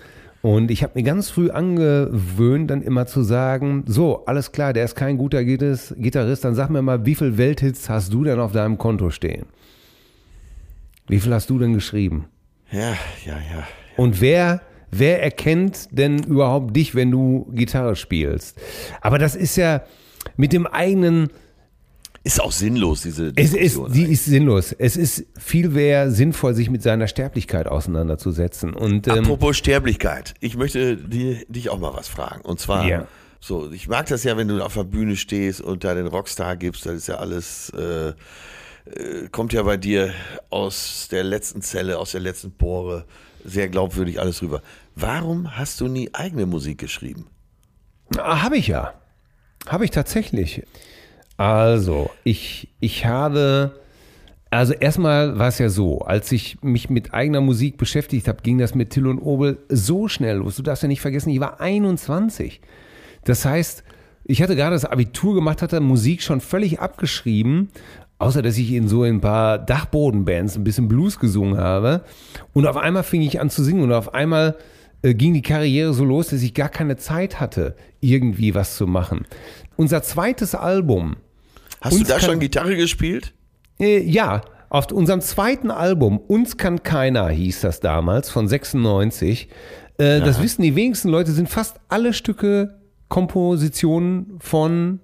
Und 0.46 0.70
ich 0.70 0.84
habe 0.84 0.92
mir 0.94 1.02
ganz 1.02 1.28
früh 1.28 1.50
angewöhnt, 1.50 2.70
dann 2.70 2.80
immer 2.80 3.06
zu 3.06 3.24
sagen, 3.24 3.82
so, 3.88 4.24
alles 4.26 4.52
klar, 4.52 4.72
der 4.72 4.84
ist 4.84 4.94
kein 4.94 5.18
guter 5.18 5.42
Gitarrist, 5.44 6.44
dann 6.44 6.54
sag 6.54 6.70
mir 6.70 6.82
mal, 6.82 7.04
wie 7.04 7.16
viel 7.16 7.36
Welthits 7.36 7.88
hast 7.88 8.12
du 8.12 8.22
denn 8.22 8.38
auf 8.38 8.52
deinem 8.52 8.78
Konto 8.78 9.10
stehen? 9.10 9.46
Wie 11.08 11.18
viel 11.18 11.34
hast 11.34 11.50
du 11.50 11.58
denn 11.58 11.72
geschrieben? 11.72 12.26
Ja, 12.70 12.94
ja, 13.24 13.38
ja. 13.38 13.66
Und 13.96 14.20
wer, 14.20 14.60
wer 14.92 15.20
erkennt 15.20 15.88
denn 15.90 16.22
überhaupt 16.22 16.76
dich, 16.76 16.94
wenn 16.94 17.10
du 17.10 17.50
Gitarre 17.52 17.96
spielst? 17.96 18.56
Aber 19.00 19.18
das 19.18 19.34
ist 19.34 19.56
ja 19.56 19.82
mit 20.36 20.52
dem 20.52 20.68
eigenen, 20.68 21.28
Ist 22.26 22.40
auch 22.40 22.50
sinnlos, 22.50 23.02
diese 23.02 23.28
es 23.36 23.52
ist, 23.52 23.54
Diskussion. 23.54 23.92
die 23.92 24.02
ist 24.12 24.24
sinnlos. 24.24 24.72
Es 24.72 24.96
ist 24.96 25.24
viel 25.38 25.68
mehr 25.68 26.10
sinnvoll, 26.10 26.54
sich 26.54 26.70
mit 26.70 26.82
seiner 26.82 27.06
Sterblichkeit 27.06 27.68
auseinanderzusetzen. 27.68 28.74
Und 28.74 29.06
ähm, 29.06 29.18
Apropos 29.20 29.56
Sterblichkeit, 29.56 30.34
ich 30.40 30.56
möchte 30.56 30.96
dir, 30.96 31.44
dich 31.46 31.70
auch 31.70 31.78
mal 31.78 31.94
was 31.94 32.08
fragen. 32.08 32.40
Und 32.40 32.58
zwar, 32.58 32.84
Ja. 32.88 33.06
so, 33.38 33.70
ich 33.70 33.86
mag 33.86 34.06
das 34.06 34.24
ja, 34.24 34.36
wenn 34.36 34.48
du 34.48 34.60
auf 34.60 34.74
der 34.74 34.82
Bühne 34.82 35.14
stehst 35.14 35.60
und 35.60 35.84
da 35.84 35.94
den 35.94 36.08
Rockstar 36.08 36.56
gibst, 36.56 36.84
das 36.84 36.94
ist 36.94 37.06
ja 37.06 37.14
alles, 37.18 37.70
äh, 37.70 38.08
äh, 38.08 38.14
kommt 39.30 39.52
ja 39.52 39.62
bei 39.62 39.76
dir 39.76 40.12
aus 40.50 41.06
der 41.12 41.22
letzten 41.22 41.62
Zelle, 41.62 41.96
aus 41.98 42.10
der 42.10 42.22
letzten 42.22 42.50
Pore, 42.50 43.04
sehr 43.44 43.68
glaubwürdig 43.68 44.18
alles 44.18 44.42
rüber. 44.42 44.62
Warum 44.96 45.56
hast 45.56 45.80
du 45.80 45.86
nie 45.86 46.10
eigene 46.12 46.46
Musik 46.46 46.78
geschrieben? 46.78 47.26
Ah, 48.18 48.42
Habe 48.42 48.56
ich 48.56 48.66
ja. 48.66 48.94
Habe 49.68 49.84
ich 49.84 49.92
tatsächlich. 49.92 50.62
Also, 51.36 52.10
ich, 52.24 52.68
ich 52.80 53.04
habe, 53.04 53.78
also 54.50 54.72
erstmal 54.72 55.38
war 55.38 55.48
es 55.48 55.58
ja 55.58 55.68
so, 55.68 56.00
als 56.00 56.32
ich 56.32 56.62
mich 56.62 56.88
mit 56.88 57.12
eigener 57.12 57.40
Musik 57.40 57.76
beschäftigt 57.76 58.28
habe, 58.28 58.42
ging 58.42 58.58
das 58.58 58.74
mit 58.74 58.90
Till 58.90 59.06
und 59.06 59.18
Obel 59.18 59.58
so 59.68 60.08
schnell 60.08 60.38
los. 60.38 60.56
Du 60.56 60.62
darfst 60.62 60.82
ja 60.82 60.88
nicht 60.88 61.00
vergessen, 61.00 61.30
ich 61.30 61.40
war 61.40 61.60
21. 61.60 62.60
Das 63.24 63.44
heißt, 63.44 63.84
ich 64.24 64.42
hatte 64.42 64.56
gerade 64.56 64.74
das 64.74 64.84
Abitur 64.84 65.34
gemacht, 65.34 65.62
hatte 65.62 65.80
Musik 65.80 66.22
schon 66.22 66.40
völlig 66.40 66.80
abgeschrieben, 66.80 67.68
außer 68.18 68.40
dass 68.40 68.56
ich 68.56 68.72
in 68.72 68.88
so 68.88 69.02
ein 69.02 69.20
paar 69.20 69.58
Dachbodenbands 69.58 70.56
ein 70.56 70.64
bisschen 70.64 70.88
Blues 70.88 71.18
gesungen 71.18 71.58
habe. 71.58 72.02
Und 72.54 72.66
auf 72.66 72.76
einmal 72.76 73.02
fing 73.02 73.22
ich 73.22 73.40
an 73.40 73.50
zu 73.50 73.62
singen 73.62 73.82
und 73.82 73.92
auf 73.92 74.14
einmal 74.14 74.56
äh, 75.02 75.14
ging 75.14 75.34
die 75.34 75.42
Karriere 75.42 75.92
so 75.92 76.04
los, 76.04 76.28
dass 76.28 76.42
ich 76.42 76.54
gar 76.54 76.68
keine 76.68 76.96
Zeit 76.96 77.40
hatte, 77.40 77.76
irgendwie 78.00 78.54
was 78.54 78.76
zu 78.76 78.86
machen. 78.86 79.26
Unser 79.76 80.02
zweites 80.02 80.54
Album, 80.54 81.16
Hast 81.86 81.92
Uns 81.94 82.08
du 82.08 82.14
da 82.14 82.20
schon 82.20 82.40
Gitarre 82.40 82.76
gespielt? 82.76 83.32
äh, 83.78 84.00
ja, 84.00 84.40
auf 84.68 84.90
unserem 84.90 85.20
zweiten 85.20 85.70
Album, 85.70 86.18
Uns 86.18 86.56
kann 86.56 86.82
keiner, 86.82 87.28
hieß 87.28 87.60
das 87.60 87.78
damals, 87.78 88.28
von 88.30 88.48
96. 88.48 89.48
Äh, 89.98 90.20
das 90.20 90.42
wissen 90.42 90.62
die 90.62 90.74
wenigsten 90.74 91.08
Leute, 91.08 91.30
sind 91.30 91.48
fast 91.48 91.76
alle 91.88 92.12
Stücke 92.12 92.74
Kompositionen 93.08 94.38
von 94.40 94.98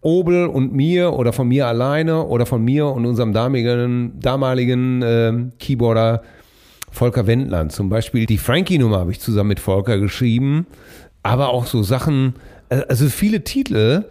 Obel 0.00 0.46
und 0.46 0.72
mir 0.72 1.12
oder 1.12 1.32
von 1.32 1.48
mir 1.48 1.66
alleine 1.66 2.24
oder 2.26 2.46
von 2.46 2.62
mir 2.62 2.86
und 2.86 3.04
unserem 3.04 3.32
damaligen, 3.32 4.20
damaligen 4.20 5.02
äh, 5.02 5.32
Keyboarder 5.58 6.22
Volker 6.92 7.26
Wendland. 7.26 7.72
Zum 7.72 7.88
Beispiel 7.88 8.26
die 8.26 8.38
Frankie-Nummer 8.38 9.00
habe 9.00 9.10
ich 9.10 9.18
zusammen 9.18 9.48
mit 9.48 9.60
Volker 9.60 9.98
geschrieben, 9.98 10.66
aber 11.24 11.48
auch 11.48 11.66
so 11.66 11.82
Sachen, 11.82 12.34
äh, 12.68 12.82
also 12.88 13.08
viele 13.08 13.42
Titel. 13.42 14.04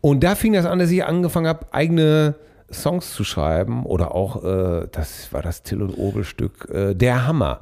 Und 0.00 0.22
da 0.22 0.34
fing 0.34 0.52
das 0.52 0.66
an, 0.66 0.78
dass 0.78 0.90
ich 0.90 1.04
angefangen 1.04 1.48
habe, 1.48 1.66
eigene 1.72 2.34
Songs 2.70 3.12
zu 3.12 3.24
schreiben 3.24 3.84
oder 3.84 4.14
auch, 4.14 4.44
äh, 4.44 4.88
das 4.90 5.32
war 5.32 5.42
das 5.42 5.62
Till 5.62 5.82
und 5.82 5.96
Obel 5.96 6.24
Stück, 6.24 6.68
äh, 6.70 6.94
Der 6.94 7.26
Hammer. 7.26 7.60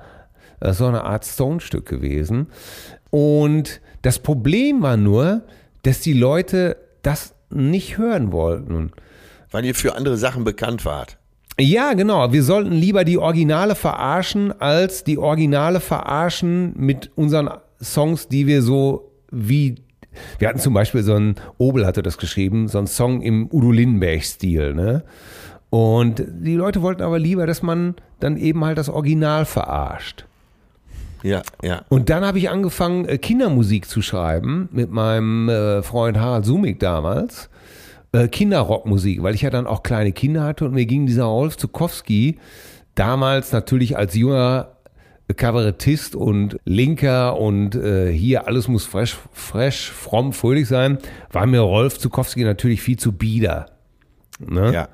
Das 0.61 0.73
ist 0.73 0.79
so 0.79 0.87
eine 0.87 1.05
Art 1.05 1.25
Stone-Stück 1.25 1.87
gewesen. 1.87 2.47
Und 3.11 3.81
das 4.03 4.19
Problem 4.19 4.83
war 4.83 4.97
nur, 4.97 5.43
dass 5.83 6.01
die 6.01 6.15
Leute 6.15 6.77
das 7.03 7.35
nicht 7.51 7.99
hören 7.99 8.33
wollten. 8.33 8.93
Weil 9.51 9.65
ihr 9.67 9.75
für 9.75 9.95
andere 9.95 10.17
Sachen 10.17 10.45
bekannt 10.45 10.85
wart. 10.85 11.19
Ja, 11.59 11.93
genau. 11.93 12.33
Wir 12.33 12.43
sollten 12.43 12.73
lieber 12.73 13.05
die 13.05 13.19
Originale 13.19 13.75
verarschen, 13.75 14.59
als 14.61 15.05
die 15.05 15.19
Originale 15.19 15.81
verarschen 15.81 16.73
mit 16.77 17.11
unseren 17.15 17.51
Songs, 17.81 18.29
die 18.29 18.47
wir 18.47 18.63
so 18.63 19.13
wie. 19.31 19.77
Wir 20.39 20.49
hatten 20.49 20.59
zum 20.59 20.75
Beispiel 20.75 21.03
so 21.03 21.15
ein, 21.15 21.37
Obel 21.59 21.87
hatte 21.87 22.03
das 22.03 22.19
geschrieben, 22.19 22.69
so 22.69 22.79
ein 22.79 22.87
Song 22.87 23.23
im 23.23 23.49
Udo 23.51 23.71
Lindenberg-Stil, 23.71 24.75
ne? 24.75 25.03
Und 25.71 26.23
die 26.29 26.55
Leute 26.55 26.83
wollten 26.83 27.03
aber 27.03 27.19
lieber, 27.19 27.47
dass 27.47 27.63
man 27.63 27.97
dann 28.21 28.37
eben 28.37 28.65
halt 28.65 28.79
das 28.79 28.89
Original 28.89 29.45
verarscht. 29.45 30.25
Ja, 31.25 31.43
ja. 31.63 31.83
Und 31.89 32.11
dann 32.11 32.25
habe 32.25 32.39
ich 32.39 32.51
angefangen, 32.51 33.07
äh, 33.07 33.19
Kindermusik 33.19 33.89
zu 33.89 34.03
schreiben 34.03 34.69
mit 34.73 34.91
meinem 34.91 35.49
äh, 35.49 35.83
Freund 35.83 36.19
Harald 36.19 36.45
Sumik 36.45 36.79
damals. 36.79 37.49
Äh, 38.13 38.29
Kinderrockmusik, 38.29 39.23
weil 39.23 39.35
ich 39.35 39.43
ja 39.43 39.51
dann 39.51 39.67
auch 39.67 39.83
kleine 39.83 40.13
Kinder 40.13 40.45
hatte 40.45 40.67
und 40.67 40.75
mir 40.75 40.87
ging 40.87 41.07
dieser 41.07 41.25
Rolf 41.25 41.57
Zukowski 41.57 42.39
damals 42.95 43.51
natürlich 43.51 43.97
als 43.97 44.15
junger 44.15 44.74
Kabarettist 45.33 46.15
und 46.15 46.59
Linker 46.65 47.39
und 47.39 47.75
äh, 47.75 48.13
hier 48.13 48.47
alles 48.47 48.69
muss 48.69 48.85
fresh, 48.85 49.17
fresh, 49.33 49.91
fromm, 49.91 50.33
fröhlich 50.33 50.69
sein, 50.69 50.99
war 51.33 51.47
mir 51.47 51.61
Rolf 51.61 51.99
Zukowski 51.99 52.45
natürlich 52.45 52.83
viel 52.83 52.99
zu 52.99 53.13
bieder. 53.13 53.71
Ne? 54.39 54.73
Ja. 54.73 54.89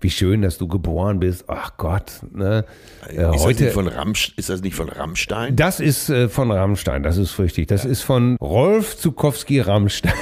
Wie 0.00 0.10
schön, 0.10 0.42
dass 0.42 0.58
du 0.58 0.68
geboren 0.68 1.20
bist. 1.20 1.44
Ach 1.48 1.76
Gott. 1.76 2.20
Ne? 2.32 2.64
Äh, 3.08 3.34
ist, 3.34 3.44
heute, 3.44 3.64
das 3.66 3.74
von 3.74 3.90
ist 4.36 4.48
das 4.48 4.62
nicht 4.62 4.74
von 4.74 4.88
Rammstein? 4.88 5.56
Das 5.56 5.80
ist 5.80 6.08
äh, 6.08 6.28
von 6.28 6.50
Rammstein, 6.50 7.02
das 7.02 7.16
ist 7.16 7.38
richtig. 7.38 7.68
Das 7.68 7.84
ja. 7.84 7.90
ist 7.90 8.02
von 8.02 8.36
Rolf 8.40 8.96
Zukowski 8.96 9.60
Rammstein. 9.60 10.12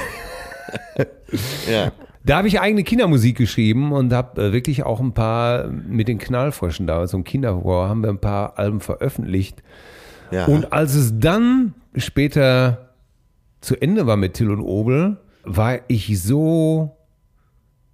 ja. 1.71 1.91
Da 2.27 2.39
habe 2.39 2.49
ich 2.49 2.59
eigene 2.59 2.83
Kindermusik 2.83 3.37
geschrieben 3.37 3.93
und 3.93 4.11
habe 4.11 4.47
äh, 4.47 4.51
wirklich 4.51 4.83
auch 4.83 4.99
ein 4.99 5.13
paar 5.13 5.69
mit 5.69 6.09
den 6.09 6.17
Knallfröschen 6.17 6.85
da, 6.85 7.07
so 7.07 7.15
ein 7.15 7.23
Kinderhorror, 7.23 7.87
haben 7.87 8.03
wir 8.03 8.09
ein 8.09 8.19
paar 8.19 8.59
Alben 8.59 8.81
veröffentlicht. 8.81 9.63
Ja. 10.31 10.45
Und 10.45 10.73
als 10.73 10.93
es 10.93 11.17
dann 11.17 11.73
später 11.95 12.91
zu 13.61 13.81
Ende 13.81 14.07
war 14.07 14.17
mit 14.17 14.33
Till 14.33 14.51
und 14.51 14.59
Obel, 14.59 15.17
war 15.43 15.79
ich 15.87 16.21
so. 16.21 16.97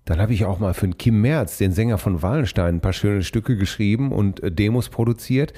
Dann 0.05 0.19
habe 0.19 0.33
ich 0.33 0.45
auch 0.45 0.57
mal 0.57 0.73
für 0.73 0.87
den 0.87 0.97
Kim 0.97 1.21
Merz, 1.21 1.59
den 1.59 1.71
Sänger 1.71 1.99
von 1.99 2.23
Wallenstein, 2.23 2.77
ein 2.77 2.81
paar 2.81 2.91
schöne 2.91 3.21
Stücke 3.21 3.55
geschrieben 3.55 4.11
und 4.11 4.41
äh, 4.41 4.51
Demos 4.51 4.89
produziert. 4.89 5.53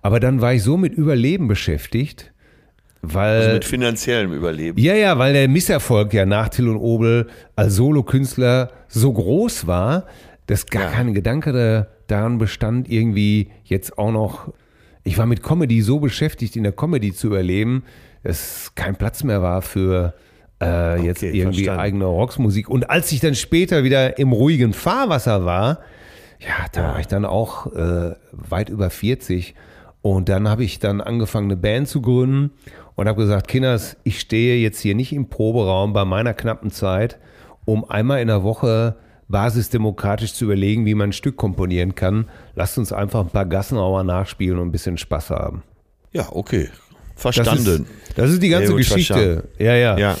Aber 0.00 0.20
dann 0.20 0.40
war 0.40 0.54
ich 0.54 0.62
so 0.62 0.76
mit 0.76 0.94
Überleben 0.94 1.48
beschäftigt, 1.48 2.32
weil, 3.02 3.40
also 3.40 3.52
mit 3.54 3.64
finanziellem 3.64 4.32
Überleben. 4.32 4.78
Ja, 4.78 4.94
ja, 4.94 5.18
weil 5.18 5.32
der 5.32 5.48
Misserfolg 5.48 6.14
ja 6.14 6.24
nach 6.24 6.48
Till 6.48 6.68
und 6.68 6.76
Obel 6.76 7.26
als 7.56 7.74
Solokünstler 7.74 8.70
so 8.86 9.12
groß 9.12 9.66
war, 9.66 10.06
dass 10.46 10.66
gar 10.66 10.84
ja. 10.84 10.90
kein 10.90 11.12
Gedanke 11.12 11.88
daran 12.06 12.38
bestand, 12.38 12.88
irgendwie 12.88 13.50
jetzt 13.64 13.98
auch 13.98 14.12
noch. 14.12 14.52
Ich 15.02 15.18
war 15.18 15.26
mit 15.26 15.42
Comedy 15.42 15.82
so 15.82 15.98
beschäftigt, 15.98 16.54
in 16.54 16.62
der 16.62 16.72
Comedy 16.72 17.12
zu 17.12 17.26
überleben, 17.26 17.82
dass 18.22 18.72
kein 18.76 18.94
Platz 18.94 19.24
mehr 19.24 19.42
war 19.42 19.62
für 19.62 20.14
äh, 20.60 20.64
okay, 20.64 21.06
jetzt 21.06 21.22
irgendwie 21.24 21.64
verstanden. 21.64 21.80
eigene 21.80 22.04
Rocksmusik. 22.04 22.68
Und 22.68 22.88
als 22.88 23.10
ich 23.10 23.18
dann 23.18 23.34
später 23.34 23.82
wieder 23.82 24.18
im 24.18 24.30
ruhigen 24.30 24.72
Fahrwasser 24.72 25.44
war, 25.44 25.80
ja, 26.38 26.66
da 26.72 26.84
war 26.84 27.00
ich 27.00 27.08
dann 27.08 27.24
auch 27.24 27.66
äh, 27.74 28.14
weit 28.30 28.68
über 28.68 28.90
40. 28.90 29.56
Und 30.02 30.28
dann 30.28 30.48
habe 30.48 30.62
ich 30.62 30.78
dann 30.78 31.00
angefangen, 31.00 31.50
eine 31.50 31.56
Band 31.56 31.88
zu 31.88 32.00
gründen 32.00 32.52
und 32.94 33.08
habe 33.08 33.22
gesagt, 33.22 33.48
Kinders, 33.48 33.96
ich 34.04 34.20
stehe 34.20 34.56
jetzt 34.56 34.80
hier 34.80 34.94
nicht 34.94 35.12
im 35.12 35.28
Proberaum 35.28 35.92
bei 35.92 36.04
meiner 36.04 36.34
knappen 36.34 36.70
Zeit, 36.70 37.18
um 37.64 37.88
einmal 37.88 38.20
in 38.20 38.28
der 38.28 38.42
Woche 38.42 38.96
basisdemokratisch 39.28 40.34
zu 40.34 40.44
überlegen, 40.44 40.84
wie 40.84 40.94
man 40.94 41.10
ein 41.10 41.12
Stück 41.12 41.36
komponieren 41.36 41.94
kann. 41.94 42.28
Lasst 42.54 42.76
uns 42.76 42.92
einfach 42.92 43.20
ein 43.20 43.30
paar 43.30 43.46
Gassenauer 43.46 44.04
nachspielen 44.04 44.58
und 44.58 44.68
ein 44.68 44.72
bisschen 44.72 44.98
Spaß 44.98 45.30
haben. 45.30 45.62
Ja, 46.12 46.28
okay. 46.30 46.68
Verstanden. 47.16 47.64
Das 47.64 47.74
ist, 47.74 47.84
das 48.18 48.30
ist 48.30 48.42
die 48.42 48.48
ganze 48.50 48.74
Geschichte. 48.74 49.48
Ja, 49.58 49.74
ja, 49.74 49.96
ja. 49.96 50.16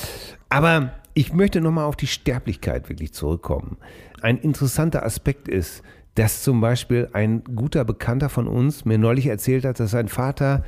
Aber 0.48 0.92
ich 1.14 1.32
möchte 1.32 1.60
nochmal 1.60 1.84
auf 1.84 1.96
die 1.96 2.06
Sterblichkeit 2.06 2.88
wirklich 2.88 3.12
zurückkommen. 3.12 3.76
Ein 4.22 4.38
interessanter 4.38 5.04
Aspekt 5.04 5.48
ist, 5.48 5.82
dass 6.14 6.42
zum 6.42 6.60
Beispiel 6.60 7.08
ein 7.12 7.42
guter 7.44 7.84
Bekannter 7.84 8.28
von 8.28 8.46
uns 8.46 8.84
mir 8.84 8.98
neulich 8.98 9.26
erzählt 9.26 9.64
hat, 9.64 9.80
dass 9.80 9.90
sein 9.90 10.08
Vater 10.08 10.64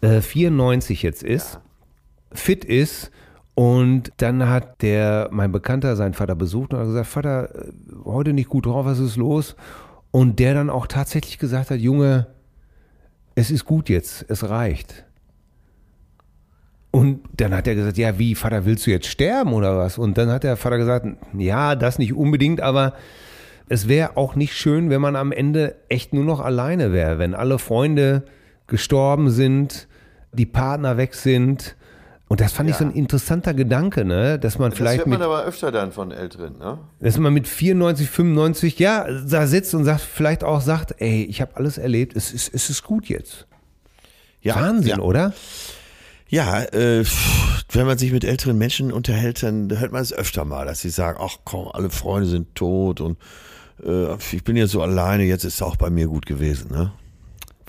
äh, 0.00 0.20
94 0.20 1.02
jetzt 1.02 1.22
ist, 1.22 1.54
ja. 1.54 1.60
fit 2.32 2.64
ist 2.64 3.10
und 3.54 4.12
dann 4.18 4.48
hat 4.48 4.82
der, 4.82 5.28
mein 5.32 5.50
Bekannter, 5.50 5.96
seinen 5.96 6.14
Vater 6.14 6.34
besucht 6.34 6.74
und 6.74 6.80
hat 6.80 6.86
gesagt, 6.86 7.06
Vater, 7.06 7.54
äh, 7.54 7.72
heute 8.04 8.32
nicht 8.32 8.50
gut 8.50 8.66
drauf, 8.66 8.84
was 8.84 8.98
ist 8.98 9.16
los? 9.16 9.56
Und 10.10 10.38
der 10.38 10.54
dann 10.54 10.70
auch 10.70 10.86
tatsächlich 10.86 11.38
gesagt 11.38 11.70
hat, 11.70 11.80
Junge, 11.80 12.26
es 13.34 13.50
ist 13.50 13.64
gut 13.64 13.88
jetzt, 13.88 14.24
es 14.28 14.48
reicht. 14.48 15.04
Und 16.90 17.20
dann 17.36 17.54
hat 17.54 17.66
er 17.66 17.74
gesagt, 17.74 17.98
ja, 17.98 18.18
wie, 18.18 18.34
Vater, 18.34 18.64
willst 18.64 18.86
du 18.86 18.90
jetzt 18.90 19.06
sterben 19.06 19.52
oder 19.52 19.76
was? 19.76 19.98
Und 19.98 20.16
dann 20.16 20.30
hat 20.30 20.44
der 20.44 20.56
Vater 20.56 20.78
gesagt, 20.78 21.06
ja, 21.36 21.76
das 21.76 21.98
nicht 21.98 22.14
unbedingt, 22.14 22.60
aber 22.60 22.94
es 23.68 23.88
wäre 23.88 24.16
auch 24.16 24.34
nicht 24.34 24.54
schön, 24.54 24.90
wenn 24.90 25.00
man 25.00 25.16
am 25.16 25.32
Ende 25.32 25.76
echt 25.88 26.12
nur 26.12 26.24
noch 26.24 26.40
alleine 26.40 26.92
wäre, 26.92 27.18
wenn 27.18 27.34
alle 27.34 27.58
Freunde 27.58 28.24
gestorben 28.66 29.30
sind, 29.30 29.88
die 30.32 30.46
Partner 30.46 30.96
weg 30.96 31.14
sind. 31.14 31.76
Und 32.28 32.40
das 32.40 32.52
fand 32.52 32.68
ja. 32.68 32.74
ich 32.74 32.78
so 32.78 32.84
ein 32.84 32.90
interessanter 32.90 33.54
Gedanke, 33.54 34.04
ne? 34.04 34.38
Dass 34.38 34.58
man 34.58 34.70
das 34.70 34.78
vielleicht. 34.78 35.00
Das 35.00 35.06
hört 35.06 35.08
man 35.08 35.18
mit, 35.20 35.26
aber 35.26 35.44
öfter 35.44 35.70
dann 35.70 35.92
von 35.92 36.10
Älteren, 36.10 36.58
ne? 36.58 36.78
Dass 36.98 37.18
man 37.18 37.32
mit 37.32 37.46
94, 37.46 38.10
95, 38.10 38.78
ja, 38.80 39.06
da 39.08 39.46
sitzt 39.46 39.74
und 39.74 39.84
sagt, 39.84 40.00
vielleicht 40.00 40.42
auch 40.42 40.60
sagt, 40.60 40.96
ey, 40.98 41.24
ich 41.24 41.40
habe 41.40 41.54
alles 41.54 41.78
erlebt, 41.78 42.16
es 42.16 42.32
ist, 42.32 42.52
es 42.52 42.68
ist 42.68 42.82
gut 42.82 43.06
jetzt. 43.06 43.46
Ja, 44.40 44.56
Wahnsinn, 44.56 44.88
ja. 44.88 44.98
oder? 44.98 45.32
Ja, 46.28 46.62
äh, 46.62 47.04
wenn 47.70 47.86
man 47.86 47.98
sich 47.98 48.10
mit 48.10 48.24
älteren 48.24 48.58
Menschen 48.58 48.92
unterhält, 48.92 49.44
dann 49.44 49.78
hört 49.78 49.92
man 49.92 50.02
es 50.02 50.12
öfter 50.12 50.44
mal, 50.44 50.66
dass 50.66 50.80
sie 50.80 50.90
sagen, 50.90 51.18
ach 51.20 51.38
komm, 51.44 51.68
alle 51.72 51.90
Freunde 51.90 52.28
sind 52.28 52.54
tot 52.56 53.00
und 53.00 53.18
äh, 53.84 54.14
ich 54.32 54.42
bin 54.42 54.56
jetzt 54.56 54.72
so 54.72 54.82
alleine, 54.82 55.22
jetzt 55.22 55.44
ist 55.44 55.54
es 55.54 55.62
auch 55.62 55.76
bei 55.76 55.90
mir 55.90 56.08
gut 56.08 56.26
gewesen, 56.26 56.72
ne? 56.72 56.92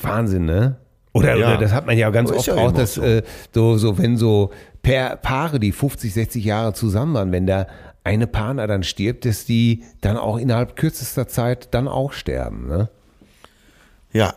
Wahnsinn, 0.02 0.46
ne? 0.46 0.78
Oder, 1.18 1.36
ja. 1.36 1.48
oder 1.48 1.58
das 1.58 1.72
hat 1.72 1.86
man 1.86 1.98
ja 1.98 2.10
ganz 2.10 2.32
oft 2.32 2.48
ja 2.48 2.56
auch, 2.56 2.72
dass 2.72 2.96
so. 2.96 3.02
Äh, 3.02 3.24
so, 3.54 3.78
so, 3.78 3.98
wenn 3.98 4.18
so 4.18 4.52
per 4.82 5.18
Paare, 5.18 5.60
die 5.60 5.72
50, 5.72 6.14
60 6.14 6.46
Jahre 6.46 6.74
zusammen 6.74 7.14
waren, 7.14 7.32
wenn 7.32 7.46
der 7.46 7.68
eine 8.04 8.26
Partner 8.26 8.68
dann 8.68 8.84
stirbt, 8.84 9.26
dass 9.26 9.46
die 9.46 9.84
dann 10.02 10.16
auch 10.16 10.38
innerhalb 10.38 10.76
kürzester 10.78 11.28
Zeit 11.28 11.74
dann 11.74 11.88
auch 11.88 12.14
sterben. 12.14 12.68
Ne? 12.68 12.90
Ja. 14.14 14.34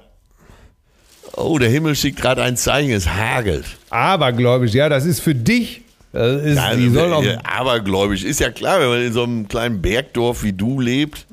Oh, 1.36 1.58
der 1.58 1.70
Himmel 1.70 1.94
schickt 1.94 2.20
gerade 2.20 2.42
ein 2.42 2.56
Zeichen, 2.56 2.90
es 2.90 3.08
hagelt. 3.08 3.64
Abergläubisch, 3.90 4.74
ja, 4.74 4.88
das 4.88 5.06
ist 5.06 5.20
für 5.20 5.36
dich. 5.36 5.82
Das 6.12 6.42
ist, 6.42 6.56
ja, 6.56 6.74
die 6.74 6.88
sollen 6.88 7.12
auch 7.12 7.24
abergläubisch, 7.44 8.24
ist 8.24 8.40
ja 8.40 8.50
klar, 8.50 8.80
wenn 8.80 8.88
man 8.88 9.02
in 9.02 9.12
so 9.12 9.22
einem 9.22 9.46
kleinen 9.46 9.80
Bergdorf 9.80 10.42
wie 10.42 10.52
du 10.52 10.80
lebt, 10.80 11.26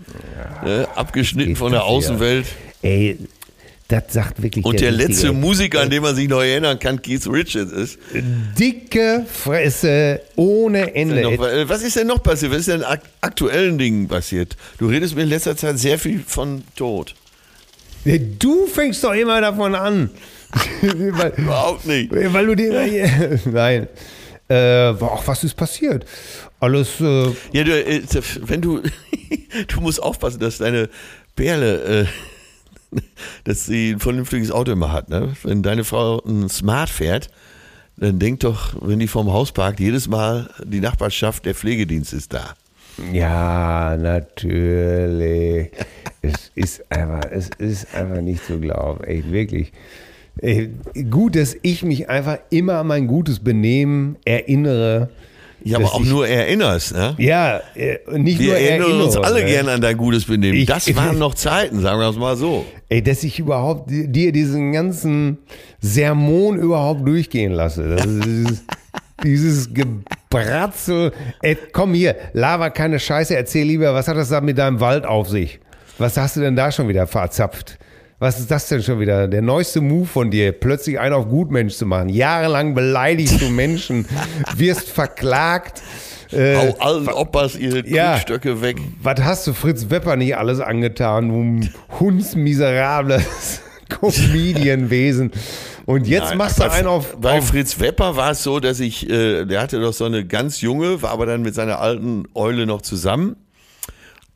ja, 0.64 0.64
ne, 0.64 0.88
abgeschnitten 0.94 1.56
von 1.56 1.72
der 1.72 1.86
Außenwelt. 1.86 2.46
Ey, 2.84 3.18
das 3.88 4.04
sagt 4.10 4.44
wirklich 4.44 4.66
Und 4.66 4.82
der, 4.82 4.92
der 4.92 5.08
letzte 5.08 5.32
Musiker, 5.32 5.82
an 5.82 5.90
den 5.90 6.02
man 6.02 6.14
sich 6.14 6.28
noch 6.28 6.42
erinnern 6.42 6.78
kann, 6.78 7.02
Keith 7.02 7.26
Richards 7.28 7.72
ist. 7.72 7.98
Dicke 8.60 9.26
Fresse 9.32 10.22
ohne 10.36 10.94
Ende. 10.94 11.22
Noch, 11.22 11.38
was 11.70 11.84
ist 11.84 11.96
denn 11.96 12.08
noch 12.08 12.22
passiert? 12.22 12.52
Was 12.52 12.60
ist 12.60 12.70
denn 12.70 12.84
aktuellen 13.22 13.78
Dingen 13.78 14.08
passiert? 14.10 14.58
Du 14.78 14.88
redest 14.88 15.16
mir 15.16 15.24
in 15.24 15.30
letzter 15.30 15.56
Zeit 15.56 15.80
sehr 15.80 15.98
viel 15.98 16.22
von 16.26 16.64
Tod. 16.76 17.16
Du 18.40 18.68
fängst 18.68 19.04
doch 19.04 19.14
immer 19.14 19.40
davon 19.40 19.74
an. 19.74 20.10
weil, 20.82 21.34
Überhaupt 21.38 21.86
nicht. 21.86 22.12
Weil 22.12 22.46
du 22.46 22.56
dir. 22.56 23.40
Nein. 23.46 23.88
Äh, 24.50 24.94
ach, 25.02 25.24
was 25.26 25.44
ist 25.44 25.56
passiert? 25.56 26.06
Alles. 26.60 27.02
Äh, 27.02 27.28
ja, 27.52 27.64
du, 27.64 27.72
äh, 27.72 28.02
wenn 28.42 28.62
du. 28.62 28.82
du 29.68 29.82
musst 29.82 30.02
aufpassen, 30.02 30.40
dass 30.40 30.58
deine 30.58 30.90
Perle. 31.36 32.04
Äh, 32.04 32.06
dass 33.44 33.66
sie 33.66 33.92
ein 33.92 34.00
vernünftiges 34.00 34.52
Auto 34.52 34.72
immer 34.72 34.92
hat. 34.92 35.10
Ne? 35.10 35.34
Wenn 35.44 35.64
deine 35.64 35.84
Frau 35.84 36.22
ein 36.26 36.50
Smart 36.50 36.90
fährt, 36.90 37.30
dann 37.98 38.20
denk 38.20 38.42
doch, 38.42 38.76
wenn 38.82 39.00
die 39.00 39.08
vorm 39.08 39.32
Haus 39.32 39.52
parkt, 39.52 39.80
jedes 39.80 40.08
Mal 40.08 40.50
die 40.64 40.80
Nachbarschaft, 40.80 41.46
der 41.46 41.56
Pflegedienst 41.56 42.14
ist 42.14 42.34
da. 42.34 42.54
Ja, 43.12 43.98
natürlich. 43.98 45.72
es 46.22 46.52
ist 46.56 46.92
einfach, 46.92 47.30
es 47.32 47.50
ist 47.58 47.94
einfach 47.96 48.22
nicht 48.22 48.46
zu 48.46 48.60
glauben. 48.60 49.04
Ey, 49.04 49.24
wirklich. 49.32 49.72
Ey, 50.40 50.70
gut, 51.10 51.36
dass 51.36 51.56
ich 51.62 51.84
mich 51.84 52.10
einfach 52.10 52.38
immer 52.50 52.76
an 52.76 52.88
mein 52.88 53.08
gutes 53.08 53.40
Benehmen 53.40 54.18
erinnere. 54.26 55.10
Ja, 55.64 55.78
aber 55.78 55.94
auch 55.94 56.02
ich- 56.02 56.10
nur 56.10 56.28
erinnerst, 56.28 56.94
ne? 56.94 57.16
Ja, 57.18 57.62
äh, 57.76 57.98
nicht 58.18 58.40
Wir 58.40 58.48
nur 58.50 58.58
erinnern 58.58 58.82
erinnere, 58.90 59.06
uns 59.06 59.18
alle 59.18 59.40
ne? 59.44 59.46
gerne 59.50 59.72
an 59.72 59.82
dein 59.82 59.98
gutes 59.98 60.26
Benehmen. 60.26 60.58
Ich- 60.58 60.66
das 60.68 60.96
waren 60.96 61.18
noch 61.20 61.34
Zeiten, 61.36 61.80
sagen 61.82 62.00
wir 62.00 62.10
es 62.10 62.16
mal 62.16 62.36
so. 62.38 62.64
Ey, 62.90 63.02
dass 63.04 63.24
ich 63.24 63.40
überhaupt 63.40 63.90
di- 63.90 64.08
dir 64.08 64.32
diesen 64.32 64.72
ganzen 64.72 65.40
Sermon 65.82 66.58
überhaupt 66.58 67.08
durchgehen 67.08 67.52
lasse. 67.54 67.96
Das 67.96 68.06
ist 68.06 68.24
dieses, 68.26 68.64
dieses 69.24 69.74
Gebratzel. 69.74 71.12
Ey, 71.42 71.58
komm 71.74 71.94
hier, 71.94 72.16
laber 72.34 72.70
keine 72.70 73.00
Scheiße, 73.00 73.36
erzähl 73.36 73.66
lieber, 73.66 73.94
was 73.94 74.08
hat 74.08 74.18
das 74.18 74.30
da 74.30 74.42
mit 74.42 74.58
deinem 74.58 74.80
Wald 74.80 75.06
auf 75.06 75.28
sich? 75.30 75.60
Was 75.98 76.16
hast 76.18 76.36
du 76.36 76.42
denn 76.42 76.56
da 76.56 76.72
schon 76.72 76.88
wieder 76.88 77.08
verzapft? 77.08 77.80
Was 78.20 78.40
ist 78.40 78.50
das 78.50 78.68
denn 78.68 78.82
schon 78.82 79.00
wieder? 79.00 79.28
Der 79.28 79.44
neueste 79.44 79.80
Move 79.80 80.08
von 80.08 80.32
dir, 80.32 80.52
plötzlich 80.52 81.00
einen 81.00 81.14
auf 81.14 81.28
Gutmensch 81.30 81.76
zu 81.76 81.86
machen. 81.86 82.10
Jahrelang 82.10 82.74
beleidigst 82.74 83.40
du 83.42 83.50
Menschen, 83.50 84.08
wirst 84.56 84.90
verklagt. 84.90 85.84
Äh, 86.32 86.56
Hau 86.56 86.76
allen 86.80 87.08
Oppas 87.10 87.56
ihre 87.56 87.88
Ja. 87.88 88.20
Weg. 88.62 88.78
was 89.04 89.22
hast 89.24 89.46
du 89.46 89.54
Fritz 89.54 89.92
Wepper 89.92 90.16
nicht 90.16 90.36
alles 90.36 90.60
angetan, 90.60 91.30
du 91.30 91.70
hundsmiserables 92.00 93.62
Comedianwesen. 93.90 95.32
Und 95.86 96.08
jetzt 96.08 96.30
Nein, 96.30 96.38
machst 96.40 96.60
du 96.60 96.70
einen 96.70 96.88
auf, 96.88 97.16
Bei 97.22 97.38
auf 97.38 97.48
Fritz 97.48 97.80
Wepper 97.80 98.18
war 98.18 98.32
es 98.32 98.44
so, 98.44 98.60
dass 98.60 98.80
ich, 98.80 99.10
äh, 99.10 99.46
der 99.46 99.62
hatte 99.62 99.80
doch 99.80 99.94
so 99.94 100.06
eine 100.06 100.26
ganz 100.26 100.60
junge, 100.60 101.02
war 101.02 101.12
aber 101.12 101.28
dann 101.28 101.44
mit 101.44 101.54
seiner 101.56 101.80
alten 101.80 102.26
Eule 102.34 102.66
noch 102.66 102.82
zusammen. 102.82 103.38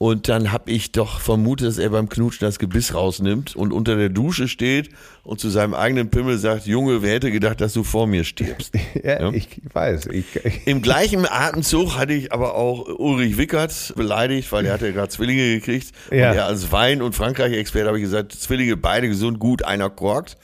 Und 0.01 0.29
dann 0.29 0.51
habe 0.51 0.71
ich 0.71 0.91
doch 0.91 1.19
vermutet, 1.19 1.67
dass 1.67 1.77
er 1.77 1.91
beim 1.91 2.09
Knutschen 2.09 2.47
das 2.47 2.57
Gebiss 2.57 2.95
rausnimmt 2.95 3.55
und 3.55 3.71
unter 3.71 3.95
der 3.97 4.09
Dusche 4.09 4.47
steht 4.47 4.89
und 5.21 5.39
zu 5.39 5.51
seinem 5.51 5.75
eigenen 5.75 6.09
Pimmel 6.09 6.39
sagt, 6.39 6.65
Junge, 6.65 7.03
wer 7.03 7.13
hätte 7.13 7.29
gedacht, 7.31 7.61
dass 7.61 7.73
du 7.73 7.83
vor 7.83 8.07
mir 8.07 8.23
stirbst? 8.23 8.73
ja, 9.03 9.21
Ja. 9.21 9.31
ich 9.31 9.47
weiß. 9.71 10.07
Ich, 10.07 10.25
Im 10.65 10.81
gleichen 10.81 11.27
Atemzug 11.27 11.99
hatte 11.99 12.13
ich 12.13 12.33
aber 12.33 12.55
auch 12.55 12.87
Ulrich 12.97 13.37
Wickert 13.37 13.93
beleidigt, 13.95 14.51
weil 14.51 14.65
er 14.65 14.73
hatte 14.73 14.91
gerade 14.91 15.09
Zwillinge 15.09 15.59
gekriegt. 15.59 15.91
Ja. 16.09 16.31
Und 16.31 16.35
er 16.37 16.45
als 16.47 16.71
Wein- 16.71 17.03
und 17.03 17.13
Frankreich-Experte 17.13 17.85
habe 17.87 17.99
ich 17.99 18.03
gesagt, 18.03 18.31
Zwillinge 18.31 18.77
beide 18.77 19.07
gesund, 19.07 19.37
gut, 19.37 19.63
einer 19.65 19.91
korkt. 19.91 20.35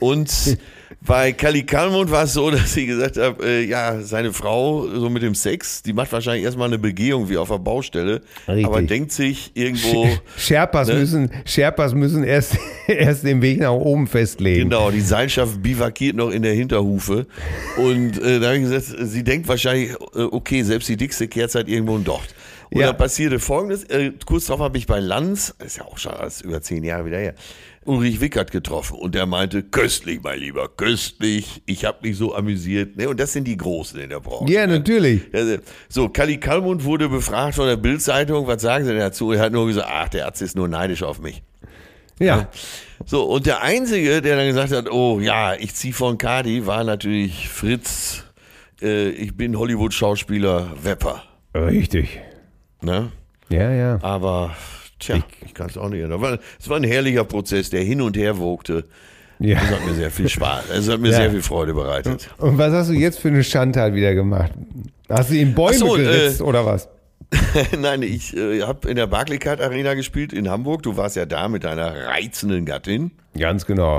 Und 0.00 0.28
bei 1.00 1.32
Kali 1.32 1.62
Kalmund 1.64 2.10
war 2.10 2.24
es 2.24 2.32
so, 2.32 2.50
dass 2.52 2.76
ich 2.76 2.86
gesagt 2.88 3.16
habe, 3.16 3.44
äh, 3.46 3.64
ja, 3.64 4.00
seine 4.02 4.32
Frau, 4.32 4.86
so 4.88 5.08
mit 5.08 5.22
dem 5.22 5.34
Sex, 5.34 5.82
die 5.82 5.92
macht 5.92 6.12
wahrscheinlich 6.12 6.44
erstmal 6.44 6.66
eine 6.68 6.78
Begehung 6.78 7.28
wie 7.28 7.36
auf 7.36 7.48
der 7.48 7.58
Baustelle, 7.58 8.20
Richtig. 8.48 8.66
aber 8.66 8.82
denkt 8.82 9.12
sich 9.12 9.52
irgendwo, 9.54 10.08
Sherpas, 10.36 10.88
Ne? 10.88 10.94
müssen, 10.94 11.30
Sherpas 11.44 11.94
müssen 11.94 12.24
erst, 12.24 12.56
erst 12.88 13.24
den 13.24 13.40
Weg 13.42 13.60
nach 13.60 13.72
oben 13.72 14.06
festlegen. 14.06 14.70
Genau, 14.70 14.90
die 14.90 15.00
Seilschaft 15.00 15.62
bivakiert 15.62 16.16
noch 16.16 16.30
in 16.30 16.42
der 16.42 16.54
Hinterhufe. 16.54 17.26
Und 17.76 18.20
äh, 18.22 18.40
da 18.40 18.48
habe 18.48 18.56
ich 18.58 18.62
gesagt, 18.64 18.86
sie 19.08 19.22
denkt 19.22 19.46
wahrscheinlich, 19.48 19.92
äh, 20.14 20.22
okay, 20.22 20.62
selbst 20.62 20.88
die 20.88 20.96
dickste 20.96 21.28
Kerze 21.28 21.60
hat 21.60 21.68
irgendwo 21.68 21.96
ein 21.96 22.04
Docht. 22.04 22.34
Und 22.70 22.80
Ja. 22.80 22.88
dann 22.88 22.98
passierte 22.98 23.38
folgendes, 23.38 23.84
äh, 23.84 24.12
kurz 24.26 24.46
darauf 24.46 24.60
habe 24.60 24.76
ich 24.76 24.86
bei 24.86 24.98
Lanz, 25.00 25.54
das 25.58 25.68
ist 25.68 25.76
ja 25.78 25.84
auch 25.84 25.96
schon 25.96 26.12
alles 26.12 26.42
über 26.42 26.60
zehn 26.60 26.84
Jahre 26.84 27.06
wieder 27.06 27.16
her, 27.18 27.34
Ulrich 27.88 28.20
Wickert 28.20 28.50
getroffen 28.50 28.98
und 28.98 29.14
der 29.14 29.26
meinte, 29.26 29.62
köstlich, 29.62 30.20
mein 30.22 30.38
Lieber, 30.38 30.68
köstlich, 30.68 31.62
ich 31.66 31.84
habe 31.84 31.98
mich 32.02 32.16
so 32.16 32.34
amüsiert. 32.34 32.96
Ne? 32.96 33.08
Und 33.08 33.18
das 33.18 33.32
sind 33.32 33.44
die 33.44 33.56
Großen 33.56 33.98
in 33.98 34.10
der 34.10 34.20
Branche. 34.20 34.52
Ja, 34.52 34.66
natürlich. 34.66 35.22
Also, 35.32 35.56
So, 35.88 36.08
Kali 36.08 36.38
Kalmund 36.38 36.84
wurde 36.84 37.08
befragt 37.08 37.54
von 37.54 37.66
der 37.66 37.76
Bildzeitung, 37.76 38.46
was 38.46 38.62
sagen 38.62 38.84
Sie 38.84 38.90
denn 38.90 39.00
dazu? 39.00 39.32
Er 39.32 39.40
hat 39.40 39.52
nur 39.52 39.66
gesagt, 39.66 39.88
ach, 39.90 40.08
der 40.10 40.26
Arzt 40.26 40.42
ist 40.42 40.54
nur 40.54 40.68
neidisch 40.68 41.02
auf 41.02 41.20
mich. 41.20 41.42
Ja. 42.20 42.48
So, 43.06 43.24
und 43.24 43.46
der 43.46 43.62
Einzige, 43.62 44.20
der 44.20 44.36
dann 44.36 44.46
gesagt 44.46 44.72
hat, 44.72 44.90
oh 44.90 45.20
ja, 45.20 45.54
ich 45.54 45.74
zieh 45.74 45.92
von 45.92 46.18
Cardi, 46.18 46.66
war 46.66 46.84
natürlich 46.84 47.48
Fritz, 47.48 48.24
äh, 48.82 49.08
ich 49.10 49.36
bin 49.36 49.58
Hollywood-Schauspieler 49.58 50.72
Wepper. 50.82 51.22
Richtig. 51.54 52.20
Ne? 52.82 53.12
Ja, 53.48 53.70
ja. 53.72 53.98
Aber, 54.02 54.54
tja, 54.98 55.16
ich 55.46 55.54
kann 55.54 55.68
es 55.68 55.76
auch 55.76 55.88
nicht. 55.88 56.08
War- 56.08 56.38
Es 56.60 56.68
war 56.68 56.76
ein 56.76 56.84
herrlicher 56.84 57.24
Prozess, 57.24 57.70
der 57.70 57.82
hin 57.82 58.00
und 58.00 58.16
her 58.16 58.38
wogte. 58.38 58.84
ja. 59.38 59.54
Das 59.60 59.70
hat 59.70 59.86
mir 59.86 59.94
sehr 59.94 60.10
viel 60.10 60.28
Spaß, 60.28 60.70
es 60.70 60.88
hat 60.88 61.00
mir 61.00 61.10
Ja. 61.10 61.16
sehr 61.16 61.30
viel 61.30 61.42
Freude 61.42 61.74
bereitet. 61.74 62.28
Und 62.38 62.58
was 62.58 62.72
hast 62.72 62.90
du 62.90 62.94
jetzt 62.94 63.18
für 63.20 63.28
eine 63.28 63.44
Schandtat 63.44 63.94
wieder 63.94 64.14
gemacht? 64.14 64.52
Hast 65.08 65.30
du 65.30 65.36
in 65.38 65.54
Bäume 65.54 65.74
so, 65.78 65.96
äh, 65.96 66.02
geritzt 66.02 66.42
oder 66.42 66.66
was? 66.66 66.88
Nein, 67.78 68.02
ich 68.02 68.34
äh, 68.36 68.62
habe 68.62 68.88
in 68.88 68.96
der 68.96 69.06
Barclaycard 69.06 69.60
Arena 69.60 69.94
gespielt 69.94 70.32
in 70.32 70.48
Hamburg. 70.48 70.82
Du 70.82 70.96
warst 70.96 71.14
ja 71.16 71.26
da 71.26 71.48
mit 71.48 71.64
deiner 71.64 72.06
reizenden 72.06 72.64
Gattin. 72.64 73.10
Ganz 73.38 73.66
genau. 73.66 73.98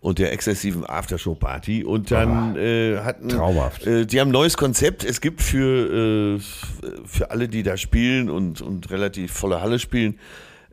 Und 0.00 0.18
der 0.18 0.32
exzessiven 0.32 0.84
Aftershow-Party. 0.86 1.84
Und 1.84 2.10
dann 2.10 2.56
äh, 2.56 2.98
hatten. 2.98 3.28
Traumhaft. 3.28 3.86
Äh, 3.86 4.06
die 4.06 4.20
haben 4.20 4.28
ein 4.28 4.32
neues 4.32 4.56
Konzept. 4.56 5.04
Es 5.04 5.20
gibt 5.20 5.42
für, 5.42 6.38
äh, 6.38 6.40
für 7.04 7.30
alle, 7.30 7.48
die 7.48 7.62
da 7.62 7.76
spielen 7.76 8.30
und, 8.30 8.62
und 8.62 8.90
relativ 8.90 9.32
volle 9.32 9.60
Halle 9.60 9.78
spielen, 9.78 10.18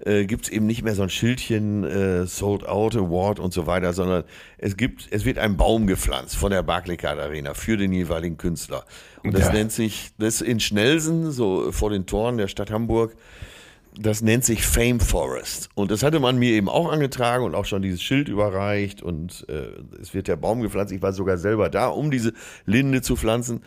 äh, 0.05 0.25
gibt 0.25 0.45
es 0.45 0.49
eben 0.49 0.65
nicht 0.67 0.83
mehr 0.83 0.93
so 0.95 1.01
ein 1.03 1.09
Schildchen 1.09 1.83
äh, 1.83 2.25
Sold 2.27 2.67
Out 2.67 2.95
Award 2.95 3.39
und 3.39 3.51
so 3.51 3.65
weiter, 3.67 3.93
sondern 3.93 4.23
es 4.59 4.77
gibt, 4.77 5.07
es 5.11 5.25
wird 5.25 5.39
ein 5.39 5.57
Baum 5.57 5.87
gepflanzt 5.87 6.37
von 6.37 6.51
der 6.51 6.61
Barclaycard 6.63 7.19
Arena 7.19 7.53
für 7.55 7.77
den 7.77 7.91
jeweiligen 7.91 8.37
Künstler. 8.37 8.85
Und 9.23 9.33
das 9.33 9.47
Ja. 9.47 9.53
nennt 9.53 9.71
sich, 9.71 10.11
das 10.19 10.41
in 10.41 10.59
Schnelsen, 10.59 11.31
so 11.31 11.71
vor 11.71 11.89
den 11.89 12.05
Toren 12.05 12.37
der 12.37 12.47
Stadt 12.47 12.69
Hamburg, 12.71 13.15
das 13.99 14.21
nennt 14.21 14.45
sich 14.45 14.65
Fame 14.65 14.99
Forest. 14.99 15.69
Und 15.75 15.91
das 15.91 16.03
hatte 16.03 16.19
man 16.19 16.37
mir 16.37 16.51
eben 16.51 16.69
auch 16.69 16.91
angetragen 16.91 17.43
und 17.43 17.55
auch 17.55 17.65
schon 17.65 17.81
dieses 17.81 18.01
Schild 18.01 18.27
überreicht. 18.29 19.01
Und 19.01 19.45
äh, 19.49 19.69
es 19.99 20.13
wird 20.13 20.27
der 20.27 20.35
Baum 20.35 20.61
gepflanzt. 20.61 20.93
Ich 20.93 21.01
war 21.01 21.13
sogar 21.13 21.37
selber 21.37 21.69
da, 21.69 21.87
um 21.87 22.11
diese 22.11 22.33
Linde 22.65 23.01
zu 23.01 23.15
pflanzen. 23.15 23.61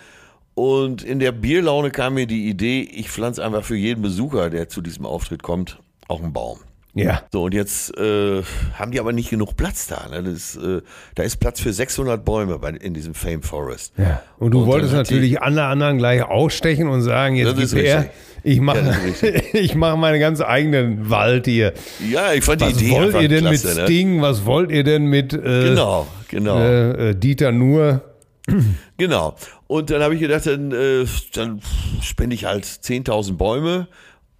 Und 0.54 1.02
in 1.02 1.18
der 1.18 1.32
Bierlaune 1.32 1.90
kam 1.90 2.14
mir 2.14 2.26
die 2.26 2.48
Idee, 2.48 2.82
ich 2.82 3.10
pflanze 3.10 3.44
einfach 3.44 3.64
für 3.64 3.76
jeden 3.76 4.02
Besucher, 4.02 4.50
der 4.50 4.68
zu 4.68 4.82
diesem 4.82 5.06
Auftritt 5.06 5.42
kommt, 5.42 5.78
auch 6.08 6.22
einen 6.22 6.32
Baum. 6.32 6.58
Ja. 6.94 7.22
So, 7.32 7.44
und 7.44 7.54
jetzt 7.54 7.96
äh, 7.96 8.42
haben 8.74 8.90
die 8.90 8.98
aber 9.00 9.12
nicht 9.12 9.30
genug 9.30 9.56
Platz 9.56 9.86
da. 9.86 10.08
Ne? 10.10 10.22
Das, 10.24 10.56
äh, 10.56 10.80
da 11.14 11.22
ist 11.22 11.36
Platz 11.36 11.60
für 11.60 11.72
600 11.72 12.24
Bäume 12.24 12.58
bei, 12.58 12.70
in 12.70 12.94
diesem 12.94 13.14
Fame 13.14 13.42
Forest. 13.42 13.92
Ja. 13.96 14.22
Und 14.38 14.50
du 14.52 14.62
Und 14.62 14.66
wolltest 14.66 14.94
hat 14.94 15.08
die- 15.08 15.14
natürlich 15.14 15.40
alle 15.40 15.64
anderen 15.64 15.98
gleich 15.98 16.22
ausstechen 16.22 16.88
und 16.88 17.02
sagen, 17.02 17.36
jetzt 17.36 17.58
ist 17.58 17.74
her, 17.76 18.10
ich 18.42 18.56
Ja, 18.56 18.62
mache 18.62 18.78
ist 19.06 19.22
ich 19.54 19.74
mache 19.76 19.96
meinen 19.98 20.18
ganz 20.18 20.40
eigenen 20.40 21.08
Wald 21.10 21.46
hier. 21.46 21.74
Ja, 22.10 22.32
ich 22.32 22.42
fand 22.42 22.60
die 22.60 22.66
Was 22.66 22.80
Idee 22.82 22.90
wollt 22.92 23.06
einfach 23.08 23.22
ihr 23.22 23.28
denn 23.28 23.44
klasse, 23.44 23.66
mit 23.68 23.76
ne? 23.76 23.82
Sting? 23.84 24.22
Was 24.22 24.44
wollt 24.44 24.70
ihr 24.72 24.82
denn 24.82 25.04
mit 25.04 25.32
äh, 25.32 25.38
Genau, 25.68 26.06
genau. 26.28 26.58
äh, 26.58 27.10
äh, 27.10 27.14
Dieter 27.14 27.52
Nuhr? 27.52 28.02
Genau. 28.96 29.34
Und 29.66 29.88
dann 29.90 30.02
habe 30.02 30.14
ich 30.14 30.20
gedacht, 30.20 30.44
dann, 30.46 30.72
äh, 30.72 31.06
dann 31.32 31.62
spende 32.02 32.34
ich 32.34 32.44
halt 32.44 32.64
10.000 32.64 33.36
Bäume. 33.38 33.88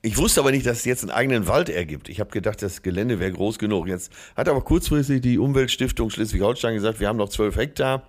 Ich 0.03 0.17
wusste 0.17 0.41
aber 0.41 0.51
nicht, 0.51 0.65
dass 0.65 0.79
es 0.79 0.85
jetzt 0.87 1.03
einen 1.03 1.11
eigenen 1.11 1.47
Wald 1.47 1.69
ergibt. 1.69 2.09
Ich 2.09 2.21
habe 2.21 2.31
gedacht, 2.31 2.63
das 2.63 2.83
Gelände 2.83 3.21
wäre 3.21 3.33
groß 3.33 3.59
genug. 3.59 3.87
Jetzt 3.87 4.11
hat 4.35 4.49
aber 4.49 4.63
kurzfristig 4.63 5.21
die 5.21 5.39
Umweltstiftung 5.39 6.09
Schleswig-Holstein 6.09 6.75
gesagt, 6.75 7.01
wir 7.01 7.09
haben 7.09 7.19
noch 7.19 7.29
12 7.29 7.57
Hektar 7.57 8.03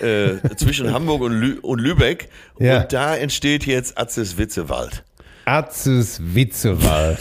äh, 0.00 0.36
zwischen 0.56 0.92
Hamburg 0.92 1.22
und, 1.22 1.32
Lü 1.32 1.58
und 1.60 1.80
Lübeck. 1.80 2.28
Ja. 2.60 2.82
Und 2.82 2.92
da 2.92 3.16
entsteht 3.16 3.66
jetzt 3.66 3.98
Atzes 3.98 4.38
Witzewald. 4.38 5.04
Atzes 5.44 6.20
Witzewald. 6.22 7.18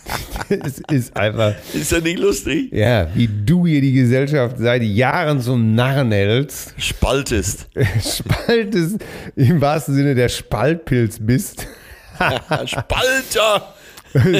es 0.48 0.80
ist 0.90 1.14
einfach, 1.16 1.54
Ist 1.74 1.92
das 1.92 2.02
nicht 2.02 2.20
lustig? 2.20 2.72
ja, 2.72 3.08
wie 3.14 3.28
du 3.28 3.66
hier 3.66 3.80
die 3.80 3.92
Gesellschaft 3.92 4.56
seit 4.58 4.82
Jahren 4.82 5.40
zum 5.40 5.74
Narren 5.74 6.12
hältst, 6.12 6.74
Spaltest. 6.78 7.68
spaltest, 8.00 9.04
im 9.36 9.60
wahrsten 9.60 9.94
Sinne 9.94 10.14
der 10.14 10.28
Spaltpilz 10.30 11.18
bist. 11.20 11.66
Spalter! 12.66 13.74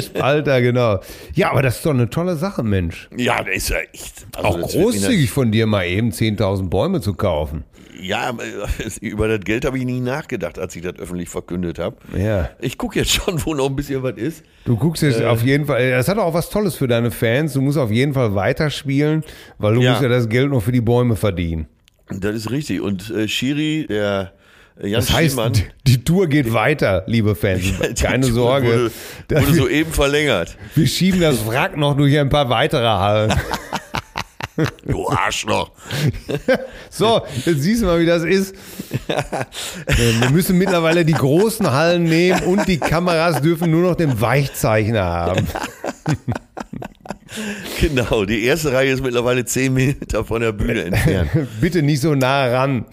Spalter, 0.01 0.61
genau. 0.63 1.01
Ja, 1.35 1.51
aber 1.51 1.63
das 1.63 1.77
ist 1.77 1.87
doch 1.87 1.91
eine 1.91 2.09
tolle 2.09 2.37
Sache, 2.37 2.63
Mensch. 2.63 3.09
Ja, 3.17 3.43
das 3.43 3.57
ist 3.57 3.69
ja 3.71 3.79
echt. 3.93 4.27
also 4.37 4.49
Auch 4.49 4.61
großzügig 4.71 5.31
von 5.31 5.51
dir 5.51 5.67
mal 5.67 5.85
eben 5.87 6.11
10.000 6.11 6.69
Bäume 6.69 7.01
zu 7.01 7.15
kaufen. 7.15 7.65
Ja, 8.01 8.33
über 9.01 9.27
das 9.29 9.41
Geld 9.41 9.65
habe 9.65 9.79
ich 9.79 9.85
nie 9.85 10.01
nachgedacht, 10.01 10.59
als 10.59 10.77
ich 10.77 10.83
das 10.83 10.97
öffentlich 10.99 11.29
verkündet 11.29 11.79
habe. 11.81 11.97
Ja. 12.17 12.51
Ich 12.61 12.79
gucke 12.79 12.99
jetzt 13.01 13.11
schon, 13.13 13.45
wo 13.45 13.55
noch 13.55 13.67
ein 13.69 13.75
bisschen 13.77 14.03
was 14.03 14.17
ist. 14.17 14.45
Du 14.65 14.77
guckst 14.77 15.03
jetzt 15.03 15.21
Äh. 15.21 15.27
auf 15.27 15.43
jeden 15.43 15.67
Fall, 15.67 15.91
das 15.91 16.07
hat 16.09 16.19
auch 16.19 16.35
was 16.35 16.51
Tolles 16.51 16.77
für 16.77 16.87
deine 16.87 17.11
Fans. 17.11 17.55
Du 17.55 17.61
musst 17.61 17.79
auf 17.79 17.91
jeden 17.91 18.15
Fall 18.15 18.35
weiterspielen, 18.35 19.25
weil 19.59 19.75
du 19.75 19.81
Ja. 19.81 19.91
musst 19.93 20.03
ja 20.03 20.09
das 20.09 20.29
Geld 20.29 20.51
noch 20.51 20.61
für 20.63 20.73
die 20.73 20.81
Bäume 20.83 21.17
verdienen. 21.17 21.67
Das 22.11 22.35
ist 22.37 22.51
richtig. 22.51 22.81
Und 22.81 23.11
äh, 23.11 23.27
Schiri, 23.27 23.87
der 23.89 24.33
Jan 24.81 24.93
Das 25.01 25.13
heißt, 25.13 25.39
die, 25.55 25.65
die 25.87 26.05
Tour 26.05 26.27
geht 26.27 26.53
weiter, 26.53 27.05
liebe 27.07 27.35
Fans. 27.37 27.63
Keine 28.01 28.27
Tour 28.27 28.35
Sorge. 28.35 28.91
Wurde, 29.29 29.41
wurde 29.47 29.55
soeben 29.55 29.93
verlängert. 29.93 30.57
wir 30.75 30.87
schieben 30.87 31.21
das 31.21 31.47
Wrack 31.47 31.77
noch 31.77 31.97
durch 31.97 32.19
ein 32.19 32.29
paar 32.29 32.49
weitere 32.49 32.87
Hallen. 32.87 33.35
Du 34.87 35.09
Arschloch. 35.09 35.73
So, 36.91 37.23
jetzt 37.45 37.63
siehst 37.63 37.83
du 37.83 37.87
mal, 37.87 37.99
wie 37.99 38.07
das 38.07 38.23
ist. 38.23 38.55
Äh, 39.09 40.21
Wir 40.21 40.31
müssen 40.31 40.57
mittlerweile 40.57 41.05
die 41.05 41.13
großen 41.13 41.73
Hallen 41.73 42.05
nehmen 42.05 42.41
und 42.45 42.69
die 42.69 42.79
Kameras 42.79 43.43
dürfen 43.43 43.73
nur 43.73 43.83
noch 43.83 43.97
den 43.97 44.21
Weichzeichner 44.21 45.03
haben. 45.03 45.49
Genau, 47.81 48.25
die 48.25 48.45
erste 48.45 48.73
Reihe 48.73 48.93
ist 48.93 49.03
mittlerweile 49.03 49.45
zehn 49.45 49.75
Meter 49.75 50.25
von 50.25 50.41
der 50.41 50.53
Bühne 50.53 50.85
entfernt. 50.85 51.31
Bitte 51.61 51.83
nicht 51.83 52.01
so 52.01 52.15
nah 52.15 52.47
ran. 52.47 52.85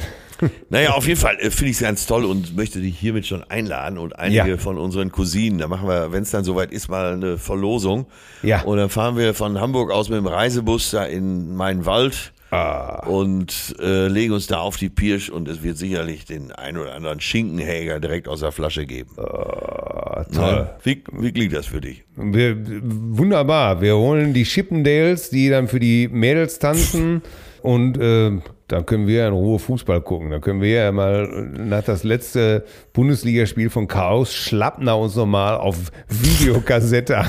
Naja, 0.69 0.91
auf 0.91 1.07
jeden 1.07 1.19
Fall 1.19 1.37
äh, 1.39 1.51
finde 1.51 1.71
ich 1.71 1.77
es 1.77 1.81
ganz 1.81 2.05
toll 2.05 2.25
und 2.25 2.55
möchte 2.55 2.79
dich 2.79 2.97
hiermit 2.97 3.25
schon 3.27 3.43
einladen 3.43 3.97
und 3.97 4.17
einige 4.17 4.49
Ja. 4.51 4.57
von 4.57 4.77
unseren 4.77 5.11
Cousinen, 5.11 5.59
da 5.59 5.67
machen 5.67 5.87
wir, 5.87 6.11
wenn 6.11 6.23
es 6.23 6.31
dann 6.31 6.43
soweit 6.43 6.71
ist, 6.71 6.89
mal 6.89 7.13
eine 7.13 7.37
Verlosung. 7.37 8.07
Ja. 8.43 8.61
Und 8.63 8.77
dann 8.77 8.89
fahren 8.89 9.17
wir 9.17 9.33
von 9.33 9.59
Hamburg 9.59 9.91
aus 9.91 10.09
mit 10.09 10.17
dem 10.17 10.27
Reisebus 10.27 10.91
da 10.91 11.05
in 11.05 11.55
meinen 11.55 11.85
Wald 11.85 12.33
Ah. 12.53 13.07
und 13.07 13.75
äh, 13.79 14.07
legen 14.09 14.33
uns 14.33 14.45
da 14.47 14.57
auf 14.57 14.75
die 14.75 14.89
Pirsch 14.89 15.29
und 15.29 15.47
es 15.47 15.63
wird 15.63 15.77
sicherlich 15.77 16.25
den 16.25 16.51
ein 16.51 16.75
oder 16.77 16.93
anderen 16.95 17.21
Schinkenhäger 17.21 18.01
direkt 18.01 18.27
aus 18.27 18.41
der 18.41 18.51
Flasche 18.51 18.85
geben. 18.85 19.11
Ah, 19.17 20.25
toll. 20.33 20.69
Wie, 20.83 21.01
wie 21.13 21.31
klingt 21.31 21.53
das 21.53 21.67
für 21.67 21.79
dich? 21.79 22.03
Wir, 22.17 22.57
wunderbar. 22.81 23.79
Wir 23.79 23.95
holen 23.95 24.33
die 24.33 24.43
Chippendales, 24.43 25.29
die 25.29 25.49
dann 25.49 25.69
für 25.69 25.79
die 25.79 26.09
Mädels 26.09 26.59
tanzen 26.59 27.21
und 27.61 27.97
äh, 27.97 28.31
dann 28.71 28.85
können 28.85 29.07
wir 29.07 29.27
in 29.27 29.33
Ruhe 29.33 29.59
Fußball 29.59 30.01
gucken. 30.01 30.31
Dann 30.31 30.41
können 30.41 30.61
wir 30.61 30.69
ja 30.69 30.91
mal 30.91 31.27
nach 31.27 31.83
das 31.83 32.03
letzte 32.03 32.63
Bundesligaspiel 32.93 33.69
von 33.69 33.87
Chaos 33.87 34.33
Schlappner 34.33 34.97
uns 34.97 35.15
nochmal 35.15 35.57
auf 35.57 35.91
Videokassette 36.07 37.25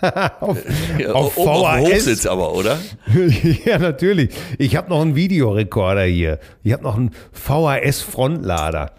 auf, 0.40 0.58
Oben 0.96 1.06
auf 1.12 1.34
VHS. 1.34 1.80
Hochsitz 1.80 2.26
aber, 2.26 2.54
oder? 2.54 2.78
ja, 3.64 3.78
natürlich. 3.78 4.30
Ich 4.58 4.76
habe 4.76 4.88
noch 4.88 5.02
einen 5.02 5.16
Videorekorder 5.16 6.04
hier. 6.04 6.38
Ich 6.62 6.72
habe 6.72 6.82
noch 6.82 6.96
einen 6.96 7.10
VHS-Frontlader. 7.32 8.92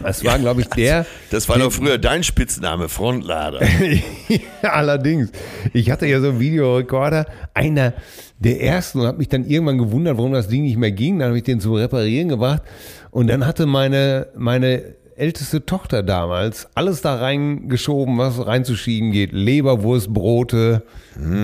Das 0.00 0.24
war, 0.24 0.38
glaube 0.38 0.60
ich, 0.60 0.68
der. 0.68 1.06
Das 1.30 1.48
war 1.48 1.58
doch 1.58 1.72
früher 1.72 1.98
dein 1.98 2.22
Spitzname, 2.22 2.88
Frontlader. 2.88 3.60
ja, 4.28 4.70
allerdings. 4.70 5.30
Ich 5.72 5.90
hatte 5.90 6.06
ja 6.06 6.20
so 6.20 6.28
einen 6.28 6.40
Videorekorder, 6.40 7.26
einer 7.52 7.94
der 8.38 8.62
ersten 8.62 9.00
und 9.00 9.06
habe 9.06 9.18
mich 9.18 9.28
dann 9.28 9.44
irgendwann 9.44 9.78
gewundert, 9.78 10.16
warum 10.16 10.32
das 10.32 10.48
Ding 10.48 10.62
nicht 10.62 10.76
mehr 10.76 10.92
ging. 10.92 11.18
Dann 11.18 11.28
habe 11.28 11.38
ich 11.38 11.44
den 11.44 11.60
zum 11.60 11.74
Reparieren 11.74 12.28
gebracht 12.28 12.62
und 13.10 13.28
dann 13.28 13.46
hatte 13.46 13.66
meine, 13.66 14.28
meine 14.36 14.82
älteste 15.16 15.66
Tochter 15.66 16.02
damals 16.02 16.68
alles 16.74 17.02
da 17.02 17.16
reingeschoben, 17.16 18.18
was 18.18 18.46
reinzuschieben 18.46 19.10
geht. 19.10 19.32
Leberwurstbrote, 19.32 20.82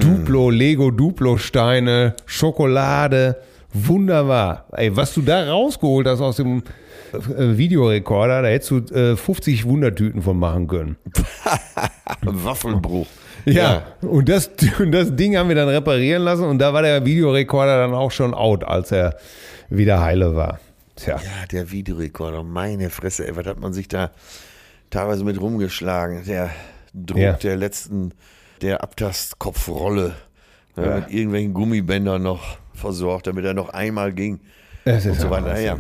Duplo, 0.01 0.51
Lego 0.51 0.91
Duplo 0.91 1.37
Steine, 1.37 2.15
Schokolade. 2.27 3.37
Wunderbar. 3.73 4.67
Ey, 4.71 4.97
was 4.97 5.15
du 5.15 5.23
da 5.23 5.51
rausgeholt 5.51 6.07
hast 6.07 6.21
aus 6.21 6.37
dem 6.37 6.63
äh, 7.13 7.57
Videorekorder, 7.57 8.43
da 8.43 8.49
hättest 8.49 8.71
du 8.71 8.77
äh, 8.95 9.17
50 9.17 9.65
Wundertüten 9.65 10.23
von 10.23 10.39
machen 10.39 10.69
können. 10.69 10.97
Waffelbruch. 12.23 13.09
Ja, 13.45 13.83
Und, 14.01 14.29
das, 14.29 14.51
und 14.79 14.93
das 14.93 15.15
Ding 15.17 15.37
haben 15.37 15.49
wir 15.49 15.57
dann 15.57 15.69
reparieren 15.69 16.23
lassen 16.23 16.45
und 16.45 16.59
da 16.59 16.73
war 16.73 16.83
der 16.83 17.05
Videorekorder 17.05 17.79
dann 17.79 17.95
auch 17.95 18.11
schon 18.11 18.33
out, 18.35 18.65
als 18.65 18.91
er 18.93 19.17
wieder 19.69 20.01
heile 20.01 20.35
war. 20.35 20.61
Tja, 20.97 21.17
Ja, 21.17 21.47
der 21.51 21.71
Videorekorder, 21.71 22.43
meine 22.43 22.89
Fresse, 22.91 23.27
ey, 23.27 23.37
was 23.37 23.47
hat 23.47 23.59
man 23.61 23.73
sich 23.73 23.89
da 23.89 24.11
teilweise 24.91 25.25
mit 25.25 25.41
rumgeschlagen? 25.41 26.25
Der 26.27 26.51
Druck 26.95 27.19
Ja. 27.19 27.33
der 27.33 27.57
letzten, 27.57 28.13
der 28.63 28.83
Abtastkopfrolle, 28.83 30.13
ne, 30.77 30.85
Ja. 30.87 30.95
mit 30.97 31.11
irgendwelchen 31.11 31.53
Gummibändern 31.55 32.23
noch 32.23 32.59
versorgt, 32.75 33.27
damit 33.27 33.45
er 33.45 33.55
noch 33.55 33.71
einmal 33.71 34.13
ging. 34.13 34.41
Es 34.85 35.05
ist 35.07 35.13
und 35.13 35.21
so 35.21 35.31
weiter. 35.31 35.59
Ja. 35.61 35.79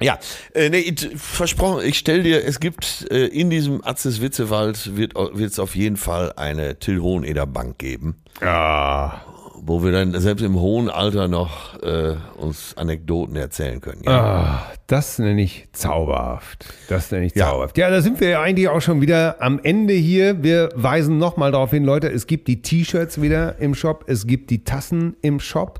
Ja, 0.00 0.18
äh, 0.54 0.68
nee, 0.70 0.80
it- 0.80 1.10
versprochen, 1.16 1.84
ich 1.84 1.98
stell 1.98 2.22
dir, 2.22 2.44
es 2.44 2.58
gibt 2.60 3.06
äh, 3.10 3.26
in 3.26 3.50
diesem 3.50 3.84
Atzes 3.84 4.20
Witzewald 4.20 4.96
wird 4.96 5.14
es 5.38 5.58
auf 5.58 5.76
jeden 5.76 5.96
Fall 5.96 6.32
eine 6.36 6.78
Till 6.78 7.00
Hoheneder 7.00 7.46
Bank 7.46 7.78
geben, 7.78 8.16
Ah, 8.40 9.20
wo 9.64 9.84
wir 9.84 9.92
dann 9.92 10.18
selbst 10.20 10.42
im 10.42 10.58
hohen 10.58 10.88
Alter 10.90 11.28
noch 11.28 11.80
äh, 11.82 12.16
uns 12.36 12.76
Anekdoten 12.76 13.36
erzählen 13.36 13.80
können. 13.80 14.02
Ja. 14.04 14.20
ah, 14.20 14.72
das 14.88 15.20
nenne 15.20 15.40
ich 15.42 15.68
zauberhaft. 15.72 16.66
Das 16.88 17.12
nenne 17.12 17.26
ich 17.26 17.36
Ja. 17.36 17.46
zauberhaft. 17.50 17.78
Ja, 17.78 17.88
da 17.88 18.00
sind 18.00 18.18
wir 18.20 18.28
ja 18.30 18.40
eigentlich 18.42 18.68
auch 18.68 18.80
schon 18.80 19.00
wieder 19.02 19.40
am 19.40 19.60
Ende 19.62 19.94
hier. 19.94 20.42
Wir 20.42 20.70
weisen 20.74 21.18
nochmal 21.18 21.52
darauf 21.52 21.70
hin, 21.70 21.84
Leute, 21.84 22.08
es 22.10 22.26
gibt 22.26 22.48
die 22.48 22.60
T-Shirts 22.60 23.22
wieder 23.22 23.58
im 23.60 23.76
Shop, 23.76 24.04
es 24.08 24.26
gibt 24.26 24.50
die 24.50 24.64
Tassen 24.64 25.14
im 25.22 25.38
Shop. 25.38 25.78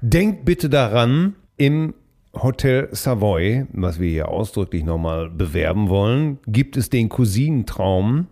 Denkt 0.00 0.44
bitte 0.44 0.68
daran, 0.68 1.36
im 1.56 1.94
Hotel 2.42 2.88
Savoy, 2.92 3.66
was 3.72 4.00
wir 4.00 4.08
hier 4.10 4.28
ausdrücklich 4.28 4.84
nochmal 4.84 5.30
bewerben 5.30 5.88
wollen, 5.88 6.38
gibt 6.46 6.76
es 6.76 6.90
den 6.90 7.08
Cousinentraum. 7.08 8.26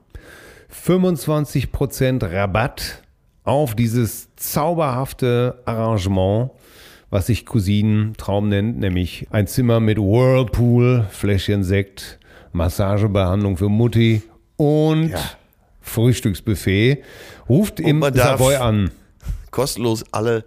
25% 0.72 2.32
Rabatt 2.32 3.02
auf 3.44 3.74
dieses 3.74 4.28
zauberhafte 4.36 5.60
Arrangement, 5.66 6.50
was 7.10 7.26
sich 7.26 7.44
Cousinentraum 7.44 8.48
nennt, 8.48 8.78
nämlich 8.78 9.26
ein 9.30 9.46
Zimmer 9.46 9.80
mit 9.80 9.98
Whirlpool, 9.98 11.06
Fläschchen 11.10 11.62
Sekt, 11.62 12.18
Massagebehandlung 12.52 13.56
für 13.56 13.68
Mutti 13.68 14.22
und 14.56 15.08
Ja. 15.10 15.18
Frühstücksbuffet. 15.80 17.02
Ruft 17.48 17.80
im 17.80 18.02
Savoy 18.14 18.56
an. 18.56 18.90
kostenlos 19.50 20.04
alle 20.12 20.44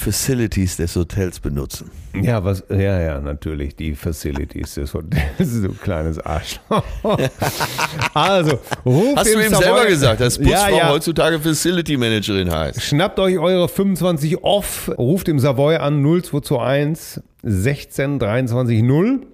Facilities 0.00 0.76
des 0.76 0.94
Hotels 0.94 1.40
benutzen. 1.40 1.90
Ja, 2.14 2.44
was, 2.44 2.62
ja, 2.70 3.00
ja, 3.00 3.20
natürlich, 3.20 3.74
die 3.74 3.96
Facilities 3.96 4.74
des 4.74 4.94
Hotels, 4.94 5.22
so 5.38 5.66
ein 5.70 5.80
kleines 5.80 6.20
Arschloch. 6.20 6.84
also, 8.14 8.60
ruft 8.86 9.16
Hast 9.16 9.34
du 9.34 9.40
eben 9.40 9.52
Savoy- 9.52 9.62
selber 9.64 9.86
gesagt, 9.86 10.20
dass 10.20 10.38
Putzfrau 10.38 10.52
ja, 10.52 10.70
ja. 10.70 10.88
heutzutage 10.90 11.40
Facility 11.40 11.96
Managerin 11.96 12.48
heißt? 12.48 12.80
Schnappt 12.80 13.18
euch 13.18 13.40
eure 13.40 13.68
25 13.68 14.44
off, 14.44 14.88
ruft 14.96 15.26
im 15.26 15.40
Savoy 15.40 15.74
an 15.78 16.00
0221 16.00 17.20
16 17.42 18.20
23 18.20 18.82
0 18.82 19.26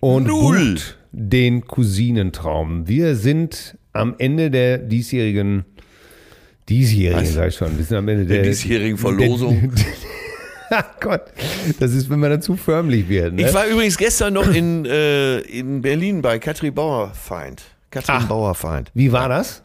und 0.00 0.26
Null. 0.26 0.74
bucht 0.74 0.98
den 1.12 1.64
Cousinentraum. 1.64 2.88
Wir 2.88 3.14
sind 3.14 3.78
am 3.92 4.16
Ende 4.18 4.50
der 4.50 4.78
diesjährigen, 4.78 5.64
diesjährigen, 6.70 7.22
Was? 7.24 7.34
sag 7.34 7.48
ich 7.48 7.56
schon, 7.56 7.76
wir 7.76 7.84
sind 7.84 7.96
am 7.98 8.08
Ende 8.08 8.24
der, 8.24 8.38
Der 8.42 8.46
diesjährigen 8.50 8.96
Verlosung. 8.96 9.72
Ach 10.70 10.84
Gott, 11.00 11.22
das 11.80 11.92
ist, 11.92 12.08
wenn 12.08 12.20
man 12.20 12.30
dazu 12.30 12.56
förmlich 12.56 13.08
wird. 13.08 13.34
Ne? 13.34 13.42
Ich 13.48 13.52
war 13.54 13.66
übrigens 13.66 13.98
gestern 13.98 14.34
noch 14.34 14.48
in, 14.54 14.84
äh, 14.86 15.40
in 15.40 15.82
Berlin 15.82 16.22
bei 16.22 16.38
Katrin 16.38 16.72
Bauerfeind. 16.72 17.62
Katrin 17.90 18.14
Ach. 18.18 18.28
Bauerfeind. 18.28 18.90
Wie 18.94 19.10
war 19.10 19.28
das? 19.28 19.62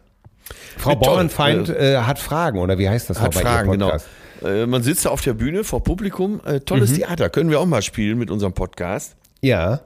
Frau 0.77 0.95
toll. 0.95 1.01
Bauernfeind 1.05 1.69
äh, 1.69 1.97
hat 1.97 2.17
Fragen, 2.19 2.57
oder 2.59 2.77
wie 2.79 2.89
heißt 2.89 3.09
das 3.09 3.21
Hat 3.21 3.35
Fragen, 3.35 3.71
genau. 3.71 3.95
Äh, 4.43 4.65
man 4.65 4.81
sitzt 4.83 5.05
da 5.05 5.09
auf 5.09 5.21
der 5.21 5.33
Bühne 5.33 5.63
vor 5.63 5.83
Publikum. 5.83 6.41
Äh, 6.45 6.59
tolles 6.59 6.91
Mhm. 6.91 6.95
Theater. 6.97 7.29
Können 7.29 7.49
wir 7.51 7.59
auch 7.59 7.65
mal 7.65 7.81
spielen 7.83 8.17
mit 8.17 8.29
unserem 8.31 8.53
Podcast. 8.53 9.15
Ja. 9.41 9.81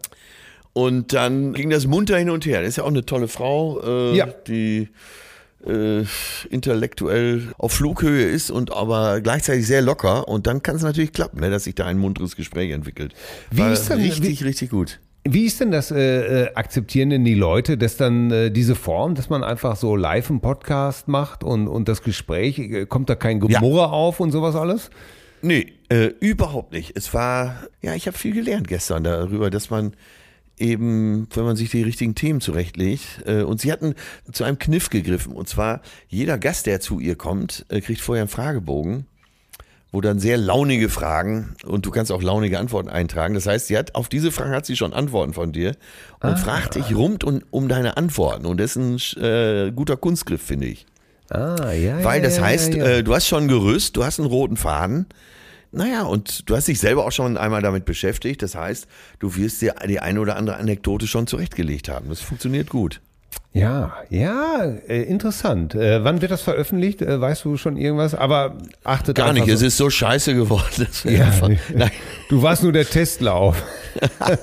Und 0.74 1.14
dann 1.14 1.54
ging 1.54 1.70
das 1.70 1.86
munter 1.86 2.18
hin 2.18 2.30
und 2.30 2.46
her. 2.46 2.62
Das 2.62 2.70
ist 2.70 2.76
ja 2.78 2.84
auch 2.84 2.88
eine 2.90 3.06
tolle 3.06 3.28
Frau, 3.28 3.82
äh, 4.14 4.16
Ja. 4.18 4.28
die 4.48 4.90
äh, 5.66 6.04
intellektuell 6.50 7.54
auf 7.58 7.74
Flughöhe 7.74 8.26
ist 8.26 8.52
und 8.52 8.74
aber 8.74 9.22
gleichzeitig 9.22 9.68
sehr 9.68 9.82
locker. 9.82 10.28
Und 10.28 10.48
dann 10.48 10.62
kann 10.64 10.76
es 10.76 10.84
natürlich 10.84 11.14
klappen, 11.14 11.40
ne, 11.40 11.50
dass 11.50 11.66
sich 11.66 11.76
da 11.76 11.86
ein 11.86 11.98
munteres 11.98 12.36
Gespräch 12.36 12.72
entwickelt. 12.72 13.14
Wie 13.52 13.60
War 13.62 13.72
ist 13.72 13.90
denn- 13.90 14.00
richtig, 14.00 14.44
richtig 14.44 14.70
gut. 14.70 15.00
Wie 15.26 15.46
ist 15.46 15.60
denn 15.60 15.70
das, 15.70 15.92
äh, 15.92 16.46
äh, 16.46 16.54
akzeptieren 16.56 17.10
denn 17.10 17.26
die 17.26 17.36
Leute, 17.36 17.78
dass 17.78 17.98
dann 17.98 18.32
äh, 18.32 18.52
diese 18.52 18.74
Form, 18.74 19.16
dass 19.16 19.30
man 19.30 19.44
einfach 19.44 19.76
so 19.76 19.98
live 19.98 20.30
einen 20.30 20.40
Podcast 20.40 21.10
macht 21.10 21.44
und, 21.44 21.68
und 21.68 21.90
das 21.90 22.04
Gespräch, 22.04 22.58
äh, 22.58 22.86
kommt 22.86 23.10
da 23.10 23.16
kein 23.16 23.42
Gemurre 23.42 23.92
auf 23.92 24.22
und 24.22 24.32
sowas 24.32 24.56
alles? 24.56 24.90
Nee, 25.42 25.74
äh, 25.90 26.06
überhaupt 26.22 26.72
nicht. 26.72 26.94
Es 26.96 27.14
war, 27.14 27.56
ja, 27.82 27.94
ich 27.96 28.08
habe 28.08 28.18
viel 28.18 28.34
gelernt 28.34 28.68
gestern 28.70 29.04
darüber, 29.04 29.50
dass 29.50 29.70
man 29.70 29.94
eben, 30.60 31.28
wenn 31.34 31.44
man 31.44 31.56
sich 31.56 31.70
die 31.70 31.84
richtigen 31.84 32.16
Themen 32.16 32.42
zurechtlegt, 32.42 33.24
äh, 33.26 33.42
und 33.42 33.62
sie 33.62 33.72
hatten 33.72 33.96
zu 34.32 34.44
einem 34.44 34.60
Kniff 34.60 34.90
gegriffen. 34.90 35.34
Und 35.34 35.48
zwar, 35.48 35.82
jeder 36.08 36.38
Gast, 36.38 36.66
der 36.66 36.80
zu 36.80 37.00
ihr 37.00 37.16
kommt, 37.16 37.66
äh, 37.70 37.82
kriegt 37.82 38.02
vorher 38.02 38.24
einen 38.24 38.30
Fragebogen, 38.30 39.06
wo 39.92 40.02
dann 40.02 40.20
sehr 40.20 40.38
launige 40.38 40.90
Fragen 40.90 41.56
und 41.66 41.86
du 41.86 41.92
kannst 41.92 42.12
auch 42.12 42.22
launige 42.22 42.60
Antworten 42.60 42.90
eintragen. 42.90 43.34
Das 43.34 43.48
heißt, 43.48 43.68
sie 43.68 43.78
hat 43.78 43.96
auf 43.96 44.08
diese 44.08 44.32
Fragen 44.32 44.52
hat 44.52 44.66
sie 44.66 44.76
schon 44.76 44.94
Antworten 44.94 45.34
von 45.34 45.52
dir 45.52 45.76
und 46.22 46.38
fragt 46.38 46.76
dich 46.76 46.96
rund 46.96 47.24
und, 47.24 47.44
um 47.50 47.68
deine 47.68 47.98
Antworten. 47.98 48.46
Und 48.46 48.60
das 48.60 48.76
ist 48.76 49.18
ein 49.18 49.24
äh, 49.24 49.72
guter 49.72 49.98
Kunstgriff, 49.98 50.42
finde 50.42 50.68
ich. 50.68 50.86
Ah, 51.30 51.72
ja. 51.72 52.04
Weil 52.04 52.22
ja, 52.22 52.28
das 52.28 52.38
ja, 52.38 52.44
heißt, 52.44 52.74
ja, 52.76 52.86
ja. 52.86 52.92
Äh, 52.98 53.04
du 53.04 53.16
hast 53.16 53.28
schon 53.28 53.44
ein 53.44 53.48
Gerüst, 53.48 53.96
du 53.96 54.04
hast 54.04 54.20
einen 54.20 54.30
roten 54.30 54.58
Faden. 54.58 55.08
Naja, 55.72 56.04
und 56.04 56.50
du 56.50 56.56
hast 56.56 56.68
dich 56.68 56.80
selber 56.80 57.06
auch 57.06 57.12
schon 57.12 57.38
einmal 57.38 57.62
damit 57.62 57.86
beschäftigt. 57.86 58.42
Das 58.42 58.56
heißt, 58.56 58.88
du 59.20 59.36
wirst 59.36 59.62
dir 59.62 59.76
die 59.88 60.00
eine 60.00 60.20
oder 60.20 60.36
andere 60.36 60.58
Anekdote 60.58 61.06
schon 61.08 61.28
zurechtgelegt 61.28 61.90
haben. 61.90 62.10
Das 62.10 62.22
funktioniert 62.22 62.70
gut. 62.70 63.02
Ja, 63.52 63.94
ja, 64.10 64.64
äh, 64.88 65.04
interessant. 65.04 65.74
Äh, 65.76 66.04
wann 66.04 66.22
wird 66.22 66.32
das 66.32 66.42
veröffentlicht? 66.42 67.02
Äh, 67.02 67.20
weißt 67.20 67.46
du 67.46 67.58
schon 67.58 67.78
irgendwas? 67.78 68.14
Aber 68.16 68.58
achtet 68.84 69.16
Gar 69.18 69.34
nicht, 69.34 69.44
einfach 69.44 69.54
es 69.54 69.60
so- 69.62 69.66
ist 69.68 69.78
so 69.78 69.90
scheiße 69.90 70.34
geworden. 70.36 70.88
Ja, 71.06 71.32
du 72.30 72.42
warst 72.42 72.64
nur 72.64 72.72
der 72.72 72.86
Testlauf. 72.86 73.62
ja, 74.30 74.38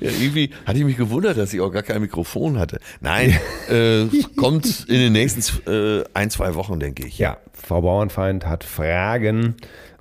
irgendwie 0.00 0.50
hatte 0.66 0.78
ich 0.78 0.84
mich 0.84 0.96
gewundert, 0.96 1.38
dass 1.38 1.52
ich 1.54 1.60
auch 1.60 1.70
gar 1.70 1.82
kein 1.82 2.00
Mikrofon 2.00 2.58
hatte. 2.58 2.80
Nein, 3.00 3.38
äh, 3.70 4.06
kommt 4.36 4.86
in 4.88 4.98
den 4.98 5.12
nächsten 5.12 5.70
äh, 5.70 6.04
ein, 6.14 6.30
zwei 6.30 6.54
Wochen, 6.54 6.80
denke 6.80 7.06
ich. 7.06 7.18
Ja, 7.18 7.38
Frau 7.52 7.80
Bauernfeind 7.82 8.46
hat 8.46 8.64
Fragen 8.64 9.56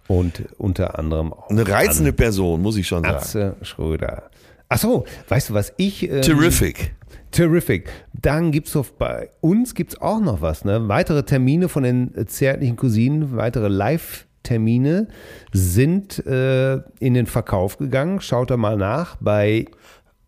und 0.07 0.43
unter 0.57 0.97
anderem 0.97 1.33
auch 1.33 1.49
Eine 1.49 1.67
reizende 1.67 2.13
Person, 2.13 2.61
muss 2.61 2.77
ich 2.77 2.87
schon 2.87 3.03
sagen. 3.03 3.15
Atze 3.15 3.55
Schröder. 3.61 4.29
Ach 4.69 4.77
so, 4.77 5.05
weißt 5.29 5.49
du, 5.49 5.53
was 5.53 5.73
ich... 5.77 6.09
ähm, 6.09 6.21
Terrific. 6.21 6.93
Terrific. 7.31 7.89
Dann 8.13 8.51
gibt's 8.51 8.73
doch 8.73 8.87
bei 8.87 9.29
uns 9.41 9.75
gibt's 9.75 10.01
auch 10.01 10.19
noch 10.19 10.41
was, 10.41 10.65
ne? 10.65 10.87
Weitere 10.87 11.23
Termine 11.23 11.69
von 11.69 11.83
den 11.83 12.13
zärtlichen 12.27 12.77
Cousinen, 12.77 13.35
weitere 13.35 13.67
Live-Termine 13.67 15.07
sind 15.53 16.25
äh, 16.25 16.77
in 16.99 17.13
den 17.13 17.25
Verkauf 17.25 17.77
gegangen. 17.77 18.21
Schaut 18.21 18.49
da 18.49 18.57
mal 18.57 18.77
nach 18.77 19.17
bei 19.19 19.65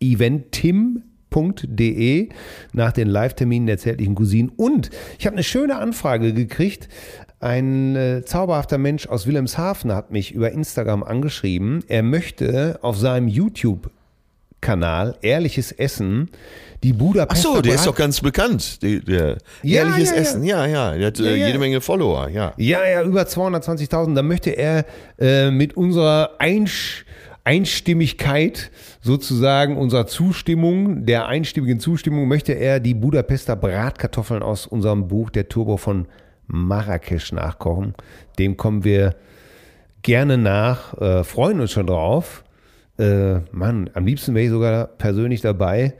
eventim.de 0.00 2.28
nach 2.72 2.92
den 2.92 3.08
Live-Terminen 3.08 3.66
der 3.66 3.78
zärtlichen 3.78 4.14
Cousinen. 4.14 4.50
Und 4.56 4.90
ich 5.18 5.26
habe 5.26 5.36
eine 5.36 5.44
schöne 5.44 5.76
Anfrage 5.76 6.32
gekriegt. 6.32 6.88
Ein 7.40 7.96
äh, 7.96 8.22
zauberhafter 8.24 8.76
Mensch 8.76 9.06
aus 9.06 9.26
Wilhelmshaven 9.26 9.94
hat 9.94 10.10
mich 10.10 10.32
über 10.32 10.52
Instagram 10.52 11.02
angeschrieben. 11.02 11.82
Er 11.88 12.02
möchte 12.02 12.78
auf 12.82 12.98
seinem 12.98 13.28
YouTube 13.28 13.90
Kanal 14.60 15.16
Ehrliches 15.22 15.72
Essen 15.72 16.28
die 16.82 16.92
Ach 16.92 16.98
Budapester 16.98 17.54
so, 17.54 17.62
der 17.62 17.74
ist 17.76 17.86
doch 17.86 17.94
ganz 17.94 18.20
bekannt. 18.20 18.82
Die, 18.82 19.00
der 19.00 19.38
Ja, 19.62 19.84
Ehrliches 19.84 20.10
ja, 20.10 20.16
ja. 20.16 20.20
Essen, 20.20 20.44
ja, 20.44 20.66
ja. 20.66 20.94
Der 20.96 21.06
hat 21.06 21.20
äh, 21.20 21.34
jede 21.34 21.58
Menge 21.58 21.80
Follower, 21.80 22.28
ja. 22.28 22.52
Ja, 22.58 22.86
ja, 22.86 23.02
über 23.02 23.22
220.000. 23.22 24.14
Da 24.14 24.22
möchte 24.22 24.50
er 24.50 24.84
äh, 25.18 25.50
mit 25.50 25.76
unserer 25.78 26.32
Einsch 26.38 27.06
Einstimmigkeit, 27.42 28.70
sozusagen 29.00 29.78
unserer 29.78 30.06
Zustimmung, 30.06 31.06
der 31.06 31.26
einstimmigen 31.26 31.80
Zustimmung, 31.80 32.28
möchte 32.28 32.52
er 32.52 32.80
die 32.80 32.92
Budapester 32.92 33.56
Bratkartoffeln 33.56 34.42
aus 34.42 34.66
unserem 34.66 35.08
Buch 35.08 35.30
Der 35.30 35.48
Turbo 35.48 35.78
von 35.78 36.06
Marrakesch 36.52 37.32
nachkochen. 37.32 37.94
Dem 38.38 38.56
kommen 38.56 38.84
wir 38.84 39.14
gerne 40.02 40.36
nach, 40.38 40.98
äh, 41.00 41.24
freuen 41.24 41.60
uns 41.60 41.72
schon 41.72 41.86
drauf. 41.86 42.44
Äh, 42.98 43.40
Mann, 43.52 43.88
am 43.94 44.04
liebsten 44.06 44.34
wäre 44.34 44.44
ich 44.44 44.50
sogar 44.50 44.86
persönlich 44.86 45.40
dabei, 45.40 45.94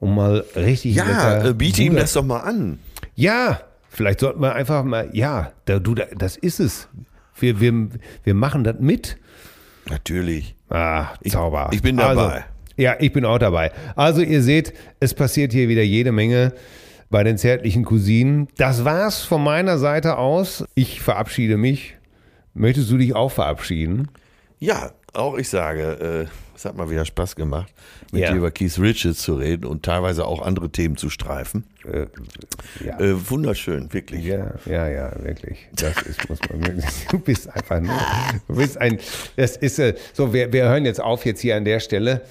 um 0.00 0.14
mal 0.14 0.44
richtig 0.56 0.94
Ja, 0.96 1.44
äh, 1.46 1.54
biete 1.54 1.82
ihm 1.82 1.96
das 1.96 2.12
doch 2.12 2.24
mal 2.24 2.40
an. 2.40 2.78
ja, 3.14 3.60
vielleicht 3.88 4.20
sollten 4.20 4.40
wir 4.40 4.54
einfach 4.54 4.84
mal, 4.84 5.08
ja, 5.12 5.52
da, 5.64 5.78
du, 5.78 5.94
da, 5.94 6.04
das 6.16 6.36
ist 6.36 6.60
es. 6.60 6.88
Wir, 7.38 7.60
wir, 7.60 7.88
wir 8.22 8.34
machen 8.34 8.62
das 8.64 8.76
mit. 8.78 9.16
Natürlich. 9.88 10.54
Ah, 10.68 11.08
Zauber. 11.28 11.70
ich 11.72 11.82
bin 11.82 11.98
Also, 12.00 12.20
dabei. 12.22 12.44
ja, 12.76 12.94
ich 13.00 13.12
bin 13.12 13.24
auch 13.24 13.38
dabei. 13.38 13.70
Also 13.96 14.22
ihr 14.22 14.42
seht, 14.42 14.72
es 15.00 15.14
passiert 15.14 15.52
hier 15.52 15.68
wieder 15.68 15.82
jede 15.82 16.10
Menge 16.12 16.52
bei 17.14 17.22
den 17.22 17.38
zärtlichen 17.38 17.84
Cousinen. 17.84 18.48
Das 18.56 18.84
war's 18.84 19.22
von 19.22 19.40
meiner 19.44 19.78
Seite 19.78 20.18
aus. 20.18 20.64
Ich 20.74 21.00
verabschiede 21.00 21.56
mich. 21.56 21.94
Möchtest 22.54 22.90
du 22.90 22.96
dich 22.98 23.14
auch 23.14 23.30
verabschieden? 23.30 24.08
Ja, 24.58 24.90
auch 25.12 25.38
ich 25.38 25.48
sage, 25.48 26.26
äh, 26.28 26.56
es 26.56 26.64
hat 26.64 26.76
mal 26.76 26.90
wieder 26.90 27.04
Spaß 27.04 27.36
gemacht, 27.36 27.72
mit 28.10 28.22
Ja. 28.22 28.32
dir 28.32 28.38
über 28.38 28.50
Keith 28.50 28.76
Richards 28.80 29.22
zu 29.22 29.36
reden 29.36 29.64
und 29.64 29.84
teilweise 29.84 30.26
auch 30.26 30.42
andere 30.42 30.70
Themen 30.70 30.96
zu 30.96 31.08
streifen. 31.08 31.62
Ja. 32.84 32.98
Äh, 32.98 33.30
wunderschön, 33.30 33.92
wirklich. 33.92 34.24
Ja, 34.24 34.54
ja, 34.66 34.88
ja, 34.88 35.12
wirklich. 35.22 35.68
Das 35.74 36.00
ist, 36.02 36.28
muss 36.28 36.38
man 36.50 36.66
wirklich. 36.66 36.84
Du 37.10 37.18
bist 37.18 37.48
einfach 37.54 37.80
nur. 37.80 37.94
Du 38.48 38.56
bist 38.56 38.80
ein. 38.80 38.98
Das 39.36 39.56
ist 39.56 39.78
äh, 39.78 39.94
so. 40.12 40.32
Wir, 40.32 40.52
wir 40.52 40.64
hören 40.64 40.84
jetzt 40.84 41.00
auf 41.00 41.24
jetzt 41.26 41.40
hier 41.40 41.56
an 41.56 41.64
der 41.64 41.80
Stelle. 41.80 42.22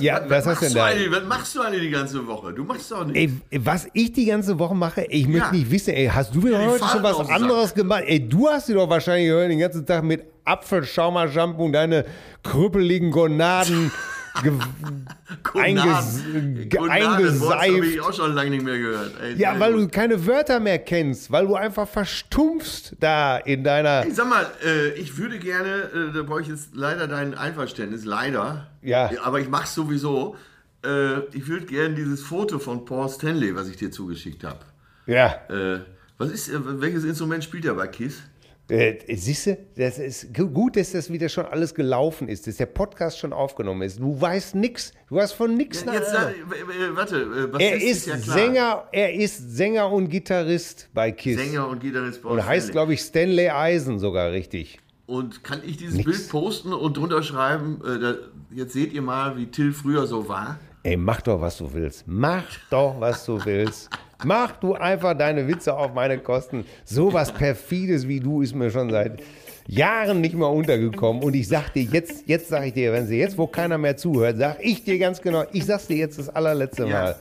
ja, 0.00 0.22
was, 0.28 0.46
hast 0.46 0.62
du 0.62 0.66
denn 0.66 0.74
da? 0.74 0.90
was 1.10 1.24
machst 1.24 1.54
du 1.54 1.60
eigentlich 1.62 1.82
die 1.82 1.90
ganze 1.90 2.26
Woche? 2.26 2.52
Du 2.52 2.64
machst 2.64 2.90
doch 2.90 3.08
Ey, 3.14 3.32
was 3.58 3.88
ich 3.92 4.12
die 4.12 4.26
ganze 4.26 4.58
Woche 4.58 4.74
mache, 4.74 5.04
ich 5.08 5.26
möchte 5.28 5.46
Ja. 5.48 5.52
nicht 5.52 5.70
wissen, 5.70 5.94
ey, 5.94 6.06
hast 6.12 6.34
du 6.34 6.40
mir 6.40 6.58
die 6.58 6.66
heute 6.66 6.84
schon 6.84 7.02
was 7.02 7.18
anderes 7.30 7.74
gemacht? 7.74 8.04
Ey, 8.06 8.28
du 8.28 8.48
hast 8.48 8.68
dir 8.68 8.74
doch 8.74 8.90
wahrscheinlich 8.90 9.30
heute 9.32 9.48
den 9.48 9.60
ganzen 9.60 9.86
Tag 9.86 10.02
mit 10.02 10.24
Apfelschaumer-Shampoo 10.44 11.64
und 11.64 11.72
deine 11.72 12.04
krüppeligen 12.42 13.10
Gonaden 13.10 13.92
einges 15.54 16.22
ge 16.68 16.78
habe 16.78 16.86
ich 16.98 17.06
eingeseift. 17.06 18.00
auch 18.00 18.12
schon 18.12 18.34
lange 18.34 18.50
nicht 18.50 18.64
mehr 18.64 18.78
gehört. 18.78 19.12
Ey, 19.20 19.34
Ja, 19.36 19.58
weil 19.58 19.72
gut. 19.74 19.82
du 19.82 19.88
keine 19.88 20.26
Wörter 20.26 20.60
mehr 20.60 20.78
kennst, 20.78 21.30
weil 21.30 21.46
du 21.46 21.54
einfach 21.54 21.88
verstumpfst 21.88 22.96
da 23.00 23.38
in 23.38 23.64
deiner. 23.64 24.04
Ey, 24.04 24.10
Sag 24.12 24.28
mal, 24.28 24.46
äh, 24.64 24.90
ich 24.94 25.16
würde 25.18 25.38
gerne, 25.38 25.68
äh, 25.68 26.12
da 26.14 26.22
brauche 26.22 26.42
ich 26.42 26.48
jetzt 26.48 26.74
leider 26.74 27.06
dein 27.06 27.34
Einverständnis, 27.34 28.04
leider. 28.04 28.68
Ja. 28.82 29.10
Aber 29.22 29.40
ich 29.40 29.48
mach's 29.48 29.74
sowieso. 29.74 30.36
Äh, 30.84 31.20
ich 31.32 31.48
würde 31.48 31.66
gerne 31.66 31.94
dieses 31.94 32.22
Foto 32.22 32.58
von 32.58 32.84
Paul 32.84 33.08
Stanley, 33.08 33.54
was 33.56 33.68
ich 33.68 33.76
dir 33.76 33.90
zugeschickt 33.90 34.44
habe. 34.44 34.60
Ja. 35.06 35.34
Äh, 35.48 35.80
was 36.18 36.30
ist, 36.30 36.48
äh, 36.48 36.58
welches 36.80 37.04
Instrument 37.04 37.42
spielt 37.44 37.64
er 37.64 37.74
bei 37.74 37.86
Kiss? 37.88 38.22
Äh, 38.70 38.98
siehst 39.16 39.46
du, 39.46 39.56
das 39.76 39.98
ist 39.98 40.34
gu- 40.34 40.48
gut, 40.48 40.76
dass 40.76 40.92
das 40.92 41.10
wieder 41.10 41.30
schon 41.30 41.46
alles 41.46 41.74
gelaufen 41.74 42.28
ist, 42.28 42.46
dass 42.46 42.56
der 42.56 42.66
Podcast 42.66 43.18
schon 43.18 43.32
aufgenommen 43.32 43.80
ist. 43.80 43.98
Du 43.98 44.20
weißt 44.20 44.54
nix, 44.56 44.92
du 45.08 45.18
hast 45.18 45.32
von 45.32 45.54
nix 45.54 45.82
eine 45.86 45.94
Jetzt, 45.96 46.12
äh, 46.12 46.94
warte, 46.94 47.16
äh, 47.22 47.52
was 47.52 47.62
Er 47.62 47.76
ist, 47.76 47.82
ist 47.84 48.06
ja 48.08 48.16
klar. 48.18 48.36
Sänger, 48.36 48.84
er 48.92 49.14
ist 49.14 49.56
Sänger 49.56 49.90
und 49.90 50.10
Gitarrist 50.10 50.90
bei 50.92 51.12
Kiss. 51.12 51.38
Sänger 51.38 51.66
und 51.66 51.80
Gitarrist 51.80 52.22
Paul 52.22 52.32
und 52.32 52.44
heißt, 52.46 52.70
glaube 52.72 52.92
ich, 52.92 53.00
Stanley 53.00 53.48
Eisen 53.48 53.98
sogar 53.98 54.32
richtig. 54.32 54.78
Und 55.06 55.42
kann 55.42 55.62
ich 55.64 55.78
dieses 55.78 55.94
Nix. 55.94 56.04
Bild 56.10 56.28
posten 56.28 56.74
und 56.74 56.94
drunter 56.98 57.22
schreiben, 57.22 57.80
äh, 57.82 57.98
da, 57.98 58.14
jetzt 58.50 58.74
seht 58.74 58.92
ihr 58.92 59.00
mal, 59.00 59.38
wie 59.38 59.46
Till 59.46 59.72
früher 59.72 60.06
so 60.06 60.28
war. 60.28 60.58
Ey, 60.82 60.98
mach 60.98 61.22
doch, 61.22 61.40
was 61.40 61.56
du 61.56 61.72
willst. 61.72 62.04
Mach 62.06 62.44
doch, 62.68 63.00
was 63.00 63.24
du 63.24 63.42
willst. 63.44 63.88
Mach 64.24 64.56
du 64.56 64.74
einfach 64.74 65.16
deine 65.16 65.46
Witze 65.46 65.76
auf 65.76 65.94
meine 65.94 66.18
Kosten. 66.18 66.64
Sowas 66.84 67.32
perfides 67.32 68.08
wie 68.08 68.20
du 68.20 68.42
ist 68.42 68.54
mir 68.54 68.70
schon 68.70 68.90
seit 68.90 69.22
Jahren 69.68 70.20
nicht 70.20 70.34
mehr 70.34 70.48
untergekommen. 70.48 71.22
Und 71.22 71.34
ich 71.34 71.46
sag 71.46 71.72
dir 71.72 71.84
jetzt, 71.84 72.24
jetzt 72.26 72.48
sag 72.48 72.66
ich 72.66 72.72
dir, 72.74 72.92
wenn 72.92 73.06
sie 73.06 73.18
jetzt, 73.18 73.38
wo 73.38 73.46
keiner 73.46 73.78
mehr 73.78 73.96
zuhört, 73.96 74.36
sag 74.38 74.56
ich 74.60 74.82
dir 74.82 74.98
ganz 74.98 75.20
genau, 75.20 75.44
ich 75.52 75.64
sag's 75.66 75.86
dir 75.86 75.96
jetzt 75.98 76.18
das 76.18 76.28
allerletzte 76.28 76.84
Ja. 76.86 77.02
Mal. 77.02 77.16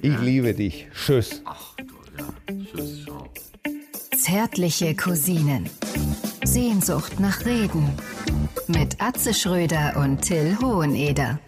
Ich 0.00 0.16
liebe 0.20 0.54
dich. 0.54 0.86
Tschüss. 0.94 1.42
Ach, 1.44 1.74
du, 1.76 1.94
ja. 2.18 2.64
Tschüss, 2.72 3.04
ciao. 3.04 3.24
Zärtliche 4.16 4.94
Cousinen. 4.94 5.68
Sehnsucht 6.44 7.18
nach 7.18 7.44
Reden. 7.46 7.88
Mit 8.68 9.00
Atze 9.00 9.34
Schröder 9.34 9.94
und 9.96 10.20
Till 10.22 10.56
Hoheneder. 10.60 11.40